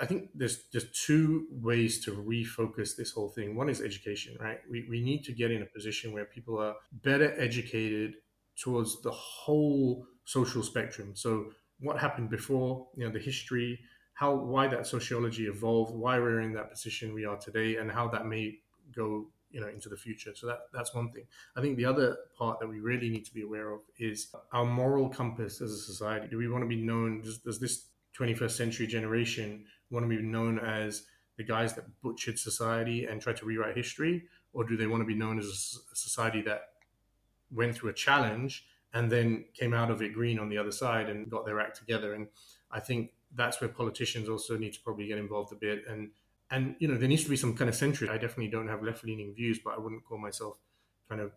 I 0.00 0.06
think 0.06 0.30
there's 0.34 0.64
just 0.72 0.94
two 0.94 1.46
ways 1.50 2.04
to 2.04 2.12
refocus 2.12 2.96
this 2.96 3.12
whole 3.12 3.28
thing. 3.28 3.56
One 3.56 3.68
is 3.68 3.80
education 3.80 4.36
right? 4.40 4.58
We, 4.70 4.86
we 4.88 5.00
need 5.00 5.24
to 5.24 5.32
get 5.32 5.50
in 5.50 5.62
a 5.62 5.66
position 5.66 6.12
where 6.12 6.24
people 6.24 6.58
are 6.58 6.74
better 6.92 7.34
educated 7.38 8.14
towards 8.56 9.00
the 9.02 9.10
whole 9.10 10.06
social 10.24 10.62
spectrum. 10.62 11.12
So 11.14 11.52
what 11.80 11.98
happened 11.98 12.30
before 12.30 12.86
you 12.96 13.04
know 13.04 13.12
the 13.12 13.18
history 13.18 13.78
how 14.14 14.34
why 14.34 14.68
that 14.68 14.86
sociology 14.86 15.46
evolved 15.46 15.94
why 15.94 16.18
we're 16.18 16.40
in 16.40 16.52
that 16.52 16.70
position 16.70 17.14
we 17.14 17.24
are 17.24 17.38
today 17.38 17.76
and 17.76 17.90
how 17.90 18.06
that 18.06 18.26
may 18.26 18.54
go 18.94 19.26
you 19.50 19.60
know 19.60 19.68
into 19.68 19.88
the 19.88 19.96
future. 19.96 20.32
So 20.34 20.46
that 20.46 20.60
that's 20.72 20.94
one 20.94 21.10
thing. 21.10 21.24
I 21.56 21.60
think 21.60 21.76
the 21.76 21.84
other 21.84 22.16
part 22.36 22.60
that 22.60 22.68
we 22.68 22.80
really 22.80 23.08
need 23.10 23.24
to 23.26 23.34
be 23.34 23.42
aware 23.42 23.70
of 23.72 23.80
is 23.98 24.34
our 24.52 24.64
moral 24.64 25.08
compass 25.08 25.60
as 25.60 25.72
a 25.72 25.78
society. 25.78 26.28
Do 26.28 26.38
we 26.38 26.48
want 26.48 26.62
to 26.62 26.68
be 26.68 26.76
known 26.76 27.22
does, 27.22 27.38
does 27.38 27.60
this 27.60 27.86
21st 28.18 28.50
century 28.50 28.86
generation 28.86 29.64
want 29.90 30.04
to 30.04 30.08
be 30.08 30.22
known 30.22 30.58
as 30.58 31.04
the 31.36 31.44
guys 31.44 31.74
that 31.74 31.84
butchered 32.02 32.38
society 32.38 33.06
and 33.06 33.20
tried 33.20 33.36
to 33.38 33.46
rewrite 33.46 33.76
history? 33.76 34.24
Or 34.52 34.64
do 34.64 34.76
they 34.76 34.86
want 34.86 35.00
to 35.00 35.06
be 35.06 35.14
known 35.14 35.38
as 35.38 35.46
a 35.92 35.96
society 35.96 36.42
that 36.42 36.62
went 37.52 37.76
through 37.76 37.90
a 37.90 37.94
challenge 37.94 38.66
and 38.92 39.10
then 39.10 39.44
came 39.54 39.72
out 39.72 39.90
of 39.90 40.02
it 40.02 40.12
green 40.12 40.40
on 40.40 40.48
the 40.48 40.58
other 40.58 40.72
side 40.72 41.08
and 41.08 41.30
got 41.30 41.46
their 41.46 41.60
act 41.60 41.76
together? 41.76 42.14
And 42.14 42.26
i 42.72 42.80
think 42.80 43.10
that's 43.34 43.60
where 43.60 43.70
politicians 43.70 44.28
also 44.28 44.56
need 44.56 44.72
to 44.72 44.80
probably 44.80 45.06
get 45.06 45.18
involved 45.18 45.52
a 45.52 45.56
bit 45.56 45.84
and 45.88 46.10
and 46.50 46.74
you 46.78 46.88
know 46.88 46.96
there 46.96 47.08
needs 47.08 47.24
to 47.24 47.30
be 47.30 47.36
some 47.36 47.56
kind 47.56 47.68
of 47.68 47.74
centrist. 47.74 48.10
I 48.10 48.18
definitely 48.18 48.48
don't 48.48 48.68
have 48.68 48.82
left 48.82 49.04
leaning 49.04 49.34
views, 49.34 49.60
but 49.64 49.74
I 49.74 49.78
wouldn't 49.78 50.04
call 50.04 50.18
myself 50.18 50.56
kind 51.08 51.20
of 51.20 51.32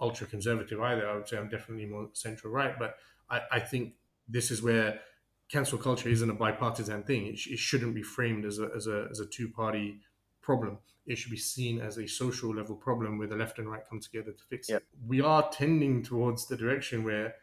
ultra 0.00 0.26
conservative 0.26 0.80
either. 0.80 1.08
I 1.08 1.16
would 1.16 1.28
say 1.28 1.36
I'm 1.38 1.48
definitely 1.48 1.86
more 1.86 2.08
central 2.12 2.52
right, 2.52 2.78
but 2.78 2.96
I, 3.30 3.40
I 3.52 3.60
think 3.60 3.94
this 4.28 4.50
is 4.50 4.62
where 4.62 5.00
cancel 5.48 5.78
culture 5.78 6.08
isn't 6.08 6.30
a 6.30 6.34
bipartisan 6.34 7.02
thing. 7.02 7.26
It, 7.26 7.38
sh- 7.38 7.48
it 7.48 7.58
shouldn't 7.58 7.94
be 7.94 8.02
framed 8.02 8.44
as 8.44 8.58
a 8.58 8.70
as 8.76 8.86
a 8.86 9.08
as 9.10 9.20
a 9.20 9.26
two 9.26 9.48
party 9.48 10.00
problem. 10.40 10.78
It 11.06 11.16
should 11.16 11.30
be 11.30 11.38
seen 11.38 11.80
as 11.80 11.96
a 11.98 12.06
social 12.06 12.54
level 12.54 12.76
problem 12.76 13.18
where 13.18 13.28
the 13.28 13.36
left 13.36 13.58
and 13.58 13.70
right 13.70 13.82
come 13.88 13.98
together 13.98 14.32
to 14.32 14.44
fix 14.50 14.68
yep. 14.68 14.82
it. 14.82 14.86
We 15.06 15.20
are 15.22 15.48
tending 15.50 16.02
towards 16.02 16.46
the 16.46 16.56
direction 16.56 17.02
where 17.02 17.34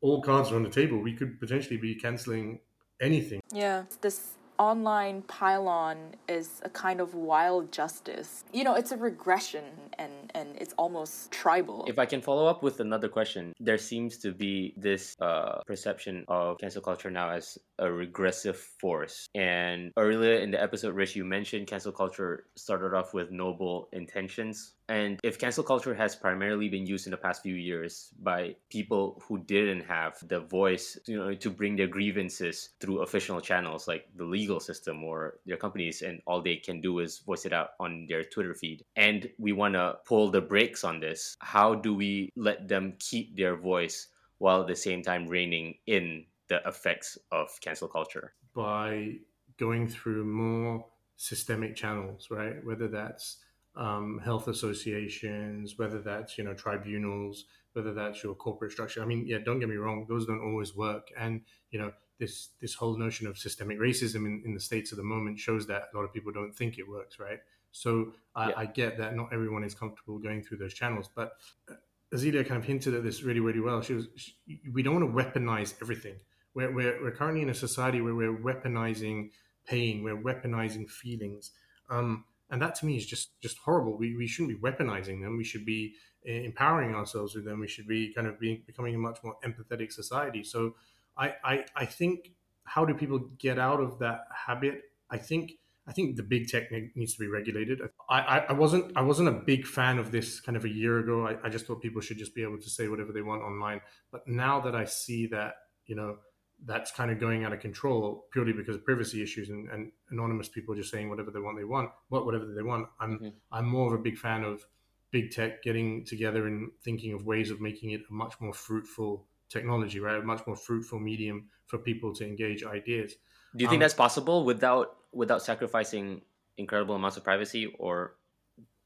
all 0.00 0.20
cards 0.20 0.50
are 0.50 0.56
on 0.56 0.64
the 0.64 0.70
table. 0.70 0.98
We 0.98 1.14
could 1.14 1.38
potentially 1.40 1.76
be 1.76 1.94
canceling 1.94 2.60
anything. 3.00 3.40
Yeah, 3.52 3.84
this 4.00 4.34
online 4.58 5.22
pile-on 5.22 5.96
is 6.28 6.60
a 6.62 6.68
kind 6.68 7.00
of 7.00 7.14
wild 7.14 7.72
justice. 7.72 8.44
You 8.52 8.64
know, 8.64 8.74
it's 8.74 8.92
a 8.92 8.96
regression 8.96 9.64
and, 9.98 10.12
and 10.34 10.48
it's 10.56 10.74
almost 10.76 11.30
tribal. 11.30 11.84
If 11.86 11.98
I 11.98 12.06
can 12.06 12.20
follow 12.20 12.46
up 12.46 12.62
with 12.62 12.80
another 12.80 13.08
question, 13.08 13.52
there 13.60 13.78
seems 13.78 14.18
to 14.18 14.32
be 14.32 14.74
this 14.76 15.16
uh, 15.20 15.60
perception 15.66 16.24
of 16.28 16.58
cancel 16.58 16.82
culture 16.82 17.10
now 17.10 17.30
as 17.30 17.58
a 17.78 17.90
regressive 17.90 18.56
force. 18.56 19.28
And 19.34 19.92
earlier 19.96 20.34
in 20.34 20.50
the 20.50 20.62
episode, 20.62 20.94
Rish, 20.94 21.16
you 21.16 21.24
mentioned 21.24 21.66
cancel 21.66 21.92
culture 21.92 22.44
started 22.56 22.94
off 22.94 23.14
with 23.14 23.30
noble 23.30 23.88
intentions. 23.92 24.74
And 24.88 25.20
if 25.22 25.38
cancel 25.38 25.64
culture 25.64 25.94
has 25.94 26.16
primarily 26.16 26.68
been 26.68 26.86
used 26.86 27.06
in 27.06 27.10
the 27.10 27.18
past 27.18 27.42
few 27.42 27.54
years 27.54 28.10
by 28.22 28.56
people 28.70 29.22
who 29.26 29.38
didn't 29.38 29.84
have 29.84 30.16
the 30.28 30.40
voice, 30.40 30.98
you 31.06 31.18
know, 31.18 31.34
to 31.34 31.50
bring 31.50 31.76
their 31.76 31.86
grievances 31.86 32.70
through 32.80 33.02
official 33.02 33.40
channels 33.40 33.86
like 33.86 34.06
the 34.16 34.24
legal 34.24 34.60
system 34.60 35.04
or 35.04 35.40
their 35.44 35.58
companies, 35.58 36.02
and 36.02 36.22
all 36.26 36.40
they 36.40 36.56
can 36.56 36.80
do 36.80 37.00
is 37.00 37.18
voice 37.18 37.44
it 37.44 37.52
out 37.52 37.70
on 37.80 38.06
their 38.08 38.24
Twitter 38.24 38.54
feed. 38.54 38.82
And 38.96 39.28
we 39.38 39.52
want 39.52 39.74
to 39.74 39.98
pull 40.06 40.30
the 40.30 40.40
brakes 40.40 40.84
on 40.84 41.00
this. 41.00 41.36
How 41.40 41.74
do 41.74 41.94
we 41.94 42.30
let 42.34 42.66
them 42.66 42.94
keep 42.98 43.36
their 43.36 43.56
voice 43.56 44.08
while 44.38 44.62
at 44.62 44.68
the 44.68 44.76
same 44.76 45.02
time 45.02 45.28
reining 45.28 45.74
in 45.86 46.24
the 46.48 46.60
effects 46.66 47.18
of 47.32 47.48
cancel 47.60 47.88
culture? 47.88 48.32
By 48.54 49.14
going 49.58 49.88
through 49.88 50.24
more 50.24 50.86
systemic 51.16 51.76
channels, 51.76 52.28
right? 52.30 52.64
Whether 52.64 52.88
that's 52.88 53.38
um, 53.76 54.20
health 54.24 54.48
associations, 54.48 55.78
whether 55.78 56.00
that's 56.00 56.38
you 56.38 56.44
know 56.44 56.54
tribunals, 56.54 57.44
whether 57.72 57.94
that's 57.94 58.22
your 58.22 58.34
corporate 58.34 58.72
structure. 58.72 59.02
I 59.02 59.06
mean, 59.06 59.26
yeah, 59.26 59.38
don't 59.44 59.60
get 59.60 59.68
me 59.68 59.76
wrong; 59.76 60.06
those 60.08 60.26
don't 60.26 60.42
always 60.42 60.74
work. 60.74 61.08
And 61.16 61.42
you 61.70 61.78
know, 61.78 61.92
this 62.18 62.50
this 62.60 62.74
whole 62.74 62.98
notion 62.98 63.26
of 63.26 63.38
systemic 63.38 63.78
racism 63.78 64.26
in, 64.26 64.42
in 64.44 64.54
the 64.54 64.60
states 64.60 64.92
at 64.92 64.98
the 64.98 65.04
moment 65.04 65.38
shows 65.38 65.66
that 65.66 65.88
a 65.92 65.96
lot 65.96 66.04
of 66.04 66.12
people 66.12 66.32
don't 66.32 66.54
think 66.54 66.78
it 66.78 66.88
works, 66.88 67.18
right? 67.18 67.38
So 67.70 68.12
I, 68.34 68.48
yeah. 68.48 68.54
I 68.56 68.66
get 68.66 68.98
that 68.98 69.14
not 69.14 69.32
everyone 69.32 69.62
is 69.62 69.74
comfortable 69.74 70.18
going 70.18 70.42
through 70.42 70.58
those 70.58 70.74
channels, 70.74 71.08
but 71.14 71.32
uh, 71.70 71.74
Azealia 72.14 72.46
kind 72.46 72.60
of 72.60 72.64
hinted 72.64 72.94
at 72.94 73.04
this 73.04 73.22
really, 73.22 73.40
really 73.40 73.60
well. 73.60 73.82
She 73.82 73.94
was, 73.94 74.08
she, 74.16 74.34
we 74.72 74.82
don't 74.82 74.94
want 74.94 75.32
to 75.32 75.40
weaponize 75.40 75.74
everything. 75.82 76.16
We're, 76.54 76.72
we're, 76.72 77.02
we're 77.02 77.12
currently 77.12 77.42
in 77.42 77.50
a 77.50 77.54
society 77.54 78.00
where 78.00 78.14
we're 78.14 78.36
weaponizing 78.36 79.30
pain, 79.66 80.02
we're 80.02 80.20
weaponizing 80.20 80.88
feelings. 80.88 81.52
Um, 81.90 82.24
and 82.50 82.62
that 82.62 82.74
to 82.76 82.86
me 82.86 82.96
is 82.96 83.06
just 83.06 83.40
just 83.42 83.58
horrible. 83.58 83.96
We, 83.96 84.16
we 84.16 84.26
shouldn't 84.26 84.60
be 84.60 84.68
weaponizing 84.68 85.22
them. 85.22 85.36
We 85.36 85.44
should 85.44 85.66
be 85.66 85.94
eh, 86.26 86.40
empowering 86.44 86.94
ourselves 86.94 87.34
with 87.34 87.44
them. 87.44 87.60
We 87.60 87.68
should 87.68 87.86
be 87.86 88.12
kind 88.14 88.26
of 88.26 88.40
being 88.40 88.62
becoming 88.66 88.94
a 88.94 88.98
much 88.98 89.18
more 89.22 89.36
empathetic 89.44 89.92
society. 89.92 90.42
So 90.42 90.74
I, 91.16 91.34
I 91.44 91.64
I 91.76 91.84
think 91.84 92.32
how 92.64 92.84
do 92.84 92.94
people 92.94 93.18
get 93.38 93.58
out 93.58 93.80
of 93.80 93.98
that 93.98 94.20
habit? 94.46 94.82
I 95.10 95.18
think 95.18 95.52
I 95.86 95.92
think 95.92 96.16
the 96.16 96.22
big 96.22 96.48
tech 96.48 96.70
needs 96.94 97.14
to 97.14 97.20
be 97.20 97.28
regulated. 97.28 97.80
I, 98.10 98.20
I, 98.20 98.38
I, 98.50 98.52
wasn't 98.52 98.94
I 98.94 99.00
wasn't 99.00 99.28
a 99.28 99.32
big 99.32 99.66
fan 99.66 99.98
of 99.98 100.10
this 100.10 100.38
kind 100.38 100.56
of 100.56 100.66
a 100.66 100.68
year 100.68 100.98
ago. 100.98 101.26
I, 101.26 101.36
I 101.46 101.48
just 101.48 101.66
thought 101.66 101.80
people 101.80 102.02
should 102.02 102.18
just 102.18 102.34
be 102.34 102.42
able 102.42 102.58
to 102.58 102.68
say 102.68 102.88
whatever 102.88 103.10
they 103.12 103.22
want 103.22 103.42
online. 103.42 103.80
But 104.12 104.28
now 104.28 104.60
that 104.60 104.74
I 104.74 104.84
see 104.84 105.26
that 105.28 105.54
you 105.86 105.96
know 105.96 106.18
that's 106.64 106.90
kind 106.90 107.10
of 107.10 107.20
going 107.20 107.44
out 107.44 107.52
of 107.52 107.60
control 107.60 108.26
purely 108.32 108.52
because 108.52 108.76
of 108.76 108.84
privacy 108.84 109.22
issues 109.22 109.48
and, 109.48 109.68
and 109.70 109.92
anonymous 110.10 110.48
people 110.48 110.74
just 110.74 110.90
saying 110.90 111.08
whatever 111.08 111.30
they 111.30 111.38
want 111.38 111.56
they 111.56 111.64
want 111.64 111.90
what 112.08 112.24
whatever 112.24 112.46
they 112.46 112.62
want. 112.62 112.86
I'm 113.00 113.18
mm-hmm. 113.18 113.28
i'm 113.52 113.66
more 113.66 113.94
of 113.94 114.00
a 114.00 114.02
big 114.02 114.18
fan 114.18 114.44
of 114.44 114.64
big 115.10 115.30
tech 115.30 115.62
getting 115.62 116.04
together 116.04 116.46
and 116.46 116.70
thinking 116.82 117.12
of 117.12 117.24
ways 117.24 117.50
of 117.50 117.60
making 117.60 117.90
it 117.90 118.02
a 118.10 118.12
much 118.12 118.34
more 118.40 118.52
fruitful 118.52 119.26
technology 119.48 120.00
right? 120.00 120.18
A 120.18 120.22
much 120.22 120.46
more 120.46 120.56
fruitful 120.56 120.98
medium 120.98 121.48
for 121.66 121.78
people 121.78 122.14
to 122.14 122.26
engage 122.26 122.64
ideas. 122.64 123.14
Do 123.56 123.64
you 123.64 123.68
think 123.68 123.78
um, 123.78 123.80
that's 123.80 123.94
possible 123.94 124.44
without 124.44 124.96
without 125.12 125.42
sacrificing 125.42 126.22
incredible 126.56 126.94
amounts 126.94 127.16
of 127.16 127.24
privacy 127.24 127.72
or 127.78 128.16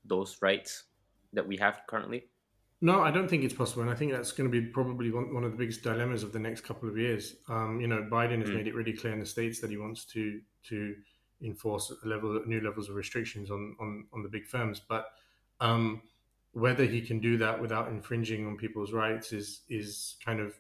those 0.05 0.39
rights 0.41 0.85
that 1.33 1.47
we 1.47 1.57
have 1.57 1.81
currently 1.87 2.25
no, 2.85 3.01
I 3.01 3.13
don't 3.13 3.29
think 3.29 3.45
it's 3.45 3.55
possible, 3.55 3.83
and 3.83 3.91
I 3.91 3.95
think 3.95 4.11
that's 4.11 4.33
going 4.33 4.51
to 4.51 4.61
be 4.61 4.67
probably 4.67 5.13
one, 5.13 5.33
one 5.33 5.45
of 5.45 5.53
the 5.53 5.57
biggest 5.57 5.83
dilemmas 5.83 6.25
of 6.25 6.33
the 6.33 6.41
next 6.41 6.63
couple 6.63 6.89
of 6.89 6.99
years. 6.99 7.37
Um, 7.49 7.81
you 7.81 7.87
know, 7.87 8.07
Biden 8.11 8.41
has 8.41 8.51
mm. 8.51 8.57
made 8.57 8.67
it 8.67 8.75
really 8.75 8.93
clear 8.93 9.13
in 9.13 9.21
the 9.21 9.27
states 9.27 9.61
that 9.61 9.71
he 9.71 9.77
wants 9.77 10.05
to 10.07 10.41
to 10.65 10.97
enforce 11.41 11.93
a 12.05 12.09
level 12.09 12.43
new 12.45 12.61
levels 12.61 12.89
of 12.89 12.97
restrictions 12.97 13.53
on 13.53 13.77
on, 13.81 14.07
on 14.13 14.25
the 14.25 14.29
big 14.29 14.47
firms, 14.47 14.81
but 14.87 15.13
um, 15.61 16.03
whether 16.55 16.85
he 16.85 17.01
can 17.01 17.21
do 17.21 17.39
that 17.39 17.63
without 17.63 17.87
infringing 17.89 18.49
on 18.49 18.57
people's 18.57 18.93
rights 18.93 19.33
is 19.33 19.61
is 19.69 20.17
kind 20.25 20.41
of 20.41 20.53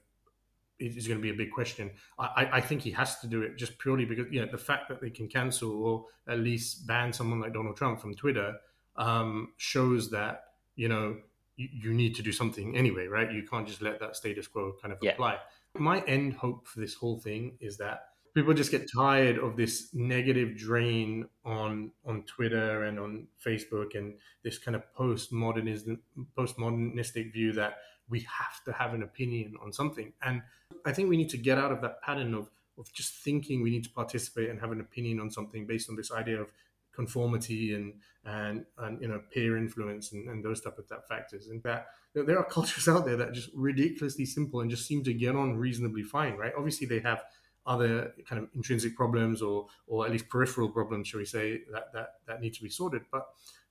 is 0.78 1.08
going 1.08 1.18
to 1.18 1.22
be 1.22 1.30
a 1.30 1.34
big 1.34 1.50
question. 1.50 1.90
I, 2.20 2.48
I 2.52 2.60
think 2.60 2.82
he 2.82 2.92
has 2.92 3.18
to 3.20 3.26
do 3.26 3.42
it 3.42 3.56
just 3.56 3.78
purely 3.78 4.04
because 4.04 4.26
you 4.30 4.40
know 4.40 4.50
the 4.50 4.58
fact 4.58 4.88
that 4.90 5.00
they 5.00 5.10
can 5.10 5.26
cancel 5.26 5.84
or 5.84 6.04
at 6.28 6.38
least 6.38 6.86
ban 6.86 7.12
someone 7.12 7.40
like 7.40 7.52
Donald 7.52 7.76
Trump 7.76 8.00
from 8.00 8.14
Twitter 8.14 8.54
um, 8.94 9.54
shows 9.56 10.08
that 10.10 10.44
you 10.76 10.88
know 10.88 11.16
you, 11.56 11.68
you 11.72 11.94
need 11.94 12.14
to 12.16 12.22
do 12.22 12.32
something 12.32 12.76
anyway, 12.76 13.06
right? 13.06 13.30
You 13.30 13.42
can't 13.42 13.66
just 13.66 13.82
let 13.82 14.00
that 14.00 14.16
status 14.16 14.46
quo 14.46 14.74
kind 14.80 14.92
of 14.92 14.98
yeah. 15.02 15.12
apply. 15.12 15.38
My 15.78 16.00
end 16.06 16.34
hope 16.34 16.66
for 16.66 16.80
this 16.80 16.94
whole 16.94 17.18
thing 17.18 17.56
is 17.60 17.76
that 17.78 18.08
people 18.34 18.54
just 18.54 18.70
get 18.70 18.90
tired 18.90 19.38
of 19.38 19.56
this 19.56 19.88
negative 19.92 20.56
drain 20.56 21.26
on 21.44 21.90
on 22.04 22.22
Twitter 22.24 22.84
and 22.84 22.98
on 22.98 23.26
Facebook 23.44 23.94
and 23.94 24.14
this 24.42 24.58
kind 24.58 24.74
of 24.74 24.82
postmodernism 24.98 25.98
postmodernistic 26.36 27.32
view 27.32 27.52
that 27.52 27.78
we 28.08 28.20
have 28.20 28.62
to 28.64 28.72
have 28.72 28.94
an 28.94 29.02
opinion 29.02 29.54
on 29.62 29.72
something. 29.72 30.12
And 30.22 30.42
I 30.84 30.92
think 30.92 31.08
we 31.08 31.16
need 31.16 31.30
to 31.30 31.38
get 31.38 31.58
out 31.58 31.72
of 31.72 31.80
that 31.82 32.02
pattern 32.02 32.34
of 32.34 32.50
of 32.78 32.92
just 32.92 33.14
thinking 33.14 33.62
we 33.62 33.70
need 33.70 33.84
to 33.84 33.90
participate 33.90 34.48
and 34.48 34.60
have 34.60 34.72
an 34.72 34.80
opinion 34.80 35.20
on 35.20 35.30
something 35.30 35.66
based 35.66 35.90
on 35.90 35.96
this 35.96 36.10
idea 36.10 36.40
of 36.40 36.50
conformity 36.94 37.74
and 37.74 37.94
and, 38.24 38.64
and 38.78 39.00
you 39.00 39.08
know 39.08 39.20
peer 39.32 39.56
influence 39.56 40.12
and, 40.12 40.28
and 40.28 40.44
those 40.44 40.60
type 40.60 40.78
of 40.78 40.88
that 40.88 41.08
factors. 41.08 41.48
And 41.48 41.62
that 41.62 41.86
there 42.14 42.38
are 42.38 42.44
cultures 42.58 42.88
out 42.88 43.04
there 43.04 43.16
that 43.16 43.28
are 43.28 43.32
just 43.32 43.50
ridiculously 43.54 44.26
simple 44.26 44.60
and 44.60 44.70
just 44.70 44.86
seem 44.86 45.02
to 45.04 45.14
get 45.14 45.34
on 45.34 45.56
reasonably 45.56 46.02
fine 46.02 46.36
right? 46.36 46.52
Obviously 46.56 46.86
they 46.86 47.00
have 47.00 47.24
other 47.64 48.12
kind 48.28 48.42
of 48.42 48.48
intrinsic 48.54 48.96
problems 48.96 49.40
or 49.40 49.66
or 49.86 50.04
at 50.04 50.12
least 50.12 50.28
peripheral 50.28 50.68
problems 50.68 51.08
shall 51.08 51.18
we 51.18 51.24
say 51.24 51.60
that 51.72 51.92
that 51.92 52.14
that 52.26 52.40
need 52.40 52.54
to 52.54 52.62
be 52.62 52.68
sorted. 52.68 53.02
But 53.10 53.26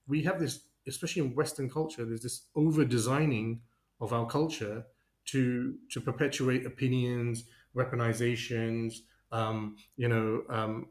we 0.07 0.23
have 0.23 0.39
this 0.39 0.63
especially 0.87 1.21
in 1.21 1.35
western 1.35 1.69
culture 1.69 2.03
there's 2.03 2.23
this 2.23 2.47
over 2.55 2.83
designing 2.83 3.61
of 3.99 4.13
our 4.13 4.25
culture 4.25 4.83
to 5.25 5.75
to 5.91 6.01
perpetuate 6.01 6.65
opinions 6.65 7.43
weaponizations 7.75 8.95
um, 9.31 9.75
you 9.95 10.07
know 10.07 10.41
um, 10.49 10.87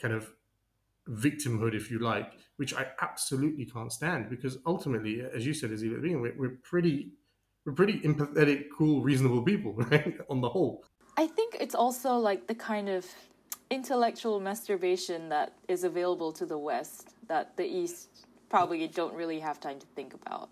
kind 0.00 0.14
of 0.14 0.32
victimhood, 1.08 1.74
if 1.74 1.90
you 1.90 1.98
like, 1.98 2.32
which 2.56 2.74
I 2.74 2.86
absolutely 3.00 3.66
can't 3.66 3.92
stand 3.92 4.30
because 4.30 4.58
ultimately, 4.66 5.22
as 5.34 5.46
you 5.46 5.54
said, 5.54 5.72
as 5.72 5.82
we're, 5.82 6.34
we're 6.36 6.58
pretty, 6.62 7.12
we're 7.64 7.72
pretty 7.72 8.00
empathetic, 8.00 8.66
cool, 8.76 9.02
reasonable 9.02 9.42
people, 9.42 9.72
right? 9.76 10.16
On 10.30 10.40
the 10.40 10.48
whole. 10.48 10.84
I 11.16 11.26
think 11.26 11.56
it's 11.60 11.74
also 11.74 12.16
like 12.16 12.46
the 12.46 12.54
kind 12.54 12.88
of 12.88 13.06
intellectual 13.70 14.40
masturbation 14.40 15.28
that 15.30 15.54
is 15.68 15.84
available 15.84 16.32
to 16.32 16.46
the 16.46 16.58
West 16.58 17.14
that 17.28 17.56
the 17.56 17.64
East 17.64 18.26
probably 18.48 18.86
don't 18.86 19.14
really 19.14 19.40
have 19.40 19.58
time 19.60 19.78
to 19.78 19.86
think 19.94 20.14
about. 20.14 20.50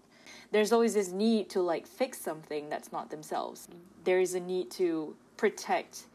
There's 0.52 0.72
always 0.72 0.94
this 0.94 1.12
need 1.12 1.48
to 1.50 1.60
like 1.60 1.86
fix 1.86 2.18
something 2.18 2.68
that's 2.68 2.92
not 2.92 3.10
themselves. 3.10 3.68
There 4.04 4.20
is 4.20 4.34
a 4.34 4.40
need 4.40 4.70
to 4.72 5.14
protect 5.36 6.06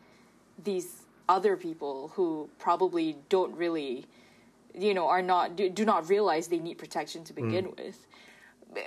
these 0.64 1.04
other 1.30 1.56
people 1.56 2.12
who 2.16 2.50
probably 2.60 3.18
don't 3.30 3.56
really 3.56 4.06
you 4.78 4.94
know 4.94 5.08
are 5.08 5.22
not 5.22 5.56
do, 5.56 5.70
do 5.70 5.86
not 5.86 6.10
realize 6.10 6.48
they 6.48 6.60
need 6.60 6.78
protection 6.78 7.24
to 7.24 7.34
begin 7.34 7.66
mm. 7.66 7.78
with 7.78 8.08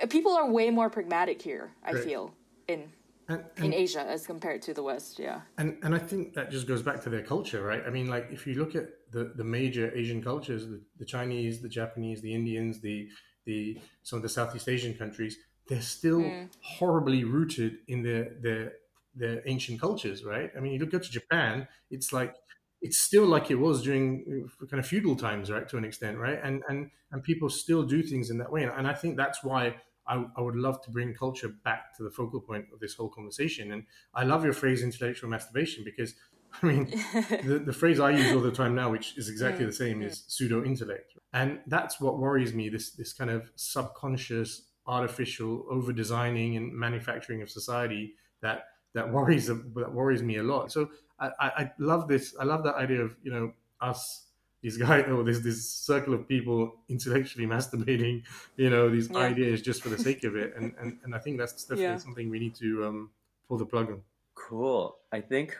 people 0.09 0.33
are 0.33 0.49
way 0.49 0.69
more 0.69 0.89
pragmatic 0.89 1.41
here 1.41 1.71
i 1.83 1.91
right. 1.91 2.03
feel 2.03 2.33
in 2.67 2.89
and, 3.27 3.43
and, 3.57 3.65
in 3.65 3.73
asia 3.73 4.01
as 4.01 4.25
compared 4.25 4.61
to 4.61 4.73
the 4.73 4.83
west 4.83 5.19
yeah 5.19 5.41
and 5.57 5.77
and 5.83 5.95
i 5.95 5.99
think 5.99 6.33
that 6.33 6.51
just 6.51 6.67
goes 6.67 6.81
back 6.81 7.01
to 7.01 7.09
their 7.09 7.23
culture 7.23 7.63
right 7.63 7.83
i 7.85 7.89
mean 7.89 8.07
like 8.07 8.27
if 8.31 8.45
you 8.45 8.55
look 8.55 8.75
at 8.75 8.89
the 9.11 9.31
the 9.35 9.43
major 9.43 9.91
asian 9.95 10.21
cultures 10.21 10.67
the, 10.67 10.81
the 10.97 11.05
chinese 11.05 11.61
the 11.61 11.69
japanese 11.69 12.21
the 12.21 12.33
indians 12.33 12.79
the 12.81 13.07
the 13.45 13.79
some 14.03 14.17
of 14.17 14.23
the 14.23 14.29
southeast 14.29 14.67
asian 14.67 14.93
countries 14.93 15.37
they're 15.67 15.81
still 15.81 16.21
mm. 16.21 16.47
horribly 16.61 17.23
rooted 17.23 17.77
in 17.87 18.01
their 18.03 18.35
their 18.41 18.73
their 19.15 19.41
ancient 19.45 19.79
cultures 19.79 20.23
right 20.23 20.51
i 20.57 20.59
mean 20.59 20.73
you 20.73 20.79
look 20.79 20.91
to 20.91 21.11
japan 21.11 21.67
it's 21.89 22.13
like 22.13 22.35
it's 22.81 22.99
still 22.99 23.25
like 23.25 23.51
it 23.51 23.55
was 23.55 23.81
during 23.83 24.47
uh, 24.61 24.65
kind 24.67 24.79
of 24.79 24.87
feudal 24.87 25.15
times, 25.15 25.51
right, 25.51 25.67
to 25.69 25.77
an 25.77 25.83
extent, 25.83 26.17
right? 26.17 26.39
And 26.43 26.63
and 26.69 26.91
and 27.11 27.23
people 27.23 27.49
still 27.49 27.83
do 27.83 28.01
things 28.01 28.29
in 28.29 28.37
that 28.37 28.51
way, 28.51 28.63
and 28.63 28.87
I 28.87 28.93
think 28.93 29.17
that's 29.17 29.43
why 29.43 29.75
I, 30.07 30.25
I 30.35 30.41
would 30.41 30.55
love 30.55 30.81
to 30.83 30.91
bring 30.91 31.13
culture 31.13 31.49
back 31.63 31.95
to 31.97 32.03
the 32.03 32.09
focal 32.09 32.41
point 32.41 32.65
of 32.73 32.79
this 32.79 32.95
whole 32.95 33.09
conversation. 33.09 33.71
And 33.71 33.83
I 34.13 34.23
love 34.23 34.43
your 34.43 34.53
phrase 34.53 34.81
intellectual 34.81 35.29
masturbation 35.29 35.83
because 35.83 36.15
I 36.63 36.65
mean 36.65 36.85
the, 37.45 37.61
the 37.63 37.73
phrase 37.73 37.99
I 37.99 38.09
use 38.11 38.33
all 38.33 38.41
the 38.41 38.51
time 38.51 38.75
now, 38.75 38.89
which 38.89 39.17
is 39.17 39.29
exactly 39.29 39.65
the 39.65 39.71
same, 39.71 40.01
is 40.01 40.23
pseudo 40.27 40.63
intellect, 40.63 41.13
and 41.33 41.59
that's 41.67 42.01
what 42.01 42.17
worries 42.17 42.53
me. 42.53 42.69
This 42.69 42.91
this 42.91 43.13
kind 43.13 43.29
of 43.29 43.51
subconscious, 43.55 44.63
artificial 44.87 45.65
over 45.69 45.93
designing 45.93 46.57
and 46.57 46.73
manufacturing 46.73 47.41
of 47.41 47.49
society 47.49 48.15
that 48.41 48.63
that 48.93 49.09
worries 49.09 49.47
that 49.47 49.93
worries 49.93 50.23
me 50.23 50.37
a 50.37 50.43
lot. 50.43 50.71
So 50.71 50.89
I, 51.19 51.31
I 51.39 51.71
love 51.79 52.07
this. 52.07 52.35
I 52.39 52.43
love 52.43 52.63
that 52.63 52.75
idea 52.75 53.01
of 53.01 53.15
you 53.23 53.31
know 53.31 53.53
us 53.81 54.25
these 54.61 54.77
guys 54.77 55.05
or 55.07 55.23
this 55.23 55.39
this 55.39 55.67
circle 55.69 56.13
of 56.13 56.27
people 56.27 56.75
intellectually 56.89 57.47
masturbating 57.55 58.23
you 58.57 58.69
know 58.69 58.89
these 58.89 59.09
yeah. 59.09 59.19
ideas 59.19 59.61
just 59.61 59.81
for 59.81 59.89
the 59.89 59.97
sake 59.97 60.23
of 60.25 60.35
it 60.35 60.53
and 60.57 60.73
and, 60.81 60.97
and 61.03 61.15
i 61.15 61.17
think 61.17 61.37
that's 61.37 61.63
definitely 61.63 61.85
yeah. 61.85 61.97
something 61.97 62.29
we 62.29 62.39
need 62.39 62.53
to 62.53 62.85
um, 62.85 63.09
pull 63.47 63.57
the 63.57 63.65
plug 63.65 63.89
on 63.89 64.01
cool 64.35 64.97
i 65.13 65.21
think 65.21 65.55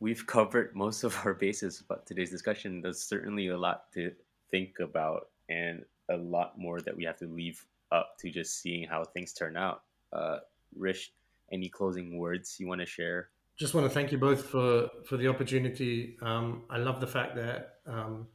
we've 0.00 0.26
covered 0.26 0.76
most 0.76 1.02
of 1.02 1.16
our 1.24 1.32
bases 1.32 1.80
about 1.80 2.04
today's 2.04 2.30
discussion 2.30 2.82
there's 2.82 3.02
certainly 3.02 3.48
a 3.48 3.56
lot 3.56 3.90
to 3.90 4.12
think 4.50 4.80
about 4.80 5.28
and 5.48 5.82
a 6.10 6.16
lot 6.18 6.58
more 6.58 6.82
that 6.82 6.94
we 6.94 7.04
have 7.04 7.16
to 7.16 7.26
leave 7.26 7.64
up 7.90 8.18
to 8.18 8.30
just 8.30 8.60
seeing 8.60 8.86
how 8.86 9.02
things 9.02 9.32
turn 9.32 9.56
out 9.56 9.82
uh 10.12 10.40
Rish, 10.74 11.12
any 11.52 11.68
closing 11.68 12.18
words 12.18 12.56
you 12.58 12.66
want 12.66 12.80
to 12.80 12.86
share 12.86 13.30
just 13.56 13.74
want 13.74 13.86
to 13.86 13.90
thank 13.90 14.12
you 14.12 14.18
both 14.18 14.46
for 14.46 14.88
for 15.04 15.16
the 15.16 15.28
opportunity. 15.28 16.16
Um, 16.20 16.64
I 16.68 16.76
love 16.76 17.00
the 17.00 17.06
fact 17.06 17.36
that 17.36 17.76
um, 17.86 18.28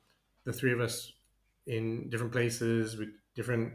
the 0.45 0.53
three 0.53 0.73
of 0.73 0.81
us 0.81 1.13
in 1.67 2.09
different 2.09 2.31
places 2.31 2.97
with 2.97 3.09
different 3.35 3.73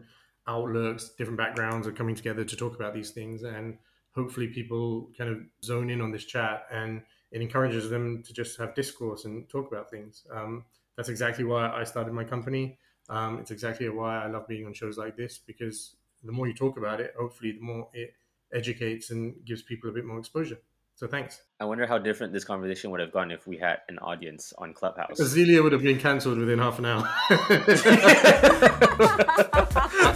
outlooks, 0.49 1.11
different 1.16 1.39
backgrounds 1.39 1.87
are 1.87 1.93
coming 1.93 2.14
together 2.14 2.45
to 2.45 2.57
talk 2.57 2.74
about 2.74 2.95
these 2.95 3.11
things, 3.11 3.45
and 3.45 3.78
hopefully 4.12 4.49
people 4.49 5.11
kind 5.16 5.30
of 5.30 5.39
zone 5.62 5.89
in 5.89 6.01
on 6.01 6.11
this 6.11 6.24
chat, 6.24 6.66
and 6.72 7.03
it 7.30 7.41
encourages 7.41 7.91
them 7.91 8.22
to 8.24 8.32
just 8.32 8.59
have 8.59 8.74
discourse 8.74 9.24
and 9.24 9.49
talk 9.49 9.70
about 9.70 9.89
things. 9.89 10.26
Um, 10.32 10.64
that's 10.97 11.09
exactly 11.09 11.45
why 11.45 11.70
I 11.70 11.84
started 11.84 12.12
my 12.12 12.24
company. 12.24 12.78
Um, 13.09 13.39
it's 13.39 13.53
exactly 13.53 13.89
why 13.89 14.24
I 14.24 14.26
love 14.26 14.49
being 14.49 14.66
on 14.66 14.72
shows 14.72 14.99
like 14.99 15.16
this 15.16 15.39
because 15.39 15.95
the 16.24 16.32
more 16.32 16.49
you 16.49 16.55
talk 16.55 16.76
about 16.76 17.01
it, 17.01 17.14
hopefully, 17.16 17.53
the 17.53 17.61
more 17.61 17.89
it 17.93 18.14
educates 18.53 19.11
and 19.11 19.34
gives 19.44 19.62
people 19.62 19.90
a 19.90 19.92
bit 19.92 20.05
more 20.05 20.18
exposure. 20.18 20.59
So 20.97 21.07
thanks. 21.07 21.42
I 21.61 21.66
wonder 21.66 21.86
how 21.86 21.99
different 21.99 22.32
this 22.32 22.44
conversation 22.44 22.90
would 22.90 23.01
have 23.01 23.12
gone 23.12 23.30
if 23.30 23.47
we 23.47 23.59
had 23.59 23.80
an 23.90 23.99
audience 23.99 24.55
on 24.57 24.72
Clubhouse. 24.72 25.20
Azealia 25.20 25.62
would 25.62 25.72
have 25.72 25.82
been 25.82 25.99
cancelled 25.99 26.38
within 26.38 26.59
half 26.59 26.78
an 26.78 26.86
hour. 26.86 27.07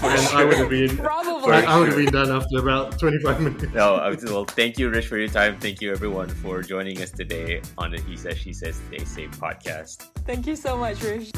and 0.03 0.27
I 0.29 0.45
would 0.47 0.57
have 0.57 0.71
been 0.71 0.97
probably. 0.97 1.53
I 1.53 1.79
would 1.79 1.89
have 1.89 1.99
been 1.99 2.11
done 2.11 2.31
after 2.31 2.59
about 2.59 2.99
twenty-five 2.99 3.43
minutes. 3.43 3.75
No, 3.75 4.17
well, 4.25 4.47
thank 4.47 4.79
you, 4.79 4.89
Rish, 4.89 5.07
for 5.07 5.19
your 5.19 5.29
time. 5.29 5.61
Thank 5.61 5.83
you, 5.83 5.93
everyone, 5.93 6.31
for 6.31 6.63
joining 6.63 7.03
us 7.03 7.11
today 7.11 7.61
on 7.77 7.91
the 7.91 8.01
He 8.01 8.17
Says 8.17 8.39
She 8.39 8.55
Says 8.55 8.81
They 8.91 9.05
Say 9.05 9.27
podcast. 9.27 10.09
Thank 10.25 10.47
you 10.47 10.57
so 10.57 10.79
much, 10.79 11.03
Rish. 11.03 11.31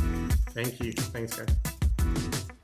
Thank 0.51 0.79
you. 0.79 0.93
Thanks, 0.93 1.37
guys. 1.37 1.82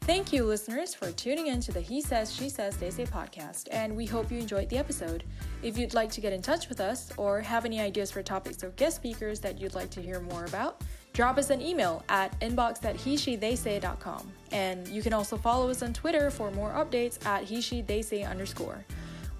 Thank 0.08 0.32
you, 0.32 0.42
listeners, 0.44 0.94
for 0.94 1.12
tuning 1.12 1.48
in 1.48 1.60
to 1.60 1.70
the 1.70 1.82
He 1.82 2.00
Says, 2.00 2.34
She 2.34 2.48
Says, 2.48 2.78
They 2.78 2.88
Say 2.88 3.04
podcast, 3.04 3.68
and 3.70 3.94
we 3.94 4.06
hope 4.06 4.32
you 4.32 4.38
enjoyed 4.38 4.70
the 4.70 4.78
episode. 4.78 5.22
If 5.62 5.76
you'd 5.76 5.92
like 5.92 6.10
to 6.12 6.22
get 6.22 6.32
in 6.32 6.40
touch 6.40 6.70
with 6.70 6.80
us 6.80 7.12
or 7.18 7.42
have 7.42 7.66
any 7.66 7.78
ideas 7.78 8.10
for 8.10 8.22
topics 8.22 8.64
or 8.64 8.70
guest 8.70 8.96
speakers 8.96 9.38
that 9.40 9.60
you'd 9.60 9.74
like 9.74 9.90
to 9.90 10.00
hear 10.00 10.20
more 10.20 10.46
about, 10.46 10.80
drop 11.12 11.36
us 11.36 11.50
an 11.50 11.60
email 11.60 12.02
at 12.08 12.40
inbox 12.40 12.82
at 12.86 12.96
he, 12.96 13.18
she, 13.18 13.36
they 13.36 13.54
say.com. 13.54 14.32
And 14.50 14.88
you 14.88 15.02
can 15.02 15.12
also 15.12 15.36
follow 15.36 15.68
us 15.68 15.82
on 15.82 15.92
Twitter 15.92 16.30
for 16.30 16.50
more 16.52 16.70
updates 16.70 17.22
at 17.26 17.44
he, 17.44 17.60
she, 17.60 17.82
they 17.82 18.00
say 18.00 18.22
underscore. 18.22 18.86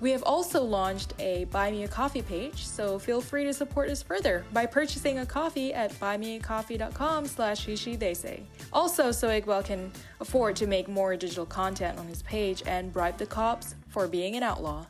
We 0.01 0.13
have 0.13 0.23
also 0.23 0.63
launched 0.63 1.15
a 1.19 1.45
Buy 1.47 1.73
Me 1.73 1.83
a 1.83 1.89
Coffee 1.89 2.23
page, 2.23 2.65
so 2.65 2.99
feel 2.99 3.21
free 3.21 3.45
to 3.45 3.53
support 3.53 3.91
us 3.91 4.01
further 4.01 4.45
by 4.53 4.65
purchasing 4.65 5.19
a 5.19 5.27
coffee 5.27 5.75
at 5.75 5.93
buymeacoffee.com 5.95 7.27
slash 7.27 7.65
say. 7.65 8.43
Also, 8.73 9.11
so 9.11 9.29
Iqbal 9.29 9.65
can 9.65 9.91
afford 10.21 10.55
to 10.57 10.67
make 10.69 10.87
more 10.87 11.17
digital 11.17 11.47
content 11.47 11.99
on 11.99 12.07
his 12.07 12.23
page 12.23 12.63
and 12.67 12.93
bribe 12.93 13.19
the 13.19 13.27
cops 13.27 13.75
for 13.89 14.07
being 14.07 14.37
an 14.37 14.45
outlaw. 14.45 14.87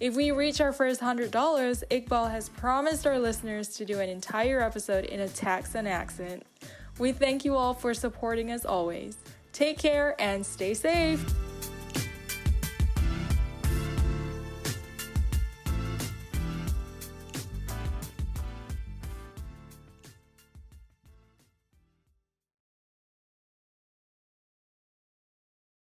If 0.00 0.16
we 0.16 0.32
reach 0.32 0.60
our 0.60 0.72
first 0.72 1.00
$100, 1.00 1.30
Iqbal 1.30 2.30
has 2.30 2.48
promised 2.50 3.06
our 3.06 3.18
listeners 3.18 3.68
to 3.76 3.84
do 3.84 4.00
an 4.00 4.08
entire 4.08 4.60
episode 4.60 5.04
in 5.06 5.20
a 5.20 5.28
Texan 5.28 5.86
accent. 5.86 6.44
We 6.98 7.12
thank 7.12 7.44
you 7.44 7.56
all 7.56 7.72
for 7.72 7.94
supporting 7.94 8.50
us 8.50 8.66
always. 8.66 9.16
Take 9.52 9.78
care 9.78 10.14
and 10.18 10.44
stay 10.44 10.74
safe. 10.74 11.24